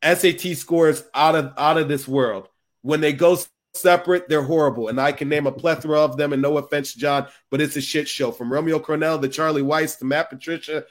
SAT 0.02 0.56
scores 0.56 1.04
out 1.14 1.34
of 1.34 1.52
out 1.56 1.78
of 1.78 1.88
this 1.88 2.08
world. 2.08 2.48
When 2.82 3.00
they 3.00 3.12
go 3.12 3.38
separate, 3.74 4.28
they're 4.28 4.42
horrible. 4.42 4.88
And 4.88 5.00
I 5.00 5.12
can 5.12 5.28
name 5.28 5.46
a 5.46 5.52
plethora 5.52 6.00
of 6.00 6.16
them. 6.16 6.32
And 6.32 6.42
no 6.42 6.58
offense, 6.58 6.94
John, 6.94 7.26
but 7.50 7.60
it's 7.60 7.76
a 7.76 7.80
shit 7.80 8.08
show 8.08 8.32
from 8.32 8.52
Romeo 8.52 8.78
Crennel 8.78 9.20
to 9.20 9.28
Charlie 9.28 9.62
Weis 9.62 9.98
to 9.98 10.04
Matt 10.04 10.30
Patricia, 10.30 10.84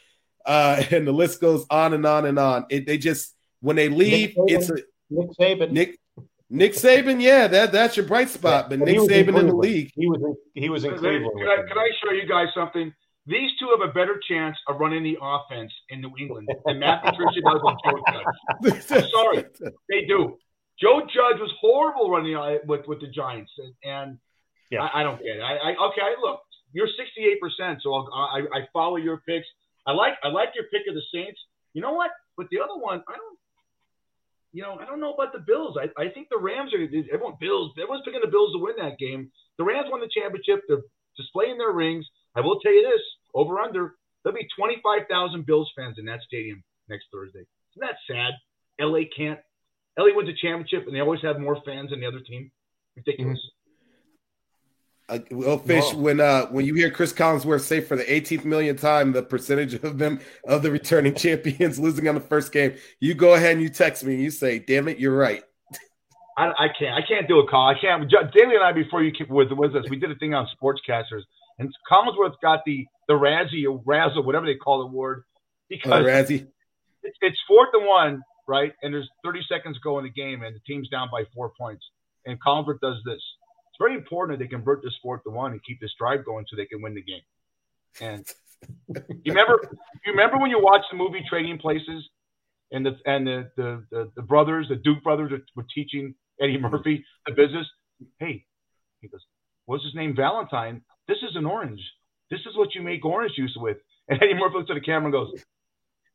uh, 0.45 0.83
and 0.91 1.07
the 1.07 1.11
list 1.11 1.41
goes 1.41 1.65
on 1.69 1.93
and 1.93 2.05
on 2.05 2.25
and 2.25 2.39
on. 2.39 2.65
It, 2.69 2.85
they 2.85 2.97
just 2.97 3.35
when 3.61 3.75
they 3.75 3.89
leave, 3.89 4.33
it's 4.47 4.69
a 4.69 4.77
Nick 5.09 5.29
Saban. 5.39 5.71
Nick 5.71 5.99
Nick 6.53 6.73
Saban, 6.73 7.21
yeah, 7.21 7.47
that 7.47 7.71
that's 7.71 7.95
your 7.95 8.05
bright 8.05 8.27
spot. 8.27 8.69
But, 8.69 8.79
but 8.79 8.85
Nick 8.85 8.97
Saban 8.99 9.29
in, 9.29 9.37
in, 9.37 9.47
the 9.47 9.55
league, 9.55 9.91
he 9.95 10.05
was 10.05 10.21
in, 10.21 10.35
he 10.61 10.67
was 10.67 10.83
in 10.83 10.97
Cleveland. 10.97 11.31
Can 11.37 11.47
I, 11.47 11.55
can 11.65 11.77
I 11.77 11.89
show 12.03 12.11
you 12.11 12.27
guys 12.27 12.47
something? 12.53 12.93
These 13.25 13.51
two 13.57 13.69
have 13.69 13.87
a 13.87 13.93
better 13.93 14.19
chance 14.27 14.57
of 14.67 14.79
running 14.79 15.01
the 15.01 15.17
offense 15.21 15.71
in 15.89 16.01
New 16.01 16.11
England 16.19 16.49
than 16.65 16.79
Matt 16.79 17.03
Patricia 17.05 17.39
does 17.41 17.61
with 17.63 17.77
Joe 17.85 18.01
Judge. 18.11 18.91
I'm 18.91 19.09
sorry, 19.09 19.45
they 19.89 20.05
do. 20.05 20.37
Joe 20.77 21.01
Judge 21.01 21.39
was 21.39 21.53
horrible 21.61 22.11
running 22.11 22.35
uh, 22.35 22.57
with 22.65 22.85
with 22.85 22.99
the 22.99 23.07
Giants, 23.07 23.51
and, 23.57 23.73
and 23.85 24.17
yeah. 24.71 24.81
I, 24.81 24.99
I, 24.99 25.03
don't 25.03 25.19
get 25.19 25.37
it. 25.37 25.41
I, 25.41 25.55
I 25.55 25.87
okay, 25.87 26.01
look, 26.21 26.41
you're 26.73 26.87
68 26.87 27.39
percent, 27.39 27.79
so 27.81 27.93
I'll, 27.93 28.09
I 28.13 28.41
I 28.53 28.67
follow 28.73 28.97
your 28.97 29.23
picks. 29.25 29.47
I 29.87 29.93
like 29.93 30.15
I 30.21 30.27
like 30.27 30.49
your 30.53 30.65
pick 30.65 30.81
of 30.89 30.95
the 30.95 31.03
Saints. 31.13 31.39
You 31.73 31.81
know 31.81 31.93
what? 31.93 32.11
But 32.35 32.47
the 32.51 32.59
other 32.59 32.75
one, 32.75 33.01
I 33.07 33.15
don't 33.15 33.37
you 34.53 34.61
know, 34.61 34.77
I 34.79 34.85
don't 34.85 34.99
know 34.99 35.13
about 35.13 35.33
the 35.33 35.39
Bills. 35.39 35.77
I, 35.79 35.87
I 35.99 36.09
think 36.09 36.27
the 36.29 36.39
Rams 36.39 36.73
are 36.73 36.83
everyone 36.83 37.37
Bills. 37.39 37.71
Everyone's 37.79 38.03
picking 38.03 38.21
the 38.23 38.31
Bills 38.31 38.53
to 38.53 38.59
win 38.59 38.75
that 38.79 38.99
game. 38.99 39.31
The 39.57 39.63
Rams 39.63 39.87
won 39.89 40.01
the 40.01 40.11
championship. 40.11 40.63
They're 40.67 40.83
displaying 41.15 41.57
their 41.57 41.71
rings. 41.71 42.05
I 42.35 42.41
will 42.41 42.59
tell 42.59 42.73
you 42.73 42.83
this: 42.83 43.01
over 43.33 43.59
under, 43.59 43.95
there'll 44.23 44.37
be 44.37 44.47
twenty 44.57 44.77
five 44.83 45.07
thousand 45.09 45.45
Bills 45.45 45.71
fans 45.75 45.95
in 45.97 46.05
that 46.05 46.21
stadium 46.27 46.63
next 46.89 47.05
Thursday. 47.11 47.47
Isn't 47.75 47.87
that 47.87 47.99
sad? 48.07 48.33
LA 48.79 49.07
can't. 49.15 49.39
LA 49.97 50.15
wins 50.15 50.29
a 50.29 50.35
championship, 50.35 50.87
and 50.87 50.95
they 50.95 50.99
always 50.99 51.21
have 51.21 51.39
more 51.39 51.57
fans 51.65 51.91
than 51.91 51.99
the 51.99 52.07
other 52.07 52.19
team. 52.19 52.51
Ridiculous. 52.95 53.39
Mm-hmm. 53.39 53.60
Uh, 55.11 55.19
well, 55.31 55.57
fish. 55.57 55.93
When 55.93 56.21
uh, 56.21 56.45
when 56.47 56.65
you 56.65 56.73
hear 56.73 56.89
Chris 56.89 57.11
Collinsworth 57.11 57.61
say 57.61 57.81
for 57.81 57.97
the 57.97 58.05
18th 58.05 58.45
million 58.45 58.77
time 58.77 59.11
the 59.11 59.21
percentage 59.21 59.73
of 59.73 59.97
them 59.97 60.21
of 60.45 60.63
the 60.63 60.71
returning 60.71 61.13
champions 61.15 61.77
losing 61.77 62.07
on 62.07 62.15
the 62.15 62.21
first 62.21 62.53
game, 62.53 62.75
you 63.01 63.13
go 63.13 63.33
ahead 63.33 63.53
and 63.53 63.61
you 63.61 63.67
text 63.67 64.05
me. 64.05 64.13
And 64.13 64.23
you 64.23 64.31
say, 64.31 64.59
"Damn 64.59 64.87
it, 64.87 64.99
you're 64.99 65.15
right." 65.15 65.43
I, 66.37 66.47
I 66.47 66.67
can't. 66.79 66.93
I 66.95 67.05
can't 67.05 67.27
do 67.27 67.39
a 67.39 67.47
call. 67.47 67.67
I 67.67 67.75
can't. 67.79 68.09
Daly 68.09 68.55
and 68.55 68.63
I 68.63 68.71
before 68.71 69.03
you 69.03 69.11
keep 69.11 69.29
with 69.29 69.51
with 69.51 69.75
us, 69.75 69.83
we 69.89 69.97
did 69.97 70.11
a 70.11 70.15
thing 70.15 70.33
on 70.33 70.47
sportscasters, 70.55 71.23
And 71.59 71.69
Collinsworth 71.91 72.35
got 72.41 72.61
the 72.65 72.87
the 73.09 73.13
Razzie 73.13 73.65
or 73.69 73.81
Razzle, 73.85 74.23
whatever 74.23 74.45
they 74.45 74.55
call 74.55 74.79
the 74.79 74.85
award, 74.85 75.23
because 75.69 75.91
oh, 75.91 76.03
Razzie. 76.03 76.47
It's, 77.03 77.17
it's 77.19 77.37
fourth 77.49 77.69
and 77.73 77.85
one, 77.85 78.21
right? 78.47 78.71
And 78.81 78.93
there's 78.93 79.09
30 79.25 79.41
seconds 79.49 79.75
to 79.75 79.81
go 79.83 79.97
in 79.97 80.05
the 80.05 80.09
game, 80.09 80.41
and 80.43 80.55
the 80.55 80.61
team's 80.65 80.87
down 80.87 81.09
by 81.11 81.23
four 81.35 81.51
points. 81.59 81.83
And 82.25 82.41
Collinsworth 82.41 82.79
does 82.79 82.97
this. 83.03 83.21
Very 83.81 83.95
important 83.95 84.37
that 84.37 84.45
they 84.45 84.47
convert 84.47 84.83
this 84.83 84.93
fourth 85.01 85.23
to 85.23 85.31
one 85.31 85.53
and 85.53 85.63
keep 85.63 85.81
this 85.81 85.93
drive 85.97 86.23
going 86.23 86.45
so 86.47 86.55
they 86.55 86.67
can 86.67 86.83
win 86.83 86.93
the 86.93 87.01
game. 87.01 87.25
And 87.99 88.25
you 89.25 89.33
remember, 89.33 89.59
you 90.05 90.11
remember 90.11 90.37
when 90.37 90.51
you 90.51 90.59
watched 90.61 90.85
the 90.91 90.97
movie 90.97 91.23
Trading 91.27 91.57
Places, 91.57 92.07
and 92.71 92.85
the 92.85 92.95
and 93.05 93.25
the 93.25 93.49
the 93.57 93.83
the, 93.89 94.11
the 94.15 94.21
brothers, 94.21 94.67
the 94.69 94.75
Duke 94.75 95.01
brothers, 95.03 95.31
were 95.55 95.65
teaching 95.73 96.13
Eddie 96.39 96.57
mm-hmm. 96.57 96.67
Murphy 96.67 97.03
the 97.25 97.33
business. 97.33 97.65
Hey, 98.19 98.45
he 99.01 99.07
goes, 99.07 99.25
"What's 99.65 99.83
his 99.83 99.95
name? 99.95 100.15
Valentine. 100.15 100.83
This 101.07 101.17
is 101.27 101.35
an 101.35 101.47
orange. 101.47 101.81
This 102.29 102.41
is 102.41 102.55
what 102.55 102.75
you 102.75 102.83
make 102.83 103.03
orange 103.03 103.33
juice 103.35 103.57
with." 103.57 103.77
And 104.07 104.21
Eddie 104.21 104.35
Murphy 104.35 104.57
looks 104.57 104.69
at 104.69 104.75
the 104.75 104.81
camera 104.81 105.05
and 105.05 105.13
goes, 105.13 105.43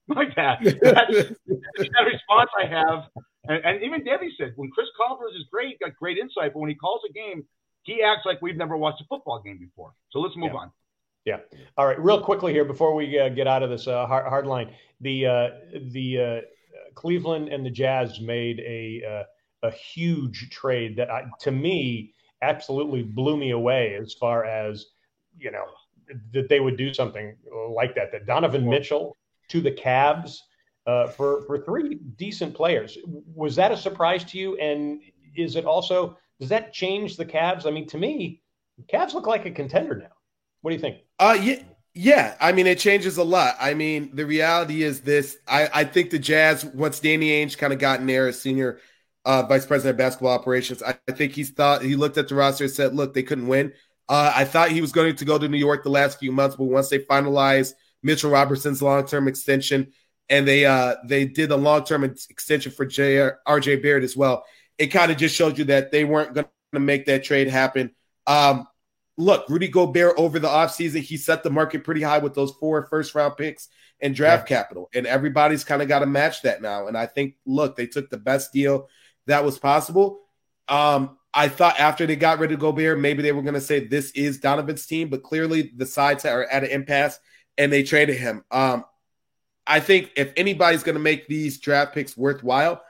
"Like 0.15 0.35
that." 0.37 0.59
That's, 0.63 1.31
that 1.47 2.05
response 2.07 2.51
I 2.59 2.67
have. 2.67 3.05
And, 3.49 3.65
and 3.65 3.83
even 3.83 4.05
Debbie 4.05 4.35
said, 4.39 4.53
when 4.57 4.71
Chris 4.71 4.89
Collinsworth 5.01 5.37
is 5.37 5.45
great, 5.51 5.79
got 5.79 5.95
great 5.97 6.19
insight, 6.19 6.53
but 6.53 6.61
when 6.61 6.69
he 6.69 6.75
calls 6.75 7.01
a 7.09 7.13
game, 7.13 7.45
he 7.83 8.03
acts 8.03 8.23
like 8.25 8.43
we've 8.43 8.57
never 8.57 8.77
watched 8.77 9.01
a 9.01 9.05
football 9.05 9.41
game 9.41 9.59
before. 9.59 9.93
So 10.11 10.19
let's 10.19 10.37
move 10.37 10.51
yeah. 10.53 10.59
on. 10.59 10.71
Yeah. 11.25 11.39
All 11.77 11.87
right. 11.87 11.99
Real 12.03 12.21
quickly 12.21 12.53
here 12.53 12.65
before 12.65 12.95
we 12.95 13.19
uh, 13.19 13.29
get 13.31 13.47
out 13.47 13.63
of 13.63 13.71
this 13.71 13.87
uh, 13.89 14.07
hard, 14.07 14.27
hard, 14.27 14.47
line, 14.47 14.73
the 15.01 15.27
uh, 15.27 15.49
the 15.91 16.21
uh, 16.21 16.41
Cleveland 16.95 17.49
and 17.49 17.67
the 17.67 17.71
Jazz 17.71 18.21
made 18.21 18.61
a 18.61 19.03
uh, 19.05 19.67
a 19.67 19.71
huge 19.73 20.51
trade 20.51 20.97
that 20.97 21.11
I, 21.11 21.25
to 21.41 21.51
me 21.51 22.15
absolutely 22.43 23.03
blew 23.03 23.37
me 23.37 23.51
away 23.51 23.99
as 24.01 24.15
far 24.15 24.45
as 24.45 24.87
you 25.39 25.51
know 25.51 25.65
that 26.33 26.49
they 26.49 26.61
would 26.61 26.77
do 26.77 26.95
something 26.95 27.37
like 27.71 27.97
that. 27.97 28.13
That 28.13 28.27
Donovan 28.27 28.69
Mitchell 28.69 29.17
to 29.49 29.61
the 29.61 29.73
Cavs 29.73 30.39
uh, 30.87 31.09
for 31.09 31.43
for 31.43 31.59
three 31.59 31.95
decent 32.17 32.55
players. 32.55 32.99
Was 33.05 33.57
that 33.57 33.73
a 33.73 33.77
surprise 33.77 34.25
to 34.25 34.39
you? 34.39 34.57
And 34.59 35.01
is 35.37 35.57
it 35.57 35.65
also 35.65 36.17
does 36.41 36.49
that 36.51 36.73
change 36.73 37.17
the 37.17 37.27
Cavs? 37.27 37.67
I 37.67 37.71
mean, 37.71 37.87
to 37.89 37.99
me, 37.99 38.43
Cavs 38.93 39.15
look 39.15 39.27
like 39.27 39.47
a 39.47 39.51
contender 39.51 39.97
now. 39.97 40.15
What 40.61 40.71
do 40.71 40.75
you 40.75 40.81
think? 40.81 40.99
Uh, 41.19 41.39
yeah. 41.41 41.63
Yeah, 41.99 42.37
I 42.39 42.53
mean 42.53 42.67
it 42.67 42.79
changes 42.79 43.17
a 43.17 43.25
lot. 43.25 43.57
I 43.59 43.73
mean, 43.73 44.11
the 44.13 44.27
reality 44.27 44.83
is 44.83 45.01
this: 45.01 45.39
I, 45.49 45.71
I 45.73 45.85
think 45.85 46.11
the 46.11 46.19
Jazz, 46.19 46.63
once 46.63 47.01
Danny 47.01 47.31
Ainge 47.31 47.57
kind 47.57 47.73
of 47.73 47.79
got 47.79 48.01
in 48.01 48.07
there 48.07 48.29
as 48.29 48.39
senior 48.39 48.81
uh, 49.25 49.45
vice 49.45 49.65
president 49.65 49.95
of 49.95 49.97
basketball 49.97 50.35
operations, 50.35 50.83
I, 50.83 50.99
I, 51.09 51.13
think 51.13 51.33
he's 51.33 51.53
thought 51.53 51.81
he 51.81 51.97
looked 51.97 52.19
at 52.19 52.29
the 52.29 52.35
roster 52.35 52.65
and 52.65 52.73
said, 52.73 52.95
"Look, 52.95 53.15
they 53.15 53.23
couldn't 53.23 53.47
win." 53.47 53.73
Uh, 54.11 54.31
I 54.35 54.45
thought 54.45 54.69
he 54.69 54.83
was 54.83 54.93
going 54.93 55.17
to 55.17 55.25
go 55.25 55.39
to 55.39 55.49
New 55.49 55.57
York 55.57 55.85
the 55.85 55.89
last 55.89 56.19
few 56.19 56.33
months, 56.33 56.57
but 56.57 56.65
once 56.65 56.91
they 56.91 56.99
finalized 56.99 57.73
Mitchell 58.07 58.31
Robertson's 58.31 58.81
long 58.81 59.05
term 59.07 59.29
extension 59.29 59.93
and 60.29 60.47
they 60.47 60.65
uh, 60.65 60.97
they 61.05 61.27
did 61.27 61.51
a 61.51 61.57
long 61.57 61.85
term 61.85 62.05
extension 62.05 62.73
for 62.73 62.85
J- 62.87 63.31
RJ 63.47 63.83
Barrett 63.83 64.05
as 64.05 64.17
well, 64.17 64.45
it 64.79 64.89
kind 64.89 65.11
of 65.13 65.19
just 65.19 65.35
showed 65.35 65.59
you 65.59 65.65
that 65.65 65.91
they 65.91 66.05
weren't 66.05 66.35
going 66.35 66.47
to 66.73 66.81
make 66.81 67.07
that 67.07 67.25
trade 67.25 67.49
happen. 67.49 67.95
Um, 68.27 68.67
look, 69.17 69.49
Rudy 69.49 69.69
Gobert 69.69 70.15
over 70.17 70.39
the 70.39 70.49
offseason, 70.49 71.03
he 71.03 71.17
set 71.17 71.43
the 71.43 71.51
market 71.51 71.85
pretty 71.85 72.03
high 72.03 72.19
with 72.19 72.35
those 72.35 72.53
four 72.53 72.87
first 72.87 73.15
round 73.15 73.37
picks 73.37 73.69
and 74.01 74.15
draft 74.15 74.51
yeah. 74.51 74.59
capital. 74.59 74.91
And 74.95 75.07
everybody's 75.07 75.65
kind 75.65 75.81
of 75.81 75.89
got 75.89 76.01
to 76.01 76.07
match 76.07 76.43
that 76.43 76.61
now. 76.61 76.89
And 76.89 76.99
I 76.99 77.07
think, 77.07 77.37
look, 77.47 77.77
they 77.77 77.87
took 77.87 78.11
the 78.11 78.19
best 78.19 78.53
deal 78.53 78.89
that 79.27 79.45
was 79.45 79.59
possible. 79.59 80.21
Um, 80.69 81.19
I 81.33 81.49
thought 81.49 81.79
after 81.79 82.07
they 82.07 82.17
got 82.17 82.39
rid 82.39 82.53
of 82.53 82.59
Gobert, 82.59 82.99
maybe 82.99 83.23
they 83.23 83.33
were 83.33 83.43
going 83.43 83.55
to 83.55 83.61
say 83.61 83.87
this 83.87 84.11
is 84.13 84.39
Donovan's 84.39 84.87
team, 84.87 85.09
but 85.09 85.23
clearly 85.23 85.73
the 85.77 85.87
sides 85.87 86.25
are 86.25 86.45
at 86.45 86.65
an 86.65 86.71
impasse 86.71 87.19
and 87.59 87.73
they 87.73 87.83
traded 87.83 88.17
him. 88.17 88.45
Um, 88.51 88.85
I 89.67 89.81
think 89.81 90.13
if 90.17 90.33
anybody's 90.37 90.83
going 90.83 90.95
to 90.95 91.01
make 91.01 91.27
these 91.27 91.59
draft 91.59 91.95
picks 91.95 92.17
worthwhile, 92.17 92.83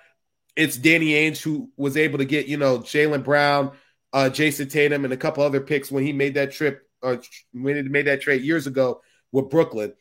it's 0.56 0.76
Danny 0.76 1.10
Ainge, 1.12 1.42
who 1.42 1.70
was 1.76 1.96
able 1.96 2.18
to 2.18 2.24
get, 2.24 2.46
you 2.46 2.56
know, 2.56 2.78
Jaylen 2.78 3.24
Brown, 3.24 3.72
uh, 4.12 4.30
Jayson 4.30 4.70
Tatum, 4.70 5.04
and 5.04 5.12
a 5.12 5.16
couple 5.16 5.42
other 5.42 5.60
picks 5.60 5.90
when 5.90 6.04
he 6.04 6.12
made 6.12 6.34
that 6.34 6.52
trip 6.52 6.88
or 7.02 7.20
when 7.52 7.76
he 7.76 7.82
made 7.82 8.06
that 8.06 8.22
trade 8.22 8.42
years 8.42 8.66
ago 8.66 9.02
with 9.32 9.50
Brooklyn. 9.50 9.92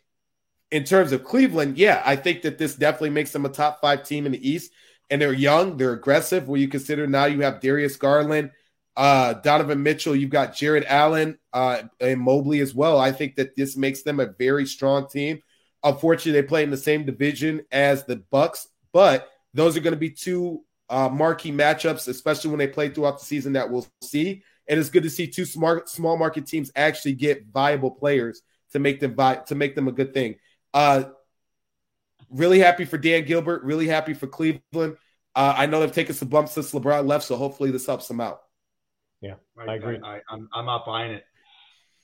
In 0.71 0.83
terms 0.83 1.11
of 1.11 1.23
Cleveland, 1.23 1.77
yeah, 1.77 2.01
I 2.05 2.15
think 2.15 2.41
that 2.41 2.57
this 2.57 2.75
definitely 2.75 3.11
makes 3.11 3.31
them 3.31 3.45
a 3.45 3.49
top 3.49 3.81
five 3.81 4.03
team 4.03 4.25
in 4.25 4.31
the 4.31 4.49
East. 4.49 4.71
And 5.09 5.21
they're 5.21 5.33
young, 5.33 5.77
they're 5.77 5.93
aggressive. 5.93 6.47
Where 6.47 6.59
you 6.59 6.67
consider 6.67 7.05
now 7.05 7.25
you 7.25 7.41
have 7.41 7.61
Darius 7.61 7.95
Garland, 7.95 8.51
uh, 8.97 9.33
Donovan 9.33 9.83
Mitchell, 9.83 10.15
you've 10.15 10.29
got 10.29 10.55
Jarrett 10.55 10.85
Allen, 10.87 11.37
uh, 11.53 11.83
and 11.99 12.19
Mobley 12.19 12.59
as 12.61 12.73
well. 12.73 12.99
I 12.99 13.11
think 13.11 13.35
that 13.35 13.55
this 13.55 13.75
makes 13.75 14.03
them 14.03 14.19
a 14.19 14.27
very 14.27 14.65
strong 14.65 15.07
team. 15.07 15.41
Unfortunately, 15.83 16.39
they 16.39 16.47
play 16.47 16.63
in 16.63 16.71
the 16.71 16.77
same 16.77 17.05
division 17.05 17.63
as 17.71 18.05
the 18.05 18.17
Bucks, 18.31 18.67
but 18.93 19.29
those 19.53 19.75
are 19.77 19.81
going 19.81 19.93
to 19.93 19.99
be 19.99 20.09
two 20.09 20.63
uh, 20.89 21.09
marquee 21.09 21.51
matchups, 21.51 22.07
especially 22.07 22.49
when 22.49 22.59
they 22.59 22.67
play 22.67 22.89
throughout 22.89 23.19
the 23.19 23.25
season 23.25 23.53
that 23.53 23.69
we'll 23.69 23.85
see. 24.01 24.43
And 24.67 24.79
it's 24.79 24.89
good 24.89 25.03
to 25.03 25.09
see 25.09 25.27
two 25.27 25.45
smart, 25.45 25.89
small 25.89 26.17
market 26.17 26.47
teams 26.47 26.71
actually 26.75 27.13
get 27.13 27.45
viable 27.47 27.91
players 27.91 28.41
to 28.71 28.79
make 28.79 28.99
them 28.99 29.15
vi- 29.15 29.41
to 29.47 29.55
make 29.55 29.75
them 29.75 29.87
a 29.87 29.91
good 29.91 30.13
thing. 30.13 30.35
Uh, 30.73 31.03
really 32.29 32.59
happy 32.59 32.85
for 32.85 32.97
Dan 32.97 33.25
Gilbert. 33.25 33.63
Really 33.63 33.87
happy 33.87 34.13
for 34.13 34.27
Cleveland. 34.27 34.97
Uh, 35.35 35.53
I 35.57 35.65
know 35.65 35.81
they've 35.81 35.91
taken 35.91 36.15
some 36.15 36.29
bumps 36.29 36.53
since 36.53 36.71
LeBron 36.71 37.07
left, 37.07 37.25
so 37.25 37.35
hopefully 37.35 37.71
this 37.71 37.85
helps 37.85 38.07
them 38.07 38.21
out. 38.21 38.39
Yeah, 39.25 39.35
I, 39.57 39.71
I 39.71 39.75
agree. 39.75 39.99
I, 40.03 40.15
am 40.15 40.21
I'm, 40.29 40.49
I'm 40.53 40.65
not 40.65 40.85
buying 40.85 41.11
it. 41.11 41.23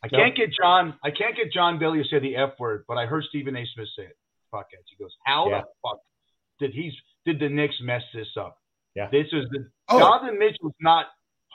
I 0.03 0.07
can't 0.07 0.35
get 0.35 0.49
John. 0.59 0.95
I 1.03 1.11
can't 1.11 1.35
get 1.35 1.53
John 1.53 1.77
Daly 1.77 2.01
to 2.01 2.09
say 2.09 2.19
the 2.19 2.35
F 2.35 2.59
word, 2.59 2.85
but 2.87 2.97
I 2.97 3.05
heard 3.05 3.23
Stephen 3.29 3.55
A. 3.55 3.63
Smith 3.75 3.87
say 3.95 4.03
it. 4.03 4.17
Fuck 4.49 4.67
it. 4.71 4.79
He 4.89 5.01
goes, 5.01 5.11
"How 5.25 5.49
yeah. 5.49 5.61
the 5.61 5.67
fuck 5.83 5.99
did 6.59 6.73
he's 6.73 6.93
did 7.25 7.39
the 7.39 7.49
Knicks 7.49 7.75
mess 7.81 8.01
this 8.13 8.27
up?" 8.37 8.57
Yeah. 8.95 9.09
This 9.11 9.27
is 9.31 9.45
the 9.51 9.69
oh. 9.89 9.99
Donovan 9.99 10.39
Mitchell's 10.39 10.73
not 10.81 11.05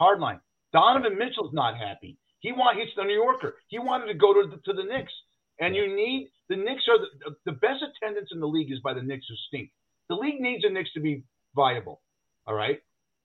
hardline. 0.00 0.40
Donovan 0.72 1.18
Mitchell's 1.18 1.52
not 1.52 1.76
happy. 1.76 2.18
He 2.40 2.52
want 2.52 2.78
he's 2.78 2.94
the 2.96 3.02
New 3.02 3.14
Yorker. 3.14 3.56
He 3.66 3.78
wanted 3.78 4.06
to 4.06 4.14
go 4.14 4.32
to 4.32 4.48
the, 4.48 4.56
to 4.64 4.72
the 4.72 4.84
Knicks, 4.84 5.12
and 5.58 5.74
you 5.74 5.94
need 5.94 6.30
the 6.48 6.56
Knicks 6.56 6.84
are 6.88 6.98
the, 6.98 7.34
the 7.44 7.52
best 7.52 7.82
attendance 7.82 8.28
in 8.32 8.38
the 8.38 8.46
league 8.46 8.70
is 8.70 8.78
by 8.80 8.94
the 8.94 9.02
Knicks 9.02 9.26
who 9.28 9.34
stink. 9.48 9.70
The 10.08 10.14
league 10.14 10.40
needs 10.40 10.62
the 10.62 10.70
Knicks 10.70 10.92
to 10.94 11.00
be 11.00 11.24
viable. 11.56 12.00
All 12.46 12.54
right. 12.54 12.78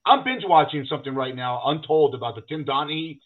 I'm 0.06 0.24
binge 0.24 0.44
watching 0.46 0.86
something 0.90 1.14
right 1.14 1.36
now, 1.36 1.62
Untold, 1.66 2.16
about 2.16 2.36
the 2.36 2.42
Tim 2.42 2.66
Donaghy 2.66 3.20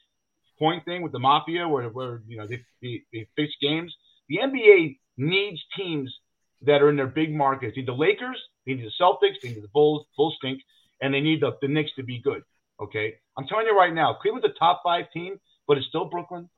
point 0.59 0.86
thing 0.86 1.01
with 1.01 1.11
the 1.11 1.19
Mafia, 1.19 1.67
where 1.67 1.88
where 1.89 2.21
you 2.28 2.38
know 2.38 2.47
they, 2.47 2.63
they, 2.82 3.03
they 3.13 3.28
fix 3.36 3.53
games. 3.61 3.93
The 4.30 4.38
NBA 4.43 4.97
needs 5.17 5.61
teams 5.78 6.13
that 6.61 6.82
are 6.82 6.89
in 6.89 6.95
their 6.95 7.07
big 7.07 7.34
markets. 7.34 7.73
They 7.76 7.82
need 7.82 7.88
the 7.88 7.93
Lakers, 7.93 8.41
they 8.65 8.73
need 8.73 8.86
the 8.86 9.03
Celtics, 9.03 9.41
they 9.41 9.49
need 9.49 9.63
the 9.63 9.69
Bulls, 9.69 10.05
Bulls 10.17 10.36
stink, 10.38 10.61
and 11.01 11.13
they 11.13 11.21
need 11.21 11.41
the, 11.41 11.51
the 11.61 11.67
Knicks 11.67 11.91
to 11.97 12.03
be 12.03 12.19
good. 12.21 12.43
Okay, 12.82 13.15
I'm 13.38 13.47
telling 13.47 13.67
you 13.67 13.78
right 13.78 13.93
now, 13.93 14.17
Cleveland's 14.21 14.47
a 14.47 14.59
top 14.59 14.82
five 14.84 15.05
team, 15.13 15.39
but 15.67 15.78
it's 15.78 15.88
still 15.88 16.05
Brooklyn. 16.05 16.49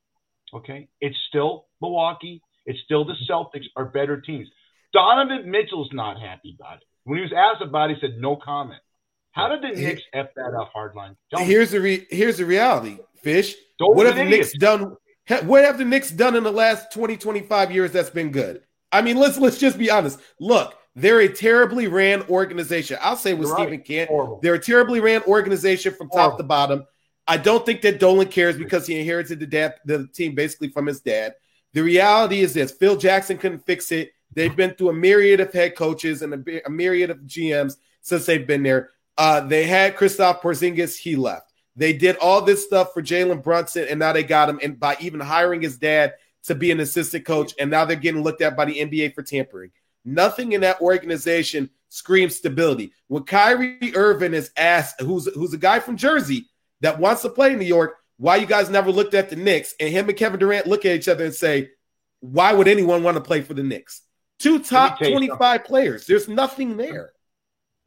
Okay, 0.54 0.88
it's 1.02 1.18
still 1.30 1.66
Milwaukee. 1.82 2.42
It's 2.66 2.80
still 2.84 3.06
the 3.06 3.16
Celtics 3.30 3.66
are 3.76 3.86
better 3.86 4.20
teams. 4.20 4.48
Donovan 4.94 5.50
Mitchell's 5.50 5.90
not 5.94 6.20
happy 6.20 6.56
about 6.60 6.78
it. 6.78 6.84
When 7.04 7.18
he 7.18 7.24
was 7.24 7.34
asked 7.36 7.62
about 7.62 7.92
it, 7.92 7.98
he 7.98 8.02
said 8.02 8.18
no 8.20 8.36
comment. 8.36 8.82
How 9.38 9.48
did 9.48 9.62
the 9.62 9.80
Knicks 9.80 10.02
f 10.14 10.34
that 10.36 10.56
up, 10.60 10.74
hardline? 10.74 11.16
Here's 11.38 11.70
the 11.70 11.80
re- 11.80 12.08
here's 12.10 12.38
the 12.38 12.46
reality, 12.46 12.98
Fish. 13.22 13.56
Don't 13.78 13.96
what 13.96 14.08
have 14.08 14.16
the 14.16 14.26
Knicks 14.26 14.52
done? 14.54 14.98
What 15.44 15.64
have 15.64 15.78
the 15.78 15.86
Knicks 15.86 16.10
done 16.10 16.36
in 16.36 16.44
the 16.44 16.52
last 16.52 16.92
20, 16.92 17.18
25 17.18 17.72
years 17.72 17.92
that's 17.92 18.10
been 18.10 18.32
good? 18.32 18.64
I 18.92 19.04
mean, 19.04 19.18
let's 19.18 19.38
let's 19.38 19.60
just 19.60 19.78
be 19.78 19.92
honest. 19.92 20.20
Look, 20.40 20.74
they're 20.96 21.20
a 21.20 21.30
terribly 21.30 21.88
ran 21.88 22.24
organization. 22.24 22.98
I'll 23.00 23.16
say 23.16 23.36
with 23.36 23.48
You're 23.48 23.58
Stephen 23.58 23.72
right. 23.74 23.86
Kent, 23.86 24.10
Horrible. 24.10 24.40
they're 24.42 24.56
a 24.56 24.60
terribly 24.60 25.02
ran 25.02 25.22
organization 25.24 25.94
from 25.94 26.10
top 26.10 26.38
to 26.38 26.44
bottom. 26.44 26.86
I 27.28 27.38
don't 27.38 27.64
think 27.64 27.82
that 27.82 28.00
Dolan 28.00 28.30
cares 28.30 28.58
because 28.58 28.88
he 28.88 29.00
inherited 29.00 29.40
the 29.40 29.46
dad, 29.46 29.76
the 29.86 30.08
team 30.08 30.34
basically 30.34 30.70
from 30.70 30.88
his 30.88 31.02
dad. 31.02 31.36
The 31.74 31.84
reality 31.84 32.40
is 32.40 32.56
this: 32.56 32.72
Phil 32.72 32.98
Jackson 32.98 33.38
couldn't 33.38 33.66
fix 33.68 33.92
it. 33.92 34.14
They've 34.34 34.56
been 34.56 34.74
through 34.74 34.90
a 34.90 34.94
myriad 34.94 35.42
of 35.42 35.54
head 35.54 35.76
coaches 35.76 36.24
and 36.24 36.34
a, 36.34 36.66
a 36.66 36.70
myriad 36.72 37.12
of 37.12 37.20
GMs 37.20 37.76
since 38.02 38.26
they've 38.26 38.48
been 38.48 38.64
there. 38.64 38.90
Uh, 39.18 39.42
they 39.42 39.66
had 39.66 39.96
Kristaps 39.96 40.42
Porzingis, 40.42 40.98
he 40.98 41.16
left. 41.16 41.52
They 41.76 41.94
did 41.94 42.18
all 42.18 42.42
this 42.42 42.64
stuff 42.66 42.94
for 42.94 43.02
Jalen 43.02 43.44
Brunson, 43.44 43.86
and 43.90 44.00
now 44.00 44.14
they 44.14 44.24
got 44.24 44.50
him. 44.50 44.60
And 44.64 44.80
by 44.80 44.98
even 45.00 45.20
hiring 45.20 45.62
his 45.62 45.78
dad 45.78 46.14
to 46.44 46.56
be 46.56 46.72
an 46.72 46.80
assistant 46.80 47.26
coach, 47.26 47.54
and 47.60 47.70
now 47.70 47.86
they're 47.86 47.96
getting 47.96 48.24
looked 48.24 48.42
at 48.42 48.58
by 48.58 48.66
the 48.66 48.80
NBA 48.80 49.14
for 49.14 49.22
tampering. 49.22 49.72
Nothing 50.04 50.54
in 50.54 50.62
that 50.62 50.82
organization 50.82 51.70
screams 51.90 52.36
stability. 52.36 52.94
When 53.08 53.24
Kyrie 53.24 53.96
Irving 53.96 54.34
is 54.34 54.52
asked, 54.58 55.02
who's 55.02 55.32
who's 55.34 55.54
a 55.54 55.58
guy 55.58 55.80
from 55.80 55.98
Jersey 55.98 56.48
that 56.82 57.00
wants 57.00 57.22
to 57.24 57.30
play 57.30 57.54
in 57.54 57.60
New 57.60 57.66
York, 57.66 57.98
why 58.18 58.38
you 58.38 58.46
guys 58.46 58.70
never 58.70 58.92
looked 58.92 59.14
at 59.14 59.30
the 59.30 59.36
Knicks? 59.36 59.76
And 59.80 59.90
him 59.90 60.10
and 60.10 60.18
Kevin 60.18 60.40
Durant 60.40 60.68
look 60.68 60.86
at 60.86 60.96
each 60.96 61.08
other 61.08 61.26
and 61.26 61.34
say, 61.34 61.70
why 62.20 62.54
would 62.54 62.68
anyone 62.68 63.04
want 63.04 63.16
to 63.16 63.22
play 63.22 63.42
for 63.42 63.54
the 63.54 63.64
Knicks? 63.64 64.02
Two 64.40 64.60
top 64.60 65.00
25 65.00 65.66
players. 65.66 66.06
There's 66.06 66.28
nothing 66.28 66.78
there. 66.78 67.12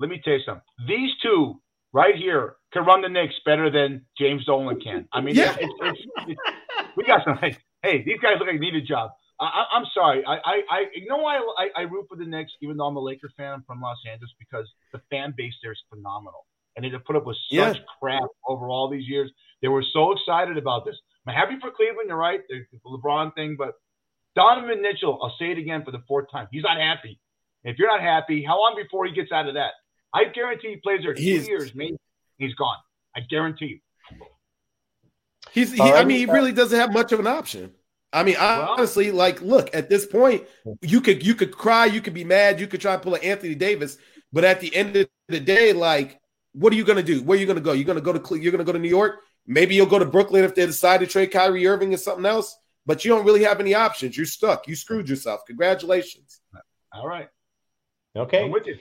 Let 0.01 0.09
me 0.09 0.21
tell 0.25 0.33
you 0.33 0.41
something. 0.45 0.63
These 0.89 1.11
two 1.23 1.61
right 1.93 2.17
here 2.17 2.57
can 2.73 2.85
run 2.85 3.03
the 3.03 3.09
Knicks 3.09 3.35
better 3.45 3.71
than 3.71 4.07
James 4.19 4.45
Dolan 4.47 4.81
can. 4.81 5.07
I 5.13 5.21
mean, 5.21 5.35
yeah. 5.35 5.55
it's, 5.61 5.73
it's, 5.81 6.01
it's, 6.29 6.41
we 6.97 7.05
got 7.05 7.23
some. 7.25 7.39
Hey, 7.83 8.03
these 8.05 8.19
guys 8.21 8.37
look 8.39 8.49
like 8.49 8.61
they 8.61 8.71
need 8.71 8.75
a 8.75 8.83
job. 8.83 9.11
I, 9.41 9.65
am 9.75 9.85
sorry. 9.95 10.23
I, 10.27 10.35
I, 10.35 10.63
I, 10.71 10.85
you 10.95 11.07
know 11.07 11.17
why 11.17 11.41
I, 11.57 11.69
I, 11.75 11.81
root 11.83 12.07
for 12.11 12.17
the 12.17 12.27
Knicks, 12.27 12.53
even 12.61 12.77
though 12.77 12.85
I'm 12.85 12.97
a 12.97 13.01
Laker 13.01 13.31
fan. 13.39 13.55
I'm 13.55 13.65
from 13.67 13.81
Los 13.81 13.97
Angeles 14.07 14.31
because 14.39 14.69
the 14.93 15.01
fan 15.11 15.33
base 15.35 15.55
there 15.63 15.73
is 15.73 15.79
phenomenal, 15.89 16.47
and 16.77 16.85
they 16.85 16.91
have 16.91 17.05
put 17.07 17.17
up 17.17 17.25
with 17.25 17.39
such 17.51 17.77
yeah. 17.79 17.83
crap 17.99 18.29
over 18.47 18.69
all 18.69 18.91
these 18.91 19.09
years. 19.09 19.33
They 19.63 19.69
were 19.69 19.85
so 19.95 20.13
excited 20.13 20.59
about 20.59 20.85
this. 20.85 20.97
I'm 21.27 21.35
happy 21.35 21.57
for 21.59 21.71
Cleveland. 21.71 22.09
You're 22.09 22.19
right, 22.19 22.41
the 22.51 22.67
LeBron 22.87 23.35
thing, 23.35 23.57
but 23.59 23.73
Donovan 24.37 24.83
Mitchell. 24.83 25.19
I'll 25.23 25.35
say 25.39 25.53
it 25.53 25.59
again 25.59 25.85
for 25.85 25.91
the 25.91 26.03
fourth 26.07 26.27
time. 26.31 26.49
He's 26.53 26.63
not 26.63 26.77
happy. 26.77 27.19
if 27.65 27.79
you're 27.79 27.89
not 27.89 28.03
happy, 28.03 28.45
how 28.45 28.59
long 28.59 28.75
before 28.77 29.07
he 29.07 29.13
gets 29.13 29.33
out 29.33 29.49
of 29.49 29.55
that? 29.55 29.73
I 30.15 30.25
guarantee 30.25 30.69
he 30.71 30.77
plays 30.77 31.01
there 31.03 31.15
two 31.15 31.23
he's, 31.23 31.47
years, 31.47 31.75
maybe 31.75 31.97
he's 32.39 32.55
gone. 32.55 32.77
I 33.17 33.21
guarantee 33.21 33.67
you. 33.67 34.19
He's. 35.53 35.73
He, 35.73 35.81
I 35.81 36.05
mean, 36.05 36.19
he 36.19 36.27
really 36.27 36.53
doesn't 36.53 36.79
have 36.79 36.93
much 36.93 37.13
of 37.13 37.21
an 37.21 37.27
option. 37.27 37.73
I 38.13 38.25
mean, 38.25 38.37
honestly, 38.37 39.13
like, 39.13 39.41
look, 39.41 39.75
at 39.75 39.89
this 39.89 40.05
point, 40.05 40.45
you 40.83 41.01
could 41.01 41.25
you 41.25 41.35
could 41.35 41.57
cry, 41.57 41.87
you 41.87 42.01
could 42.01 42.15
be 42.15 42.25
mad, 42.25 42.59
you 42.59 42.67
could 42.67 42.81
try 42.81 42.97
to 42.97 42.99
pull 42.99 43.15
an 43.15 43.23
Anthony 43.23 43.55
Davis, 43.55 43.99
but 44.33 44.45
at 44.45 44.61
the 44.61 44.75
end 44.75 44.97
of 44.97 45.09
the 45.29 45.39
day, 45.39 45.73
like, 45.73 46.21
what 46.53 46.73
are 46.73 46.77
you 46.77 46.85
gonna 46.85 47.05
do? 47.05 47.23
Where 47.23 47.39
are 47.39 47.41
you 47.41 47.47
gonna 47.47 47.61
go? 47.61 47.73
You're 47.73 47.85
gonna 47.85 48.01
go 48.01 48.13
to 48.13 48.37
you're 48.37 48.53
gonna 48.53 48.65
go 48.65 48.73
to 48.73 48.79
New 48.79 48.89
York. 48.89 49.21
Maybe 49.47 49.75
you'll 49.77 49.87
go 49.87 49.99
to 49.99 50.05
Brooklyn 50.05 50.45
if 50.45 50.55
they 50.55 50.67
decide 50.67 51.01
to 51.01 51.07
trade 51.07 51.31
Kyrie 51.31 51.67
Irving 51.67 51.95
or 51.95 51.99
something 51.99 52.27
else. 52.27 52.57
But 52.87 53.05
you 53.05 53.11
don't 53.11 53.25
really 53.25 53.45
have 53.45 53.61
any 53.61 53.75
options. 53.75 54.17
You're 54.17 54.27
stuck. 54.27 54.67
You 54.67 54.75
screwed 54.75 55.09
yourself. 55.09 55.43
Congratulations. 55.47 56.41
All 56.93 57.07
right. 57.07 57.29
Okay. 58.17 58.45
I'm 58.45 58.51
with 58.51 58.67
you. 58.67 58.77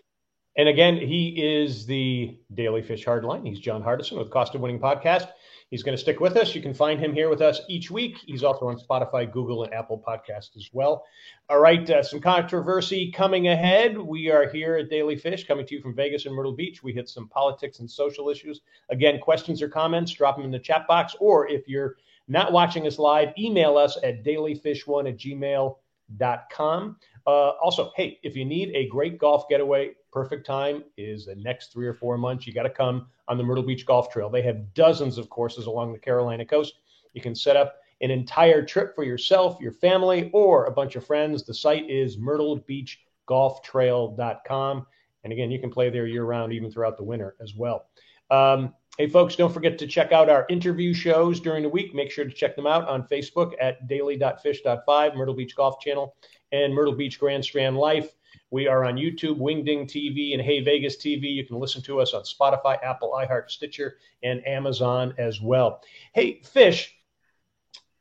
And 0.58 0.68
again, 0.68 0.98
he 0.98 1.30
is 1.38 1.86
the 1.86 2.38
Daly 2.54 2.82
Fish 2.82 3.06
Hardline. 3.06 3.48
He's 3.48 3.60
John 3.60 3.82
Hardison 3.82 4.18
with 4.18 4.32
Cost 4.32 4.56
of 4.56 4.62
Winning 4.62 4.80
Podcast. 4.80 5.30
He's 5.70 5.84
going 5.84 5.96
to 5.96 6.02
stick 6.02 6.20
with 6.20 6.36
us. 6.36 6.56
You 6.56 6.64
can 6.64 6.74
find 6.74 7.00
him 7.00 7.14
here 7.14 7.30
with 7.30 7.42
us 7.42 7.62
each 7.70 7.92
week. 7.92 8.18
He's 8.26 8.44
also 8.44 8.68
on 8.68 8.80
Spotify, 8.80 9.32
Google, 9.32 9.64
and 9.64 9.74
Apple 9.74 10.04
Podcasts 10.06 10.58
as 10.58 10.70
well. 10.74 11.06
All 11.48 11.60
right, 11.60 11.88
uh, 11.88 12.02
some 12.02 12.20
controversy 12.20 13.12
coming 13.12 13.50
ahead. 13.50 13.96
We 13.96 14.32
are 14.32 14.50
here 14.50 14.78
at 14.78 14.90
Daly 14.90 15.16
Fish, 15.16 15.46
coming 15.46 15.68
to 15.68 15.76
you 15.76 15.82
from 15.82 15.96
Vegas 15.96 16.26
and 16.26 16.34
Myrtle 16.34 16.56
Beach. 16.56 16.82
We 16.82 16.92
hit 16.92 17.08
some 17.08 17.30
politics 17.30 17.80
and 17.80 17.90
social 17.90 18.30
issues. 18.30 18.62
Again, 18.90 19.20
questions 19.20 19.62
or 19.62 19.70
comments, 19.70 20.12
drop 20.12 20.38
them 20.38 20.46
in 20.46 20.52
the 20.52 20.58
chat 20.58 20.88
box. 20.88 21.16
Or 21.20 21.48
if 21.48 21.68
you're 21.68 21.98
not 22.28 22.52
watching 22.52 22.88
us 22.88 22.98
live, 22.98 23.30
email 23.38 23.78
us 23.78 23.98
at 24.04 24.24
dalyfish1 24.24 25.08
at 25.08 25.18
gmail.com. 25.18 25.76
Uh, 26.18 27.52
also, 27.62 27.92
hey, 27.96 28.20
if 28.24 28.36
you 28.36 28.44
need 28.46 28.72
a 28.76 28.88
great 28.88 29.20
golf 29.20 29.48
getaway, 29.50 29.92
perfect 30.12 30.46
time 30.46 30.84
is 30.98 31.26
the 31.26 31.36
next 31.36 31.72
three 31.72 31.88
or 31.88 31.94
four 31.94 32.18
months. 32.18 32.46
You 32.48 32.54
got 32.54 32.64
to 32.64 32.70
come 32.70 33.08
on 33.28 33.38
the 33.38 33.44
Myrtle 33.44 33.64
Beach 33.64 33.86
Golf 33.86 34.12
Trail. 34.12 34.30
They 34.30 34.42
have 34.42 34.74
dozens 34.74 35.18
of 35.18 35.30
courses 35.30 35.68
along 35.68 35.94
the 35.94 36.00
Carolina 36.00 36.46
coast. 36.46 36.74
You 37.14 37.22
can 37.22 37.36
set 37.36 37.56
up 37.56 37.76
an 38.02 38.12
entire 38.12 38.64
trip 38.64 38.96
for 38.96 39.04
yourself, 39.04 39.60
your 39.60 39.74
family, 39.74 40.30
or 40.34 40.66
a 40.66 40.72
bunch 40.72 40.96
of 40.96 41.06
friends. 41.06 41.44
The 41.44 41.54
site 41.54 41.90
is 41.90 42.18
myrtlebeachgolftrail.com. 42.18 44.88
And 45.24 45.34
again, 45.34 45.52
you 45.52 45.60
can 45.60 45.70
play 45.70 45.90
there 45.90 46.08
year 46.08 46.24
round, 46.24 46.54
even 46.54 46.72
throughout 46.72 46.96
the 46.98 47.04
winter 47.04 47.36
as 47.42 47.56
well. 47.56 47.88
Um, 48.32 48.74
hey, 49.00 49.08
folks, 49.08 49.38
don't 49.38 49.54
forget 49.54 49.78
to 49.78 49.88
check 49.88 50.12
out 50.12 50.30
our 50.30 50.46
interview 50.50 50.94
shows 50.94 51.40
during 51.40 51.64
the 51.64 51.70
week. 51.70 51.96
Make 51.96 52.12
sure 52.12 52.26
to 52.26 52.32
check 52.32 52.54
them 52.58 52.68
out 52.68 52.86
on 52.90 53.08
Facebook 53.08 53.54
at 53.62 53.88
daly.fish.5, 53.88 55.16
Myrtle 55.16 55.34
Beach 55.34 55.56
Golf 55.56 55.80
Channel, 55.80 56.14
and 56.52 56.74
Myrtle 56.74 56.94
Beach 56.94 57.18
Grand 57.18 57.46
Strand 57.46 57.78
Life. 57.78 58.14
We 58.52 58.68
are 58.68 58.84
on 58.84 58.96
YouTube, 58.96 59.38
Wingding 59.38 59.86
TV, 59.86 60.34
and 60.34 60.42
Hey 60.42 60.60
Vegas 60.60 60.98
TV. 60.98 61.34
You 61.34 61.46
can 61.46 61.58
listen 61.58 61.82
to 61.84 62.02
us 62.02 62.14
on 62.14 62.24
Spotify, 62.24 62.78
Apple, 62.84 63.14
iHeart, 63.16 63.50
Stitcher, 63.50 63.96
and 64.22 64.46
Amazon 64.46 65.14
as 65.18 65.40
well. 65.40 65.82
Hey, 66.14 66.42
Fish, 66.44 66.94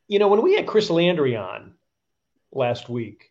you 0.09 0.19
know, 0.19 0.27
when 0.27 0.43
we 0.43 0.57
had 0.57 0.67
Chris 0.67 0.91
Landry 0.91 1.37
on 1.37 1.75
last 2.51 2.89
week, 2.89 3.31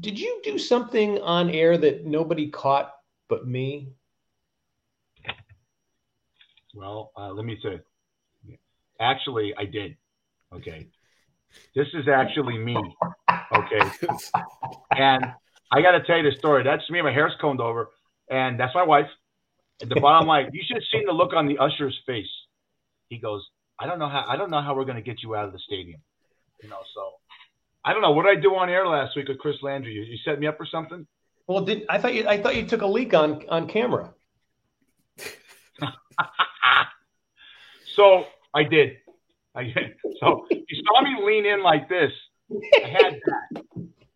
did 0.00 0.18
you 0.18 0.40
do 0.42 0.58
something 0.58 1.20
on 1.20 1.50
air 1.50 1.76
that 1.76 2.06
nobody 2.06 2.48
caught 2.48 2.94
but 3.28 3.46
me? 3.46 3.92
Well, 6.74 7.12
uh, 7.16 7.32
let 7.32 7.44
me 7.44 7.58
say, 7.62 7.80
actually, 9.00 9.54
I 9.56 9.64
did. 9.64 9.96
Okay. 10.52 10.88
This 11.74 11.88
is 11.94 12.08
actually 12.08 12.58
me. 12.58 12.76
Okay. 13.52 13.80
And 14.96 15.24
I 15.72 15.82
got 15.82 15.92
to 15.92 16.02
tell 16.02 16.16
you 16.18 16.30
the 16.30 16.36
story. 16.36 16.64
That's 16.64 16.88
me. 16.90 17.02
My 17.02 17.12
hair's 17.12 17.32
combed 17.40 17.60
over, 17.60 17.90
and 18.28 18.58
that's 18.58 18.74
my 18.74 18.82
wife. 18.82 19.06
At 19.82 19.88
the 19.88 20.00
bottom 20.00 20.28
line, 20.28 20.50
you 20.52 20.62
should 20.66 20.76
have 20.76 20.84
seen 20.92 21.06
the 21.06 21.12
look 21.12 21.32
on 21.32 21.46
the 21.46 21.58
usher's 21.58 21.98
face. 22.06 22.28
He 23.08 23.18
goes, 23.18 23.44
"I 23.78 23.86
don't 23.86 23.98
know 23.98 24.08
how. 24.08 24.24
I 24.28 24.36
don't 24.36 24.50
know 24.50 24.60
how 24.60 24.74
we're 24.74 24.84
going 24.84 24.96
to 24.96 25.02
get 25.02 25.22
you 25.22 25.34
out 25.34 25.46
of 25.46 25.52
the 25.52 25.58
stadium." 25.60 26.00
You 26.62 26.68
know, 26.68 26.80
so 26.94 27.12
I 27.84 27.92
don't 27.92 28.02
know. 28.02 28.10
What 28.10 28.26
did 28.26 28.38
I 28.38 28.40
do 28.40 28.54
on 28.56 28.68
air 28.68 28.86
last 28.86 29.16
week 29.16 29.28
with 29.28 29.38
Chris 29.38 29.56
Landry? 29.62 29.92
You, 29.92 30.02
you 30.02 30.18
set 30.24 30.38
me 30.38 30.46
up 30.46 30.58
for 30.58 30.66
something? 30.66 31.06
Well, 31.46 31.64
did 31.64 31.86
I 31.88 31.98
thought 31.98 32.14
you? 32.14 32.28
I 32.28 32.40
thought 32.40 32.56
you 32.56 32.66
took 32.66 32.82
a 32.82 32.86
leak 32.86 33.14
on 33.14 33.48
on 33.48 33.68
camera. 33.68 34.12
so 38.00 38.24
I 38.54 38.64
did. 38.64 38.96
I, 39.54 39.72
so 40.20 40.46
you 40.50 40.82
saw 40.86 41.02
me 41.02 41.16
lean 41.24 41.46
in 41.46 41.62
like 41.62 41.88
this. 41.88 42.12
I 42.50 42.88
had 42.88 43.20
that 43.24 43.64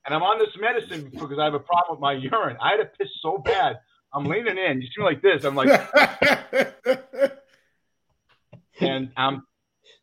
and 0.07 0.15
I'm 0.15 0.23
on 0.23 0.39
this 0.39 0.51
medicine 0.61 1.11
because 1.11 1.39
I 1.39 1.45
have 1.45 1.55
a 1.55 1.61
problem 1.61 1.97
with 1.97 2.01
my 2.01 2.13
urine. 2.13 2.57
I 2.61 2.73
had 2.73 2.77
to 2.77 2.85
piss 2.85 3.09
so 3.23 3.39
bad. 3.39 3.79
I'm 4.13 4.25
leaning 4.25 4.59
in. 4.59 4.83
You 4.83 4.89
see 4.89 5.01
me 5.01 5.05
like 5.05 5.23
this. 5.23 5.45
I'm 5.45 5.55
like, 5.57 5.69
and 8.81 9.11
I'm, 9.17 9.43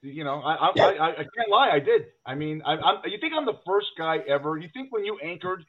you 0.02 0.24
know, 0.24 0.42
I, 0.42 0.56
I, 0.56 0.72
I, 0.76 1.10
I, 1.12 1.16
can't 1.18 1.50
lie. 1.50 1.70
I 1.72 1.80
did. 1.80 2.08
I 2.26 2.36
mean, 2.36 2.64
I, 2.66 2.74
I'm, 2.74 3.02
you 3.06 3.20
think 3.22 3.34
I'm 3.38 3.46
the 3.46 3.60
first 3.66 3.88
guy 3.98 4.18
ever? 4.28 4.58
You 4.58 4.70
think 4.74 4.92
when 4.92 5.06
you 5.06 5.20
anchored 5.24 5.64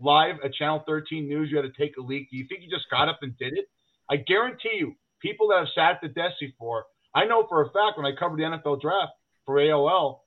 live 0.00 0.36
at 0.44 0.52
Channel 0.54 0.82
13 0.86 1.28
News, 1.28 1.50
you 1.50 1.56
had 1.56 1.62
to 1.62 1.72
take 1.80 1.96
a 1.96 2.02
leak? 2.02 2.30
Do 2.30 2.36
you 2.36 2.46
think 2.48 2.62
you 2.62 2.70
just 2.70 2.90
got 2.90 3.08
up 3.08 3.20
and 3.22 3.38
did 3.38 3.56
it? 3.56 3.66
I 4.10 4.16
guarantee 4.16 4.76
you, 4.78 4.94
people 5.20 5.48
that 5.48 5.58
have 5.60 5.68
sat 5.74 5.92
at 5.92 6.00
the 6.02 6.08
desk 6.08 6.34
before, 6.40 6.84
I 7.14 7.24
know 7.24 7.46
for 7.48 7.62
a 7.62 7.70
fact 7.70 7.96
when 7.96 8.06
I 8.06 8.12
covered 8.18 8.38
the 8.38 8.44
NFL 8.44 8.80
draft 8.80 9.12
for 9.46 9.56
AOL, 9.56 10.20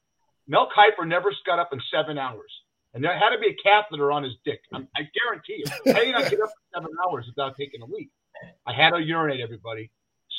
Mel 0.47 0.69
Kiper 0.75 1.07
never 1.07 1.31
got 1.45 1.59
up 1.59 1.69
in 1.71 1.79
seven 1.91 2.17
hours. 2.17 2.51
And 2.93 3.03
there 3.03 3.17
had 3.17 3.29
to 3.29 3.39
be 3.39 3.47
a 3.47 3.55
catheter 3.63 4.11
on 4.11 4.23
his 4.23 4.33
dick. 4.43 4.59
I'm, 4.73 4.87
i 4.97 5.01
guarantee 5.01 5.63
you. 5.63 5.93
I 5.95 6.05
did 6.05 6.11
not 6.11 6.29
get 6.29 6.41
up 6.41 6.49
for 6.49 6.79
seven 6.79 6.91
hours 7.05 7.25
without 7.27 7.55
taking 7.57 7.81
a 7.81 7.85
leak. 7.85 8.09
I 8.67 8.73
had 8.73 8.91
to 8.91 8.99
urinate, 8.99 9.39
everybody. 9.39 9.91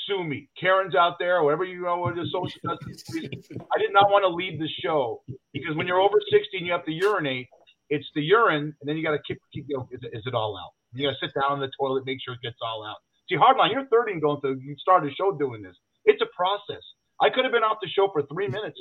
Sue 0.07 0.22
me. 0.24 0.49
Karen's 0.61 0.95
out 0.95 1.18
there, 1.18 1.43
whatever 1.43 1.64
you 1.64 1.82
know, 1.82 2.12
the 2.14 2.26
social. 2.30 2.61
I 2.70 3.78
did 3.78 3.93
not 3.93 4.11
want 4.11 4.24
to 4.24 4.28
leave 4.28 4.59
the 4.59 4.68
show 4.82 5.22
because 5.53 5.76
when 5.76 5.86
you're 5.86 6.01
over 6.01 6.18
60 6.30 6.59
and 6.59 6.66
you 6.66 6.72
have 6.72 6.84
to 6.84 6.93
urinate, 6.93 7.49
it's 7.88 8.07
the 8.14 8.22
urine, 8.22 8.74
and 8.80 8.88
then 8.88 8.97
you 8.97 9.03
got 9.03 9.12
to 9.12 9.22
keep, 9.26 9.38
keep 9.53 9.66
you 9.68 9.76
know, 9.76 9.88
is, 9.93 10.01
is 10.12 10.22
it 10.26 10.34
all 10.34 10.57
out? 10.57 10.72
You 10.93 11.09
got 11.09 11.14
to 11.20 11.26
sit 11.26 11.34
down 11.40 11.55
in 11.55 11.61
the 11.61 11.70
toilet, 11.78 12.05
make 12.05 12.18
sure 12.24 12.34
it 12.34 12.40
gets 12.43 12.57
all 12.62 12.84
out. 12.84 12.97
See, 13.28 13.36
Hardline, 13.36 13.72
you're 13.72 13.86
30 13.86 14.12
and 14.12 14.22
going 14.22 14.40
to, 14.43 14.59
you 14.61 14.74
started 14.78 15.12
a 15.12 15.14
show 15.14 15.32
doing 15.32 15.62
this. 15.62 15.76
It's 16.05 16.22
a 16.22 16.30
process. 16.34 16.82
I 17.20 17.30
could 17.30 17.44
have 17.44 17.53
been 17.53 17.62
off 17.62 17.78
the 17.82 17.88
show 17.88 18.09
for 18.12 18.22
three 18.22 18.48
minutes 18.48 18.80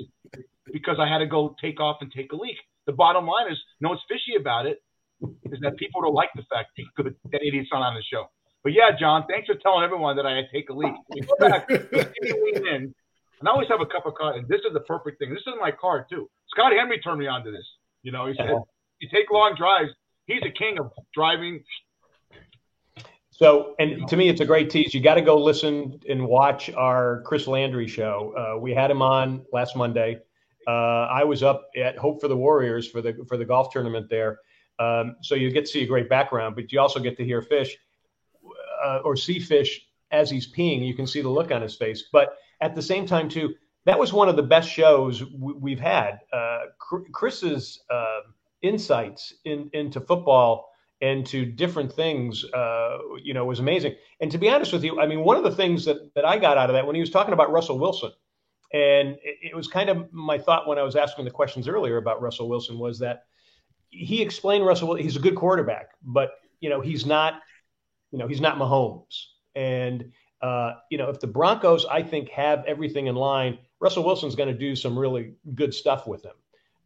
because 0.72 0.98
I 1.00 1.08
had 1.08 1.20
to 1.20 1.28
go 1.28 1.56
take 1.62 1.80
off 1.80 1.98
and 2.02 2.12
take 2.12 2.32
a 2.32 2.36
leak 2.36 2.58
the 2.86 2.94
bottom 2.94 3.26
line 3.26 3.52
is, 3.52 3.58
no 3.80 3.90
what's 3.90 4.02
fishy 4.08 4.36
about 4.40 4.66
it 4.66 4.82
is 5.52 5.60
that 5.62 5.78
people 5.78 6.02
don't 6.02 6.14
like 6.14 6.30
the 6.36 6.44
fact 6.50 6.70
that, 6.98 7.16
that 7.32 7.42
idiot's 7.42 7.70
not 7.72 7.82
on 7.82 7.96
the 7.96 8.04
show. 8.04 8.26
But 8.64 8.74
yeah, 8.74 8.90
John, 9.00 9.26
thanks 9.30 9.48
for 9.48 9.56
telling 9.56 9.84
everyone 9.84 10.16
that 10.18 10.26
I 10.26 10.42
take 10.54 10.70
a 10.70 10.74
leak. 10.74 10.94
go 11.10 11.50
back, 11.50 11.70
in, 11.70 12.94
and 13.40 13.48
I 13.48 13.52
always 13.52 13.70
have 13.70 13.82
a 13.82 13.86
cup 13.86 14.06
of 14.06 14.14
coffee. 14.14 14.40
And 14.40 14.48
this 14.48 14.62
is 14.68 14.74
the 14.74 14.82
perfect 14.82 15.20
thing. 15.20 15.30
This 15.32 15.42
is 15.48 15.54
my 15.60 15.72
car 15.72 16.06
too. 16.10 16.30
Scott 16.50 16.74
Henry 16.78 17.00
turned 17.00 17.20
me 17.20 17.28
on 17.28 17.44
to 17.44 17.52
this. 17.52 17.66
You 18.04 18.12
know, 18.12 18.28
he 18.28 18.34
said, 18.38 18.50
uh-huh. 18.50 18.62
"You 19.00 19.10
take 19.12 19.32
long 19.32 19.56
drives." 19.58 19.90
He's 20.26 20.42
a 20.46 20.52
king 20.52 20.78
of 20.80 20.92
driving. 21.14 21.64
So, 23.32 23.76
and 23.80 24.08
to 24.10 24.18
me, 24.18 24.30
it's 24.30 24.42
a 24.42 24.46
great 24.46 24.70
tease. 24.70 24.94
You 24.94 25.02
got 25.02 25.16
to 25.16 25.22
go 25.22 25.38
listen 25.38 26.00
and 26.08 26.28
watch 26.28 26.70
our 26.72 27.22
Chris 27.26 27.48
Landry 27.48 27.88
show. 27.88 28.34
Uh, 28.38 28.60
we 28.60 28.74
had 28.74 28.92
him 28.92 29.02
on 29.02 29.46
last 29.54 29.76
Monday. 29.76 30.20
Uh, 30.68 31.08
I 31.10 31.24
was 31.24 31.42
up 31.42 31.70
at 31.76 31.98
Hope 31.98 32.22
for 32.22 32.28
the 32.28 32.38
Warriors 32.38 32.88
for 32.88 33.02
the 33.02 33.26
for 33.28 33.38
the 33.38 33.46
golf 33.46 33.72
tournament 33.72 34.08
there, 34.10 34.40
um, 34.78 35.16
so 35.22 35.34
you 35.34 35.50
get 35.50 35.66
to 35.66 35.72
see 35.72 35.82
a 35.82 35.88
great 35.88 36.08
background, 36.08 36.56
but 36.56 36.72
you 36.72 36.80
also 36.80 37.00
get 37.00 37.18
to 37.18 37.26
hear 37.26 37.42
fish 37.42 37.76
uh, 38.84 39.00
or 39.04 39.16
see 39.16 39.40
fish 39.40 39.88
as 40.12 40.30
he's 40.30 40.54
peeing. 40.54 40.86
You 40.86 40.94
can 40.94 41.08
see 41.08 41.22
the 41.22 41.30
look 41.30 41.50
on 41.52 41.64
his 41.64 41.76
face, 41.76 42.10
but 42.12 42.38
at 42.60 42.76
the 42.76 42.82
same 42.82 43.08
time 43.08 43.28
too, 43.28 43.56
that 43.86 43.98
was 43.98 44.14
one 44.14 44.30
of 44.30 44.36
the 44.36 44.44
best 44.44 44.70
shows 44.70 45.24
we've 45.40 45.80
had. 45.80 46.20
Uh, 46.32 46.66
Chris's 47.12 47.82
um, 47.90 48.36
insights 48.62 49.34
in, 49.46 49.70
into 49.74 50.00
football 50.00 50.71
and 51.02 51.26
to 51.28 51.46
different 51.46 51.92
things, 51.92 52.46
uh, 52.54 52.98
you 53.24 53.34
know, 53.34 53.46
was 53.46 53.60
amazing. 53.60 53.96
And 54.20 54.32
to 54.32 54.38
be 54.38 54.50
honest 54.50 54.72
with 54.72 54.84
you, 54.84 55.00
I 55.00 55.08
mean, 55.08 55.24
one 55.24 55.38
of 55.38 55.44
the 55.44 55.52
things 55.52 55.86
that 55.86 56.14
that 56.16 56.26
I 56.26 56.38
got 56.38 56.58
out 56.58 56.70
of 56.70 56.74
that 56.76 56.86
when 56.86 56.96
he 56.96 57.02
was 57.02 57.10
talking 57.10 57.34
about 57.34 57.52
Russell 57.52 57.80
Wilson 57.80 58.12
and 58.74 59.18
it, 59.24 59.38
it 59.52 59.56
was 59.56 59.68
kind 59.68 59.90
of 59.90 60.12
my 60.14 60.38
thought 60.38 60.68
when 60.68 60.78
I 60.78 60.84
was 60.84 60.96
asking 60.96 61.26
the 61.26 61.32
questions 61.32 61.68
earlier 61.68 61.98
about 61.98 62.22
Russell 62.22 62.48
Wilson 62.48 62.80
was 62.80 63.00
that 63.00 63.26
he 63.90 64.22
explained 64.22 64.66
Russell 64.66 64.96
he's 64.96 65.18
a 65.18 65.20
good 65.20 65.36
quarterback, 65.36 65.90
but 66.04 66.32
you 66.60 66.70
know 66.70 66.82
he's 66.82 67.06
not 67.06 67.42
you 68.12 68.20
know 68.20 68.28
he's 68.28 68.42
not 68.42 68.58
Mahomes, 68.58 69.26
and 69.56 70.12
uh, 70.42 70.74
you 70.90 70.98
know, 70.98 71.10
if 71.10 71.20
the 71.20 71.28
Broncos, 71.28 71.86
I 71.86 72.02
think, 72.02 72.30
have 72.30 72.66
everything 72.66 73.08
in 73.08 73.16
line, 73.16 73.60
Russell 73.80 74.04
Wilson's 74.04 74.36
going 74.36 74.50
to 74.50 74.58
do 74.58 74.76
some 74.76 74.98
really 74.98 75.34
good 75.54 75.74
stuff 75.74 76.08
with 76.08 76.24
them. 76.24 76.36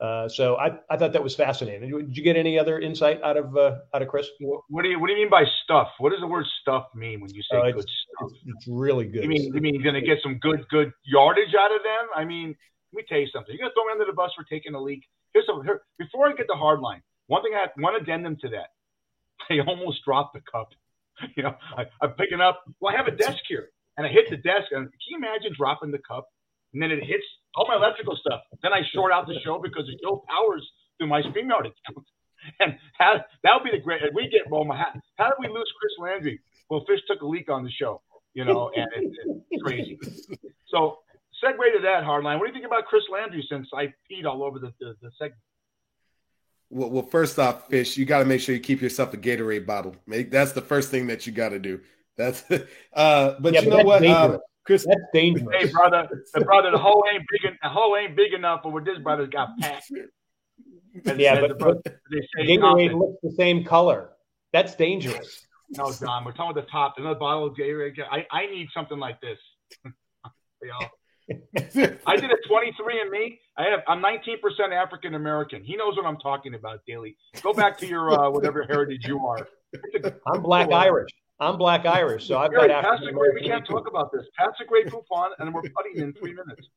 Uh, 0.05 0.29
so 0.29 0.55
I, 0.57 0.77
I 0.89 0.97
thought 0.97 1.13
that 1.13 1.23
was 1.23 1.35
fascinating. 1.35 1.89
Did 1.89 2.15
you 2.15 2.23
get 2.23 2.37
any 2.37 2.59
other 2.59 2.79
insight 2.79 3.21
out 3.23 3.37
of 3.37 3.57
uh, 3.57 3.77
out 3.93 4.01
of 4.03 4.07
Chris? 4.07 4.27
What 4.39 4.83
do 4.83 4.89
you 4.89 4.99
What 4.99 5.07
do 5.07 5.13
you 5.13 5.19
mean 5.19 5.29
by 5.31 5.45
stuff? 5.63 5.89
What 5.97 6.11
does 6.11 6.19
the 6.19 6.27
word 6.27 6.45
stuff 6.61 6.85
mean 6.93 7.21
when 7.21 7.33
you 7.33 7.41
say 7.49 7.57
uh, 7.57 7.71
good 7.71 7.89
stuff? 7.89 8.29
It's, 8.31 8.39
it's, 8.45 8.67
really 8.67 9.05
good. 9.05 9.23
You 9.23 9.29
mean 9.29 9.53
you 9.53 9.61
mean 9.61 9.81
going 9.81 9.95
to 9.95 10.01
get 10.01 10.19
some 10.21 10.37
good 10.37 10.67
good 10.69 10.91
yardage 11.05 11.55
out 11.59 11.73
of 11.73 11.81
them? 11.81 12.09
I 12.15 12.23
mean, 12.23 12.55
let 12.93 12.97
me 12.97 13.03
tell 13.09 13.19
you 13.19 13.27
something. 13.33 13.53
You're 13.53 13.63
going 13.63 13.71
to 13.71 13.73
throw 13.73 13.85
me 13.85 13.93
under 13.93 14.05
the 14.05 14.15
bus 14.15 14.31
for 14.37 14.43
taking 14.43 14.75
a 14.75 14.81
leak. 14.81 15.03
Here's 15.33 15.47
some. 15.47 15.63
Here, 15.63 15.81
before 15.97 16.27
I 16.27 16.33
get 16.33 16.47
the 16.47 16.55
hard 16.55 16.81
line, 16.81 17.01
one 17.27 17.41
thing 17.41 17.53
I 17.55 17.61
have, 17.61 17.69
one 17.77 17.95
addendum 17.95 18.37
to 18.41 18.49
that. 18.49 18.67
They 19.49 19.59
almost 19.59 20.03
dropped 20.03 20.33
the 20.33 20.41
cup. 20.51 20.69
You 21.37 21.43
know, 21.43 21.55
I, 21.77 21.85
I'm 22.01 22.11
picking 22.11 22.41
up. 22.41 22.63
Well, 22.81 22.93
I 22.93 22.97
have 22.97 23.07
a 23.07 23.15
desk 23.15 23.39
here, 23.47 23.69
and 23.95 24.05
I 24.05 24.09
hit 24.09 24.29
the 24.29 24.35
desk. 24.35 24.67
And 24.71 24.83
can 24.83 25.07
you 25.07 25.17
imagine 25.17 25.53
dropping 25.57 25.91
the 25.91 25.99
cup? 25.99 26.27
And 26.75 26.83
then 26.83 26.91
it 26.91 27.01
hits 27.05 27.23
all 27.55 27.65
my 27.69 27.75
electrical 27.75 28.17
stuff. 28.17 28.41
Then 28.61 28.73
I 28.73 28.81
short 28.93 29.13
out 29.13 29.27
the 29.27 29.39
show 29.45 29.59
because 29.63 29.85
there's 29.87 29.99
no 30.03 30.23
powers 30.27 30.61
through 30.97 31.07
my 31.07 31.21
StreamYard 31.21 31.71
account. 31.71 32.05
And 32.59 32.77
how, 32.99 33.23
that 33.43 33.51
would 33.55 33.63
be 33.63 33.75
the 33.75 33.81
great. 33.81 34.01
We 34.13 34.27
get 34.27 34.51
well, 34.51 34.65
how, 34.65 34.91
how 35.17 35.29
did 35.29 35.37
we 35.39 35.47
lose 35.47 35.71
Chris 35.79 35.93
Landry? 35.97 36.41
Well, 36.69 36.83
Fish 36.85 36.99
took 37.07 37.21
a 37.21 37.25
leak 37.25 37.49
on 37.49 37.63
the 37.63 37.71
show, 37.71 38.01
you 38.33 38.43
know, 38.43 38.71
and 38.75 38.87
it, 38.93 39.43
it's 39.49 39.63
crazy. 39.63 39.97
So, 40.67 40.97
segue 41.41 41.55
to 41.55 41.81
that, 41.83 42.03
Hardline. 42.03 42.37
What 42.37 42.41
do 42.41 42.47
you 42.47 42.53
think 42.53 42.65
about 42.65 42.85
Chris 42.85 43.03
Landry 43.09 43.45
since 43.49 43.69
I 43.73 43.93
peed 44.11 44.25
all 44.25 44.43
over 44.43 44.59
the, 44.59 44.73
the, 44.81 44.95
the 45.01 45.11
segment? 45.17 45.39
Well, 46.69 46.89
well, 46.89 47.03
first 47.03 47.39
off, 47.39 47.69
Fish, 47.69 47.95
you 47.95 48.03
got 48.03 48.19
to 48.19 48.25
make 48.25 48.41
sure 48.41 48.53
you 48.53 48.59
keep 48.59 48.81
yourself 48.81 49.13
a 49.13 49.17
Gatorade 49.17 49.65
bottle. 49.65 49.95
Make, 50.05 50.31
that's 50.31 50.51
the 50.51 50.61
first 50.61 50.91
thing 50.91 51.07
that 51.07 51.25
you 51.25 51.31
got 51.31 51.49
to 51.49 51.59
do. 51.59 51.79
That's, 52.17 52.43
uh, 52.93 53.35
but 53.39 53.53
yeah, 53.53 53.61
you 53.61 53.69
but 53.69 53.77
know 53.77 53.83
what? 53.85 54.05
Um, 54.05 54.39
Chris, 54.65 54.85
that's 54.85 55.01
dangerous. 55.13 55.47
Hey, 55.57 55.71
brother, 55.71 56.07
the 56.33 56.41
brother, 56.41 56.71
the 56.71 56.77
hole 56.77 57.03
ain't 57.13 57.23
big. 57.29 57.51
The 57.61 57.69
hole 57.69 57.95
ain't 57.97 58.15
big 58.15 58.33
enough 58.33 58.61
for 58.63 58.71
what 58.71 58.83
this 58.83 58.97
brother's 58.99 59.29
got 59.29 59.57
packed. 59.59 59.91
And 61.05 61.19
yeah, 61.19 61.39
but, 61.39 61.59
brother, 61.59 61.81
Gatorade 62.39 62.97
looks 62.97 63.19
the 63.21 63.31
same 63.31 63.63
color. 63.63 64.09
That's 64.53 64.75
dangerous. 64.75 65.45
No, 65.69 65.91
John, 65.91 66.25
we're 66.25 66.31
talking 66.31 66.51
about 66.51 66.65
the 66.65 66.71
top. 66.71 66.95
Another 66.97 67.19
bottle 67.19 67.47
of 67.47 67.55
Gatorade. 67.55 67.99
I, 68.09 68.25
I 68.31 68.47
need 68.47 68.67
something 68.73 68.97
like 68.97 69.19
this. 69.21 69.37
I 72.07 72.15
did 72.15 72.31
a 72.31 72.47
23 72.47 73.01
and 73.01 73.09
me. 73.09 73.39
I 73.57 73.65
have 73.65 73.81
I'm 73.87 74.01
19% 74.01 74.37
African 74.73 75.15
American. 75.15 75.63
He 75.63 75.75
knows 75.75 75.95
what 75.95 76.05
I'm 76.05 76.17
talking 76.17 76.53
about, 76.53 76.79
Daly. 76.87 77.17
Go 77.41 77.53
back 77.53 77.77
to 77.79 77.87
your 77.87 78.11
uh, 78.11 78.29
whatever 78.29 78.63
heritage 78.63 79.05
you 79.05 79.25
are. 79.25 79.47
I'm 80.27 80.41
Black 80.41 80.71
Irish. 80.71 81.11
I'm 81.39 81.57
Black 81.57 81.85
Irish, 81.85 82.27
so 82.27 82.37
I've 82.37 82.53
got 82.53 82.71
African 82.71 83.09
American. 83.09 83.43
We 83.43 83.49
can't 83.49 83.65
talk 83.65 83.87
about 83.87 84.11
this. 84.11 84.25
Pass 84.37 84.53
a 84.61 84.65
great 84.65 84.89
coupon, 84.89 85.31
and 85.39 85.53
we're 85.53 85.63
putting 85.63 85.97
in 85.97 86.13
three 86.13 86.33
minutes. 86.33 86.69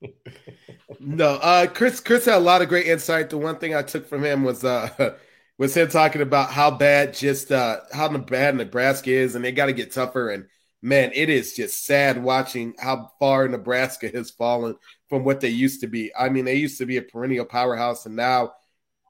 no, 1.00 1.34
uh, 1.34 1.66
Chris. 1.66 1.98
Chris 1.98 2.24
had 2.26 2.36
a 2.36 2.38
lot 2.38 2.62
of 2.62 2.68
great 2.68 2.86
insight. 2.86 3.30
The 3.30 3.38
one 3.38 3.56
thing 3.56 3.74
I 3.74 3.82
took 3.82 4.06
from 4.06 4.24
him 4.24 4.44
was 4.44 4.64
uh, 4.64 5.16
was 5.58 5.76
him 5.76 5.88
talking 5.88 6.22
about 6.22 6.50
how 6.50 6.70
bad 6.70 7.14
just 7.14 7.50
uh, 7.50 7.80
how 7.92 8.08
bad 8.16 8.56
Nebraska 8.56 9.10
is, 9.10 9.34
and 9.34 9.44
they 9.44 9.50
got 9.50 9.66
to 9.66 9.72
get 9.72 9.90
tougher. 9.90 10.30
And 10.30 10.46
man, 10.80 11.10
it 11.12 11.28
is 11.28 11.54
just 11.54 11.84
sad 11.84 12.22
watching 12.22 12.74
how 12.78 13.10
far 13.18 13.48
Nebraska 13.48 14.08
has 14.14 14.30
fallen 14.30 14.76
from 15.08 15.24
what 15.24 15.40
they 15.40 15.48
used 15.48 15.80
to 15.80 15.88
be. 15.88 16.12
I 16.16 16.28
mean, 16.28 16.44
they 16.44 16.54
used 16.54 16.78
to 16.78 16.86
be 16.86 16.98
a 16.98 17.02
perennial 17.02 17.46
powerhouse, 17.46 18.06
and 18.06 18.14
now, 18.14 18.52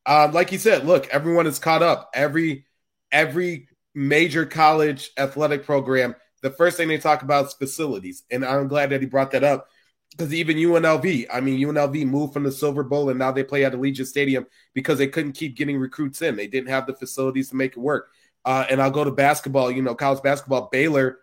um, 0.07 0.33
like 0.33 0.51
you 0.51 0.59
said, 0.59 0.87
look, 0.87 1.09
everyone 1.09 1.47
is 1.47 1.59
caught 1.59 1.83
up. 1.83 2.09
Every 2.15 2.65
every 3.13 3.69
major 3.95 4.45
college 4.45 5.11
athletic 5.17 5.65
program, 5.65 6.15
the 6.43 6.51
first 6.51 6.77
thing 6.77 6.89
they 6.89 6.99
talk 6.99 7.23
about 7.23 7.47
is 7.47 7.55
facilities. 7.55 8.25
And 8.31 8.45
I'm 8.45 8.69
glad 8.69 8.91
that 8.91 9.01
he 9.01 9.07
brought 9.07 9.31
that 9.31 9.45
up 9.45 9.69
because 10.11 10.33
even 10.35 10.57
UNLV, 10.57 11.27
I 11.33 11.41
mean, 11.41 11.59
UNLV 11.59 12.07
moved 12.07 12.33
from 12.33 12.45
the 12.45 12.53
Silver 12.53 12.83
Bowl 12.83 13.11
and 13.11 13.19
now 13.19 13.33
they 13.33 13.43
play 13.43 13.65
at 13.65 13.73
Allegiant 13.73 14.07
Stadium 14.07 14.47
because 14.73 14.99
they 14.99 15.09
couldn't 15.09 15.33
keep 15.33 15.57
getting 15.57 15.79
recruits 15.79 16.23
in. 16.23 16.37
They 16.37 16.47
didn't 16.47 16.69
have 16.69 16.87
the 16.87 16.95
facilities 16.95 17.49
to 17.51 17.57
make 17.57 17.73
it 17.73 17.81
work. 17.81 18.11
Uh, 18.45 18.67
and 18.69 18.81
I'll 18.81 18.91
go 18.91 19.05
to 19.05 19.11
basketball, 19.11 19.71
you 19.71 19.83
know, 19.83 19.95
college 19.95 20.23
basketball. 20.23 20.69
Baylor, 20.71 21.19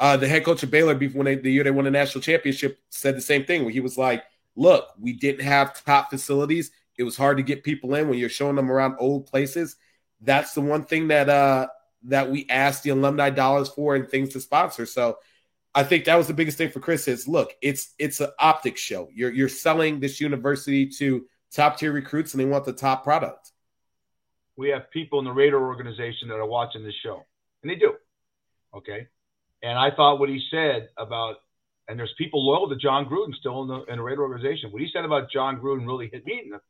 uh, 0.00 0.16
the 0.16 0.26
head 0.26 0.44
coach 0.44 0.62
of 0.62 0.70
Baylor, 0.70 0.94
when 0.94 1.24
they, 1.24 1.36
the 1.36 1.52
year 1.52 1.64
they 1.64 1.70
won 1.70 1.84
the 1.84 1.90
national 1.90 2.22
championship, 2.22 2.78
said 2.88 3.16
the 3.16 3.20
same 3.20 3.44
thing 3.44 3.62
where 3.62 3.72
he 3.72 3.80
was 3.80 3.98
like, 3.98 4.24
look, 4.56 4.88
we 4.98 5.12
didn't 5.12 5.44
have 5.44 5.84
top 5.84 6.10
facilities. 6.10 6.70
It 6.96 7.04
was 7.04 7.16
hard 7.16 7.36
to 7.36 7.42
get 7.42 7.62
people 7.62 7.94
in 7.94 8.08
when 8.08 8.18
you're 8.18 8.28
showing 8.28 8.56
them 8.56 8.72
around 8.72 8.96
old 8.98 9.26
places. 9.26 9.76
That's 10.20 10.54
the 10.54 10.62
one 10.62 10.84
thing 10.84 11.08
that 11.08 11.28
uh, 11.28 11.68
that 12.04 12.30
we 12.30 12.46
asked 12.48 12.82
the 12.82 12.90
alumni 12.90 13.30
dollars 13.30 13.68
for 13.68 13.96
and 13.96 14.08
things 14.08 14.30
to 14.30 14.40
sponsor. 14.40 14.86
So 14.86 15.18
I 15.74 15.84
think 15.84 16.04
that 16.04 16.16
was 16.16 16.26
the 16.26 16.34
biggest 16.34 16.58
thing 16.58 16.70
for 16.70 16.80
Chris 16.80 17.08
is 17.08 17.28
look, 17.28 17.52
it's 17.60 17.94
it's 17.98 18.20
an 18.20 18.30
optics 18.38 18.80
show. 18.80 19.08
You're 19.12 19.32
you're 19.32 19.48
selling 19.48 20.00
this 20.00 20.20
university 20.20 20.86
to 20.98 21.26
top 21.52 21.78
tier 21.78 21.92
recruits 21.92 22.32
and 22.32 22.40
they 22.40 22.46
want 22.46 22.64
the 22.64 22.72
top 22.72 23.04
product. 23.04 23.52
We 24.56 24.70
have 24.70 24.90
people 24.90 25.18
in 25.18 25.26
the 25.26 25.32
Raider 25.32 25.62
organization 25.62 26.28
that 26.28 26.36
are 26.36 26.46
watching 26.46 26.82
this 26.82 26.94
show. 27.02 27.22
And 27.62 27.70
they 27.70 27.74
do. 27.74 27.94
Okay. 28.74 29.06
And 29.62 29.78
I 29.78 29.90
thought 29.94 30.18
what 30.18 30.28
he 30.28 30.40
said 30.50 30.88
about 30.96 31.36
and 31.88 31.98
there's 31.98 32.14
people 32.18 32.44
loyal 32.44 32.68
to 32.68 32.76
Jon 32.76 33.06
Gruden 33.06 33.34
still 33.34 33.62
in 33.62 33.68
the 33.68 33.84
in 33.92 33.98
the 33.98 34.02
Raider 34.02 34.22
organization. 34.22 34.70
What 34.72 34.82
he 34.82 34.88
said 34.92 35.04
about 35.04 35.30
Jon 35.30 35.60
Gruden 35.60 35.86
really 35.86 36.08
hit 36.12 36.24
me 36.24 36.40
in 36.44 36.50
the 36.50 36.60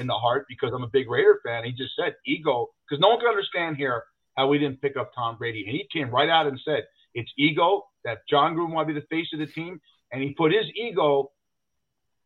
in 0.00 0.06
the 0.06 0.14
heart 0.14 0.46
because 0.48 0.72
I'm 0.74 0.82
a 0.82 0.88
big 0.88 1.08
Raider 1.08 1.40
fan. 1.44 1.64
He 1.64 1.72
just 1.72 1.94
said 1.96 2.16
ego, 2.26 2.68
because 2.88 3.00
no 3.00 3.08
one 3.08 3.20
can 3.20 3.28
understand 3.28 3.76
here 3.76 4.04
how 4.36 4.48
we 4.48 4.58
didn't 4.58 4.80
pick 4.80 4.96
up 4.96 5.12
Tom 5.14 5.36
Brady. 5.36 5.64
And 5.66 5.76
he 5.76 5.86
came 5.92 6.10
right 6.10 6.28
out 6.28 6.46
and 6.46 6.60
said, 6.64 6.84
it's 7.14 7.32
ego 7.38 7.86
that 8.04 8.18
Jon 8.28 8.54
Gruden 8.54 8.72
wanted 8.72 8.88
to 8.88 8.94
be 8.94 9.00
the 9.00 9.06
face 9.06 9.28
of 9.32 9.38
the 9.38 9.46
team. 9.46 9.80
And 10.12 10.22
he 10.22 10.32
put 10.34 10.52
his 10.52 10.66
ego 10.74 11.30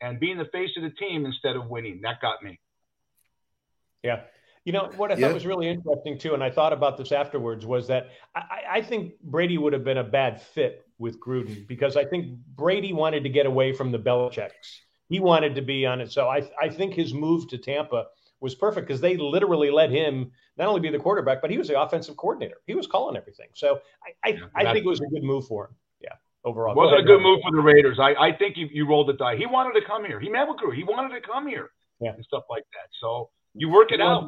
and 0.00 0.18
being 0.18 0.38
the 0.38 0.46
face 0.46 0.70
of 0.76 0.82
the 0.82 0.90
team 0.90 1.24
instead 1.24 1.56
of 1.56 1.68
winning. 1.68 2.00
That 2.02 2.20
got 2.20 2.42
me. 2.42 2.58
Yeah. 4.02 4.22
You 4.64 4.72
know, 4.72 4.90
what 4.96 5.10
I 5.10 5.14
yeah. 5.14 5.26
thought 5.26 5.34
was 5.34 5.46
really 5.46 5.68
interesting 5.68 6.18
too, 6.18 6.34
and 6.34 6.44
I 6.44 6.50
thought 6.50 6.74
about 6.74 6.98
this 6.98 7.12
afterwards, 7.12 7.64
was 7.64 7.88
that 7.88 8.08
I, 8.34 8.62
I 8.70 8.82
think 8.82 9.14
Brady 9.22 9.56
would 9.56 9.72
have 9.72 9.84
been 9.84 9.96
a 9.96 10.04
bad 10.04 10.42
fit 10.42 10.86
with 10.98 11.18
Gruden 11.18 11.66
because 11.66 11.96
I 11.96 12.04
think 12.04 12.36
Brady 12.56 12.92
wanted 12.92 13.22
to 13.22 13.30
get 13.30 13.46
away 13.46 13.72
from 13.72 13.90
the 13.90 13.98
Belichick's. 13.98 14.82
He 15.08 15.18
wanted 15.18 15.54
to 15.54 15.62
be 15.62 15.86
on 15.86 16.02
it. 16.02 16.12
So 16.12 16.28
I, 16.28 16.48
I 16.60 16.68
think 16.68 16.92
his 16.92 17.14
move 17.14 17.48
to 17.48 17.58
Tampa 17.58 18.04
was 18.40 18.54
perfect 18.54 18.86
because 18.86 19.00
they 19.00 19.16
literally 19.16 19.70
let 19.70 19.90
him 19.90 20.30
not 20.56 20.68
only 20.68 20.80
be 20.80 20.90
the 20.90 20.98
quarterback, 20.98 21.40
but 21.42 21.50
he 21.50 21.58
was 21.58 21.68
the 21.68 21.80
offensive 21.80 22.16
coordinator. 22.16 22.56
He 22.66 22.74
was 22.74 22.86
calling 22.86 23.16
everything. 23.16 23.48
So 23.54 23.80
I, 24.04 24.28
I, 24.28 24.32
yeah, 24.32 24.38
I 24.54 24.72
think 24.72 24.84
it 24.84 24.88
was 24.88 25.00
a 25.00 25.06
good 25.06 25.22
move 25.22 25.46
for 25.46 25.66
him. 25.66 25.74
Yeah, 26.00 26.14
overall. 26.44 26.72
It 26.72 26.76
wasn't 26.76 27.00
a 27.00 27.04
good 27.04 27.20
move 27.20 27.40
for 27.42 27.54
the 27.54 27.60
Raiders. 27.62 27.98
I, 28.00 28.14
I 28.14 28.32
think 28.36 28.56
you, 28.56 28.68
you 28.72 28.88
rolled 28.88 29.08
the 29.08 29.14
die. 29.14 29.36
He 29.36 29.46
wanted 29.46 29.78
to 29.78 29.86
come 29.86 30.04
here. 30.04 30.20
He 30.20 30.28
met 30.28 30.48
with 30.48 30.56
Crew. 30.56 30.70
He 30.70 30.84
wanted 30.84 31.14
to 31.14 31.26
come 31.26 31.46
here 31.46 31.70
yeah. 32.00 32.14
and 32.14 32.24
stuff 32.24 32.44
like 32.48 32.64
that. 32.72 32.88
So 33.00 33.30
you 33.54 33.68
work 33.68 33.92
it 33.92 34.00
out. 34.00 34.26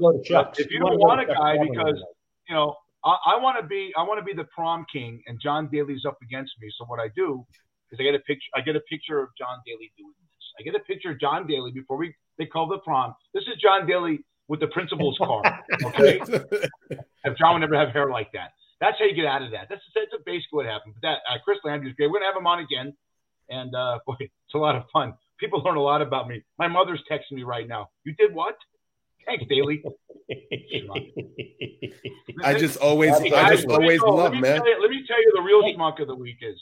If 0.59 0.71
you 0.71 0.79
don't 0.79 0.99
want 0.99 1.21
a 1.21 1.27
guy 1.27 1.57
because, 1.59 2.03
you 2.49 2.55
know, 2.55 2.77
I, 3.05 3.17
I 3.35 3.37
want 3.39 3.61
to 3.61 3.67
be 3.67 3.93
I 3.97 4.03
want 4.03 4.21
to 4.21 4.25
be 4.25 4.33
the 4.33 4.47
prom 4.55 4.85
king, 4.93 5.23
and 5.27 5.41
John 5.41 5.69
Daly's 5.73 6.05
up 6.07 6.19
against 6.23 6.53
me. 6.61 6.71
So 6.79 6.85
what 6.85 7.01
I 7.01 7.09
do 7.17 7.45
is 7.91 7.99
I 7.99 8.05
get 8.05 8.15
a 8.15 8.21
picture. 8.21 8.51
I 8.55 8.61
get 8.61 8.77
a 8.77 8.81
picture 8.81 9.21
of 9.21 9.29
John 9.39 9.59
Daly 9.67 9.93
doing. 9.97 10.13
I 10.59 10.63
get 10.63 10.75
a 10.75 10.81
picture 10.81 11.11
of 11.11 11.21
John 11.21 11.47
Daly 11.47 11.71
before 11.73 11.97
we 11.97 12.15
they 12.39 12.47
call 12.47 12.67
the 12.67 12.79
prom. 12.79 13.15
This 13.35 13.45
is 13.45 13.61
John 13.61 13.87
Daly 13.87 14.25
with 14.49 14.61
the 14.61 14.69
principal's 14.69 15.19
car. 15.19 15.43
Okay, 15.85 16.21
if 17.25 17.39
John 17.39 17.55
would 17.55 17.61
never 17.61 17.77
have 17.79 17.91
hair 17.91 18.11
like 18.11 18.33
that. 18.33 18.53
That's 18.81 18.99
how 18.99 19.05
you 19.05 19.15
get 19.15 19.27
out 19.27 19.43
of 19.43 19.53
that. 19.53 19.69
That's 19.69 19.83
that's 19.95 20.11
basically 20.27 20.57
what 20.57 20.67
happened. 20.67 20.95
But 21.01 21.03
that 21.03 21.19
uh, 21.31 21.39
Chris 21.45 21.59
Landry 21.65 21.91
is 21.91 21.97
great. 21.97 22.11
We're 22.11 22.19
gonna 22.19 22.27
have 22.27 22.37
him 22.37 22.47
on 22.47 22.59
again, 22.59 22.93
and 23.49 23.75
uh, 23.75 23.99
boy, 24.07 24.17
it's 24.19 24.55
a 24.55 24.59
lot 24.59 24.75
of 24.77 24.85
fun. 24.93 25.15
People 25.39 25.61
learn 25.63 25.77
a 25.77 25.83
lot 25.83 26.03
about 26.03 26.29
me. 26.29 26.43
My 26.59 26.69
mother's 26.69 27.01
texting 27.11 27.33
me 27.33 27.43
right 27.43 27.67
now. 27.69 27.91
You 28.05 28.15
did 28.15 28.35
what? 28.35 28.57
Thanks, 29.27 29.45
Daly. 29.49 29.83
I 32.45 32.55
just 32.55 32.77
always, 32.79 33.13
I 33.13 33.55
just 33.55 33.67
always 33.69 34.01
love, 34.01 34.33
man. 34.35 34.63
You, 34.65 34.81
let 34.81 34.91
me 34.91 35.05
tell 35.07 35.21
you 35.21 35.33
the 35.35 35.43
real 35.43 35.63
schmuck 35.63 36.01
of 36.01 36.09
the 36.09 36.15
week 36.15 36.39
is 36.43 36.61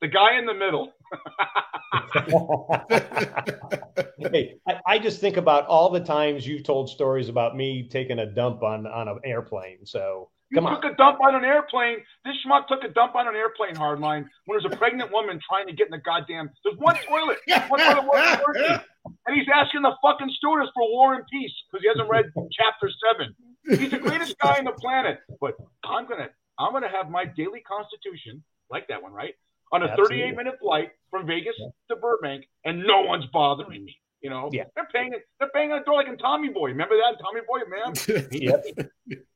the 0.00 0.08
guy 0.08 0.38
in 0.38 0.46
the 0.46 0.54
middle. 0.54 0.92
hey, 4.32 4.56
I, 4.66 4.80
I, 4.86 4.98
just 4.98 5.20
think 5.20 5.36
about 5.36 5.66
all 5.66 5.90
the 5.90 6.00
times 6.00 6.46
you've 6.46 6.64
told 6.64 6.90
stories 6.90 7.28
about 7.28 7.56
me 7.56 7.88
taking 7.88 8.18
a 8.18 8.26
dump 8.26 8.62
on 8.62 8.86
on 8.86 9.08
an 9.08 9.18
airplane. 9.24 9.84
So 9.84 10.30
you 10.50 10.60
Come 10.60 10.72
took 10.72 10.84
on. 10.84 10.92
a 10.92 10.96
dump 10.96 11.20
on 11.20 11.34
an 11.34 11.44
airplane. 11.44 11.98
This 12.24 12.36
schmuck 12.46 12.68
took 12.68 12.84
a 12.84 12.88
dump 12.88 13.14
on 13.14 13.26
an 13.26 13.34
airplane, 13.34 13.74
hardline, 13.74 14.26
when 14.44 14.60
there's 14.60 14.72
a 14.72 14.76
pregnant 14.76 15.12
woman 15.12 15.40
trying 15.48 15.66
to 15.66 15.72
get 15.72 15.86
in 15.86 15.90
the 15.90 15.98
goddamn. 15.98 16.50
There's 16.64 16.78
one 16.78 16.96
toilet. 17.08 17.38
One 17.68 17.80
toilet 17.80 18.06
working, 18.06 18.78
and 19.26 19.36
he's 19.36 19.46
asking 19.52 19.82
the 19.82 19.92
fucking 20.02 20.30
stewardess 20.36 20.70
for 20.74 20.88
war 20.90 21.14
and 21.14 21.24
peace 21.32 21.52
because 21.70 21.82
he 21.82 21.88
hasn't 21.88 22.08
read 22.08 22.26
chapter 22.52 22.90
seven. 23.02 23.34
He's 23.78 23.90
the 23.90 23.98
greatest 23.98 24.38
guy 24.38 24.58
on 24.58 24.64
the 24.64 24.72
planet. 24.72 25.18
But 25.40 25.56
I'm 25.84 26.06
gonna, 26.06 26.28
I'm 26.58 26.72
gonna 26.72 26.90
have 26.90 27.10
my 27.10 27.24
daily 27.24 27.60
constitution, 27.60 28.42
like 28.70 28.86
that 28.88 29.02
one, 29.02 29.12
right? 29.12 29.34
On 29.72 29.82
a 29.82 29.96
38 29.96 30.36
minute 30.36 30.54
flight 30.60 30.90
from 31.10 31.26
Vegas 31.26 31.54
yeah. 31.58 31.68
to 31.90 31.96
Burbank, 31.96 32.44
and 32.64 32.84
no 32.86 33.02
one's 33.02 33.26
bothering 33.32 33.84
me. 33.84 33.96
You 34.22 34.30
know, 34.30 34.48
yeah. 34.52 34.64
they're 34.74 34.88
paying 34.92 35.12
they're 35.38 35.50
paying 35.54 35.72
on 35.72 35.82
a 35.82 35.84
door 35.84 35.96
like 35.96 36.08
in 36.08 36.16
Tommy 36.16 36.48
Boy. 36.48 36.68
Remember 36.68 36.96
that 36.96 37.16
Tommy 37.22 37.42
Boy, 37.46 37.62
man? 37.68 38.28
yep. 38.32 38.64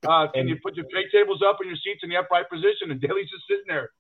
Uh, 0.07 0.27
and 0.35 0.49
you 0.49 0.57
put 0.63 0.75
your 0.75 0.87
tray 0.91 1.05
tables 1.13 1.43
up 1.47 1.59
and 1.61 1.69
your 1.69 1.77
seats 1.77 2.01
in 2.03 2.09
the 2.09 2.17
upright 2.17 2.49
position, 2.49 2.91
and 2.91 3.01
Daly's 3.01 3.31
just 3.31 3.45
sitting 3.49 3.67
there. 3.69 3.91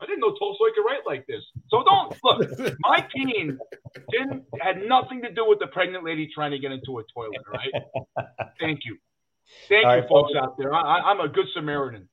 I 0.00 0.06
didn't 0.06 0.20
know 0.20 0.34
Tolstoy 0.34 0.70
could 0.74 0.84
write 0.84 1.06
like 1.06 1.26
this. 1.26 1.42
So 1.68 1.84
don't 1.84 2.16
look. 2.24 2.76
My 2.80 3.06
team 3.14 3.58
didn't 4.10 4.44
had 4.60 4.82
nothing 4.88 5.22
to 5.22 5.32
do 5.32 5.46
with 5.46 5.60
the 5.60 5.68
pregnant 5.68 6.04
lady 6.04 6.28
trying 6.34 6.50
to 6.50 6.58
get 6.58 6.72
into 6.72 6.98
a 6.98 7.04
toilet. 7.14 7.42
Right? 7.46 8.26
Thank 8.60 8.80
you, 8.84 8.96
thank 9.68 9.86
all 9.86 9.94
you, 9.94 10.00
right, 10.00 10.08
folks 10.08 10.32
out 10.36 10.56
there. 10.58 10.74
I, 10.74 11.10
I'm 11.10 11.20
a 11.20 11.28
good 11.28 11.46
Samaritan. 11.54 12.08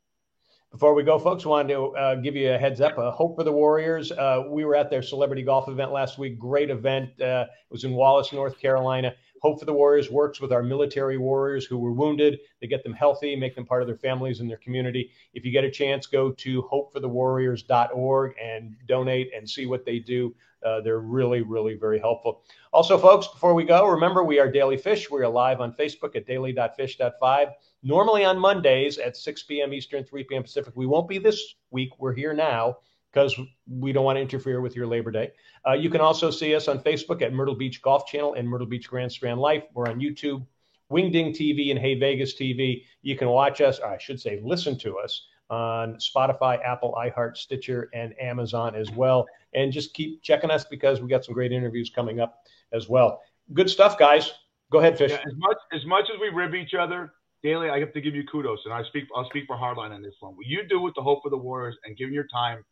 Before 0.72 0.94
we 0.94 1.02
go, 1.02 1.18
folks, 1.18 1.48
wanted 1.48 1.74
to 1.74 1.96
uh, 1.96 2.16
give 2.16 2.36
you 2.36 2.54
a 2.54 2.58
heads 2.58 2.80
up. 2.80 2.96
A 3.00 3.10
hope 3.10 3.36
for 3.36 3.44
the 3.44 3.52
Warriors. 3.52 4.12
Uh, 4.12 4.44
we 4.48 4.66
were 4.66 4.76
at 4.76 4.92
their 4.92 5.02
celebrity 5.02 5.42
golf 5.42 5.68
event 5.68 5.92
last 5.92 6.20
week. 6.20 6.38
Great 6.38 6.70
event. 6.70 7.10
Uh, 7.20 7.48
it 7.50 7.72
was 7.72 7.86
in 7.86 7.94
Wallace, 7.94 8.32
North 8.32 8.60
Carolina. 8.60 9.16
Hope 9.42 9.60
for 9.60 9.66
the 9.66 9.74
Warriors 9.74 10.12
works 10.12 10.42
with 10.42 10.52
our 10.52 10.64
military 10.64 11.18
warriors 11.18 11.66
who 11.66 11.78
were 11.78 11.92
wounded. 11.92 12.40
They 12.62 12.68
get 12.68 12.84
them 12.84 12.94
healthy, 12.94 13.36
make 13.36 13.56
them 13.56 13.66
part 13.66 13.82
of 13.82 13.88
their 13.88 13.98
families 13.98 14.40
and 14.40 14.50
their 14.50 14.58
community. 14.58 15.12
If 15.34 15.46
you 15.46 15.52
get 15.52 15.64
a 15.64 15.72
chance, 15.72 16.08
go 16.08 16.32
to 16.32 16.64
hopeforthewarriors.org 16.64 18.36
and 18.42 18.76
donate 18.88 19.32
and 19.36 19.50
see 19.50 19.66
what 19.66 19.86
they 19.86 20.00
do. 20.00 20.36
Uh, 20.66 20.82
they're 20.82 21.00
really, 21.00 21.42
really 21.42 21.76
very 21.76 22.00
helpful. 22.00 22.44
Also, 22.74 22.98
folks, 22.98 23.28
before 23.28 23.54
we 23.54 23.64
go, 23.64 23.88
remember 23.88 24.24
we 24.24 24.40
are 24.40 24.52
Daly 24.52 24.76
Fish. 24.76 25.10
We 25.10 25.22
are 25.22 25.30
live 25.30 25.62
on 25.62 25.74
Facebook 25.74 26.18
at 26.18 26.28
daly.fish.5. 26.28 27.52
Normally 27.82 28.26
on 28.26 28.38
Mondays 28.38 28.98
at 28.98 29.16
6 29.16 29.44
p.m. 29.44 29.74
Eastern, 29.74 30.04
3 30.04 30.24
p.m. 30.26 30.44
Pacific. 30.44 30.74
We 30.76 30.86
won't 30.86 31.08
be 31.08 31.18
this 31.18 31.56
week. 31.72 31.92
We're 31.98 32.14
here 32.14 32.34
now 32.34 32.78
because 33.12 33.40
we 33.68 33.92
don't 33.92 34.06
want 34.06 34.18
to 34.18 34.22
interfere 34.22 34.62
with 34.62 34.76
your 34.76 34.88
Labor 34.88 35.12
Day. 35.12 35.32
Uh, 35.68 35.74
you 35.74 35.90
can 35.90 36.02
also 36.02 36.30
see 36.30 36.56
us 36.56 36.68
on 36.68 36.80
Facebook 36.80 37.22
at 37.22 37.34
Myrtle 37.34 37.56
Beach 37.56 37.82
Golf 37.82 38.06
Channel 38.06 38.36
and 38.36 38.48
Myrtle 38.48 38.68
Beach 38.68 38.88
Grand 38.88 39.12
Strand 39.12 39.40
Life. 39.40 39.64
We're 39.74 39.88
on 39.88 40.00
YouTube, 40.00 40.46
Wingding 40.92 41.36
TV, 41.36 41.72
and 41.72 41.80
Hey 41.80 41.96
Vegas 41.96 42.36
TV. 42.36 42.84
You 43.02 43.16
can 43.16 43.30
watch 43.30 43.62
us, 43.62 43.80
I 43.80 43.98
should 43.98 44.20
say, 44.20 44.40
listen 44.44 44.78
to 44.80 44.98
us 44.98 45.26
on 45.50 45.96
Spotify, 45.96 46.64
Apple, 46.64 46.96
iHeart, 46.98 47.36
Stitcher, 47.36 47.90
and 47.94 48.14
Amazon 48.22 48.76
as 48.76 48.92
well. 48.92 49.26
And 49.54 49.72
just 49.72 49.94
keep 49.94 50.22
checking 50.22 50.52
us 50.52 50.66
because 50.66 51.02
we 51.02 51.08
got 51.08 51.26
some 51.26 51.34
great 51.34 51.52
interviews 51.52 51.92
coming 51.94 52.20
up 52.20 52.44
as 52.72 52.88
well. 52.88 53.22
Good 53.54 53.70
stuff, 53.70 53.98
guys. 53.98 54.32
Go 54.72 54.80
ahead, 54.80 54.98
Fish. 54.98 55.12
Yeah, 55.12 55.18
as 55.18 55.36
much 55.38 55.58
as 55.74 55.86
much 55.86 56.06
as 56.14 56.20
we 56.22 56.30
rib 56.30 56.54
each 56.54 56.76
other 56.76 57.14
daily, 57.42 57.72
I 57.72 57.80
have 57.80 57.92
to 57.94 58.02
give 58.02 58.14
you 58.14 58.24
kudos, 58.32 58.60
and 58.66 58.74
I 58.74 58.84
speak. 58.84 59.06
I'll 59.16 59.26
speak 59.26 59.46
for 59.48 59.56
Hardline 59.56 59.92
on 59.92 60.04
this 60.04 60.14
one. 60.20 60.36
What 60.36 60.46
you 60.46 60.68
do 60.68 60.80
with 60.80 60.94
the 60.94 61.02
Hope 61.02 61.24
for 61.24 61.32
the 61.32 61.38
Warriors 61.38 61.76
and 61.86 61.98
giving 61.98 62.14
your 62.14 62.28
time 62.28 62.64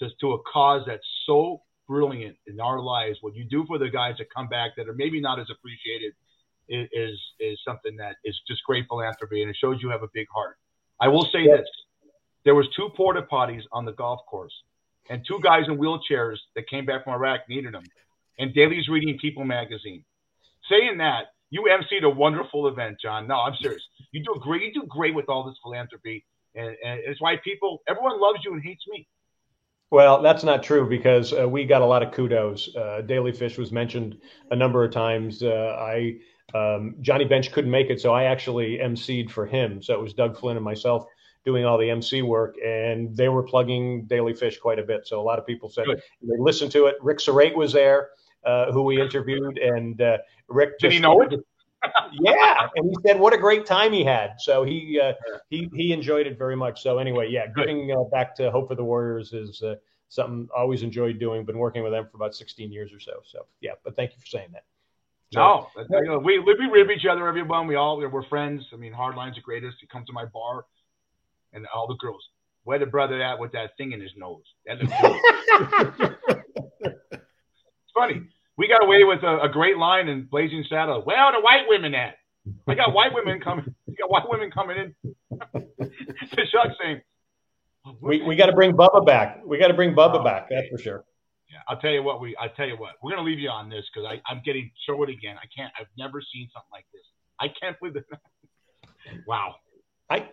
to, 0.00 0.08
to 0.20 0.32
a 0.32 0.38
cause 0.42 0.82
that's 0.86 1.06
so 1.26 1.62
brilliant 1.86 2.36
in 2.46 2.60
our 2.60 2.80
lives. 2.80 3.18
What 3.20 3.34
you 3.34 3.44
do 3.44 3.64
for 3.66 3.78
the 3.78 3.88
guys 3.88 4.14
that 4.18 4.26
come 4.34 4.48
back 4.48 4.72
that 4.76 4.88
are 4.88 4.94
maybe 4.94 5.20
not 5.20 5.38
as 5.40 5.46
appreciated 5.50 6.12
is 6.68 7.18
is 7.40 7.58
something 7.66 7.96
that 7.96 8.16
is 8.24 8.38
just 8.46 8.62
great 8.64 8.86
philanthropy, 8.88 9.42
and 9.42 9.50
it 9.50 9.56
shows 9.60 9.78
you 9.82 9.90
have 9.90 10.04
a 10.04 10.08
big 10.14 10.28
heart. 10.32 10.56
I 11.00 11.08
will 11.08 11.28
say 11.32 11.46
this: 11.46 11.68
there 12.44 12.54
was 12.54 12.66
two 12.76 12.90
porta 12.96 13.22
potties 13.22 13.62
on 13.72 13.84
the 13.84 13.92
golf 13.92 14.20
course, 14.26 14.54
and 15.08 15.24
two 15.26 15.40
guys 15.42 15.64
in 15.66 15.78
wheelchairs 15.78 16.36
that 16.54 16.68
came 16.68 16.86
back 16.86 17.04
from 17.04 17.14
Iraq 17.14 17.40
needed 17.48 17.74
them. 17.74 17.82
And 18.38 18.54
Daly's 18.54 18.88
reading 18.88 19.18
People 19.18 19.44
magazine. 19.44 20.04
Saying 20.68 20.98
that, 20.98 21.32
you 21.50 21.68
emceed 21.68 22.04
a 22.04 22.08
wonderful 22.08 22.68
event, 22.68 22.98
John. 23.02 23.26
No, 23.26 23.40
I'm 23.40 23.56
serious. 23.60 23.82
You 24.12 24.22
do 24.22 24.40
great. 24.40 24.62
You 24.62 24.72
do 24.82 24.86
great 24.88 25.14
with 25.14 25.28
all 25.28 25.44
this 25.44 25.56
philanthropy, 25.62 26.24
and, 26.54 26.68
and 26.84 27.00
it's 27.04 27.20
why 27.20 27.36
people, 27.42 27.82
everyone 27.88 28.20
loves 28.20 28.38
you 28.44 28.52
and 28.52 28.62
hates 28.62 28.84
me. 28.88 29.08
Well, 29.90 30.22
that's 30.22 30.44
not 30.44 30.62
true 30.62 30.88
because 30.88 31.32
uh, 31.32 31.48
we 31.48 31.64
got 31.64 31.82
a 31.82 31.86
lot 31.86 32.02
of 32.02 32.12
kudos. 32.12 32.74
Uh, 32.76 33.02
Daly 33.04 33.32
Fish 33.32 33.58
was 33.58 33.72
mentioned 33.72 34.18
a 34.50 34.56
number 34.56 34.84
of 34.84 34.92
times. 34.92 35.42
Uh, 35.42 35.76
I 35.78 36.18
um, 36.54 36.96
Johnny 37.00 37.24
Bench 37.24 37.52
couldn't 37.52 37.70
make 37.70 37.90
it, 37.90 38.00
so 38.00 38.12
I 38.12 38.24
actually 38.24 38.78
emceed 38.78 39.30
for 39.30 39.46
him. 39.46 39.82
So 39.82 39.94
it 39.94 40.00
was 40.00 40.14
Doug 40.14 40.38
Flynn 40.38 40.56
and 40.56 40.64
myself 40.64 41.06
doing 41.44 41.64
all 41.64 41.78
the 41.78 41.90
MC 41.90 42.22
work, 42.22 42.56
and 42.64 43.16
they 43.16 43.28
were 43.28 43.42
plugging 43.42 44.04
Daly 44.06 44.34
Fish 44.34 44.58
quite 44.58 44.78
a 44.78 44.82
bit. 44.82 45.06
So 45.06 45.20
a 45.20 45.22
lot 45.22 45.38
of 45.38 45.46
people 45.46 45.68
said 45.68 45.86
Good. 45.86 46.02
they 46.22 46.36
listened 46.38 46.70
to 46.72 46.86
it. 46.86 46.96
Rick 47.00 47.18
Serrate 47.18 47.56
was 47.56 47.72
there, 47.72 48.10
uh, 48.44 48.70
who 48.72 48.82
we 48.82 49.00
interviewed, 49.00 49.58
and 49.58 50.00
uh, 50.00 50.18
Rick. 50.48 50.78
Did 50.78 50.92
he 50.92 50.98
know 51.00 51.22
it? 51.22 51.34
Yeah, 52.20 52.68
and 52.74 52.88
he 52.88 52.94
said 53.06 53.18
what 53.18 53.32
a 53.32 53.38
great 53.38 53.66
time 53.66 53.92
he 53.92 54.04
had. 54.04 54.34
So 54.38 54.64
he 54.64 55.00
uh, 55.02 55.12
he 55.48 55.68
he 55.74 55.92
enjoyed 55.92 56.26
it 56.26 56.38
very 56.38 56.56
much. 56.56 56.82
So 56.82 56.98
anyway, 56.98 57.28
yeah, 57.30 57.46
giving 57.56 57.92
uh, 57.92 58.04
back 58.04 58.34
to 58.36 58.50
Hope 58.50 58.68
for 58.68 58.74
the 58.74 58.84
Warriors 58.84 59.32
is 59.32 59.62
uh, 59.62 59.76
something 60.08 60.48
I 60.56 60.60
always 60.60 60.82
enjoyed 60.82 61.18
doing. 61.18 61.44
Been 61.44 61.58
working 61.58 61.82
with 61.82 61.92
them 61.92 62.06
for 62.10 62.16
about 62.16 62.34
16 62.34 62.70
years 62.70 62.92
or 62.92 63.00
so. 63.00 63.20
So 63.24 63.46
yeah, 63.60 63.72
but 63.84 63.96
thank 63.96 64.12
you 64.12 64.20
for 64.20 64.26
saying 64.26 64.48
that. 64.52 64.64
So, 65.32 65.68
no, 65.90 66.18
we 66.18 66.40
we 66.40 66.54
rib 66.54 66.90
each 66.90 67.06
other, 67.06 67.28
everyone. 67.28 67.68
We 67.68 67.76
all 67.76 67.98
we're 67.98 68.22
friends. 68.24 68.66
I 68.72 68.76
mean, 68.76 68.92
Hardline's 68.92 69.36
the 69.36 69.42
greatest. 69.42 69.76
He 69.80 69.86
comes 69.86 70.06
to 70.08 70.12
my 70.12 70.24
bar, 70.24 70.64
and 71.52 71.66
all 71.74 71.86
the 71.86 71.94
girls. 71.94 72.28
Where 72.64 72.78
the 72.78 72.86
brother 72.86 73.22
at 73.22 73.38
with 73.38 73.52
that 73.52 73.76
thing 73.76 73.92
in 73.92 74.00
his 74.00 74.10
nose? 74.16 74.42
That 74.66 74.78
looks 74.82 74.92
it's 77.12 77.92
funny. 77.94 78.22
We 78.60 78.68
got 78.68 78.84
away 78.84 79.04
with 79.04 79.22
a, 79.22 79.40
a, 79.40 79.48
great 79.48 79.78
line 79.78 80.08
in 80.08 80.24
Blazing 80.24 80.66
Saddles. 80.68 81.06
Where 81.06 81.16
are 81.16 81.32
the 81.32 81.40
white 81.40 81.62
women 81.66 81.94
at? 81.94 82.16
I 82.68 82.74
got 82.74 82.92
white 82.92 83.14
women 83.14 83.40
coming. 83.40 83.74
We 83.86 83.94
got 83.94 84.10
white 84.10 84.28
women 84.28 84.50
coming 84.50 84.76
in. 84.76 84.94
the 85.54 86.46
shark 86.52 86.68
saying, 86.78 87.00
"We 88.02 88.20
we 88.20 88.36
got 88.36 88.46
to 88.46 88.52
bring 88.52 88.74
Bubba 88.74 89.06
back. 89.06 89.40
We 89.46 89.56
got 89.56 89.68
to 89.68 89.74
bring 89.74 89.94
Bubba 89.94 90.20
oh, 90.20 90.24
back. 90.24 90.48
That's 90.50 90.68
for 90.68 90.76
sure." 90.76 91.04
Yeah, 91.50 91.60
I'll 91.68 91.78
tell 91.78 91.90
you 91.90 92.02
what. 92.02 92.20
We 92.20 92.36
I'll 92.36 92.50
tell 92.50 92.68
you 92.68 92.76
what. 92.76 92.96
We're 93.02 93.12
gonna 93.12 93.22
leave 93.22 93.38
you 93.38 93.48
on 93.48 93.70
this 93.70 93.86
because 93.94 94.06
I'm 94.26 94.42
getting 94.44 94.70
short 94.86 95.08
again. 95.08 95.36
I 95.38 95.46
can't. 95.56 95.72
I've 95.80 95.86
never 95.96 96.20
seen 96.20 96.50
something 96.52 96.70
like 96.70 96.84
this. 96.92 97.02
I 97.40 97.48
can't 97.58 97.80
believe 97.80 97.96
it. 97.96 98.04
wow. 99.26 99.54
I 100.10 100.28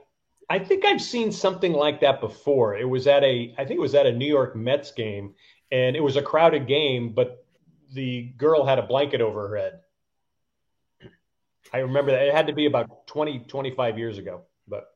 I 0.49 0.59
think 0.59 0.83
I've 0.83 1.01
seen 1.01 1.31
something 1.31 1.71
like 1.71 2.01
that 2.01 2.19
before. 2.19 2.75
It 2.75 2.89
was 2.89 3.07
at 3.07 3.23
a 3.23 3.55
I 3.57 3.63
think 3.63 3.77
it 3.77 3.81
was 3.81 3.95
at 3.95 4.05
a 4.05 4.11
New 4.11 4.27
York 4.27 4.53
Mets 4.53 4.91
game, 4.91 5.33
and 5.71 5.95
it 5.95 6.03
was 6.03 6.17
a 6.17 6.21
crowded 6.21 6.67
game, 6.67 7.13
but 7.13 7.45
the 7.93 8.23
girl 8.37 8.65
had 8.65 8.79
a 8.79 8.83
blanket 8.83 9.21
over 9.21 9.47
her 9.47 9.57
head. 9.57 9.79
I 11.73 11.79
remember 11.79 12.11
that 12.11 12.23
it 12.23 12.33
had 12.33 12.47
to 12.47 12.53
be 12.53 12.65
about 12.65 13.07
20, 13.07 13.39
25 13.39 13.97
years 13.97 14.17
ago. 14.17 14.43
But 14.67 14.87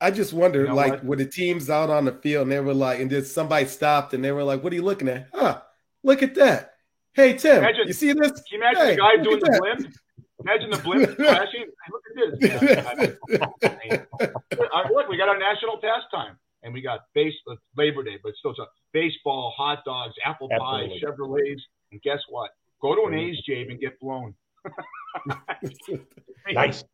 I 0.00 0.10
just 0.10 0.32
wonder, 0.32 0.62
you 0.62 0.68
know 0.68 0.74
like, 0.74 1.00
what? 1.02 1.18
the 1.18 1.26
teams 1.26 1.70
out 1.70 1.90
on 1.90 2.04
the 2.04 2.12
field 2.12 2.42
and 2.42 2.52
they 2.52 2.60
were 2.60 2.74
like, 2.74 3.00
and 3.00 3.10
then 3.10 3.24
somebody 3.24 3.66
stopped 3.66 4.14
and 4.14 4.24
they 4.24 4.32
were 4.32 4.44
like, 4.44 4.62
"What 4.62 4.72
are 4.72 4.76
you 4.76 4.82
looking 4.82 5.08
at? 5.08 5.28
Huh? 5.32 5.62
Look 6.02 6.22
at 6.22 6.34
that! 6.36 6.74
Hey 7.14 7.32
Tim, 7.34 7.58
imagine, 7.58 7.86
you 7.86 7.92
see 7.92 8.12
this? 8.12 8.32
Can 8.32 8.42
you 8.52 8.58
imagine 8.58 8.82
hey, 8.82 8.90
the 8.94 9.00
guy 9.00 9.16
doing 9.22 9.40
the 9.40 9.50
that. 9.50 9.60
blimp? 9.60 9.94
Imagine 10.40 10.70
the 10.70 10.78
blimp 10.78 11.16
crashing. 11.16 11.64
Look 11.90 12.02
at 12.10 12.40
this. 12.40 13.16
I 14.72 14.90
look, 14.92 15.08
we 15.08 15.16
got 15.16 15.28
our 15.28 15.38
national 15.38 15.78
pastime 15.78 16.38
and 16.62 16.74
we 16.74 16.82
got 16.82 17.00
base 17.14 17.32
Labor 17.76 18.02
Day, 18.02 18.18
but 18.22 18.34
still, 18.38 18.54
so 18.54 18.66
baseball, 18.92 19.54
hot 19.56 19.84
dogs, 19.84 20.14
apple 20.24 20.48
Absolutely. 20.52 21.00
pie, 21.00 21.06
Chevrolets, 21.06 21.60
and 21.92 22.00
guess 22.02 22.20
what? 22.28 22.50
Go 22.80 22.94
to 22.94 23.06
an 23.08 23.14
A's 23.14 23.38
Jabe 23.46 23.70
and 23.70 23.80
get 23.80 23.98
blown. 24.00 24.34
nice. 26.52 26.84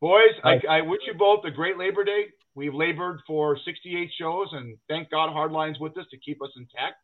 Boys, 0.00 0.30
I, 0.42 0.60
I, 0.68 0.80
wish 0.80 1.00
you 1.06 1.14
both 1.14 1.44
a 1.44 1.50
great 1.50 1.76
Labor 1.76 2.04
Day. 2.04 2.26
We've 2.54 2.74
labored 2.74 3.20
for 3.26 3.58
68 3.64 4.10
shows, 4.18 4.48
and 4.52 4.76
thank 4.88 5.10
God 5.10 5.30
Hardline's 5.30 5.78
with 5.78 5.96
us 5.98 6.06
to 6.10 6.16
keep 6.16 6.42
us 6.42 6.50
intact. 6.56 6.96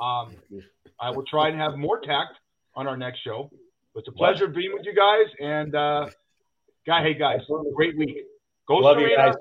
Um, 0.00 0.34
I 1.00 1.10
will 1.10 1.24
try 1.24 1.48
and 1.48 1.58
have 1.58 1.76
more 1.76 2.00
tact 2.00 2.32
on 2.74 2.86
our 2.86 2.96
next 2.96 3.20
show. 3.20 3.50
It's 3.94 4.08
a 4.08 4.12
pleasure 4.12 4.46
what? 4.46 4.56
being 4.56 4.72
with 4.72 4.84
you 4.84 4.94
guys. 4.94 5.26
And, 5.40 5.74
uh, 5.74 6.08
guy, 6.86 7.02
hey, 7.02 7.14
guys, 7.14 7.40
great 7.74 7.96
week. 7.96 8.18
Go 8.66 8.76
Love 8.76 8.96
Serena. 8.96 9.10
You 9.10 9.16
guys. 9.16 9.34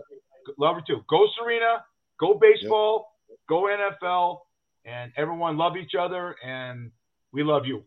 Love 0.57 0.77
you 0.77 0.95
too. 0.95 1.03
Go 1.09 1.27
Serena. 1.37 1.83
Go 2.19 2.35
baseball. 2.35 3.15
Yep. 3.29 3.37
Go 3.47 3.63
NFL 3.63 4.39
and 4.85 5.11
everyone 5.17 5.57
love 5.57 5.77
each 5.77 5.95
other 5.95 6.35
and 6.43 6.91
we 7.33 7.43
love 7.43 7.65
you. 7.65 7.83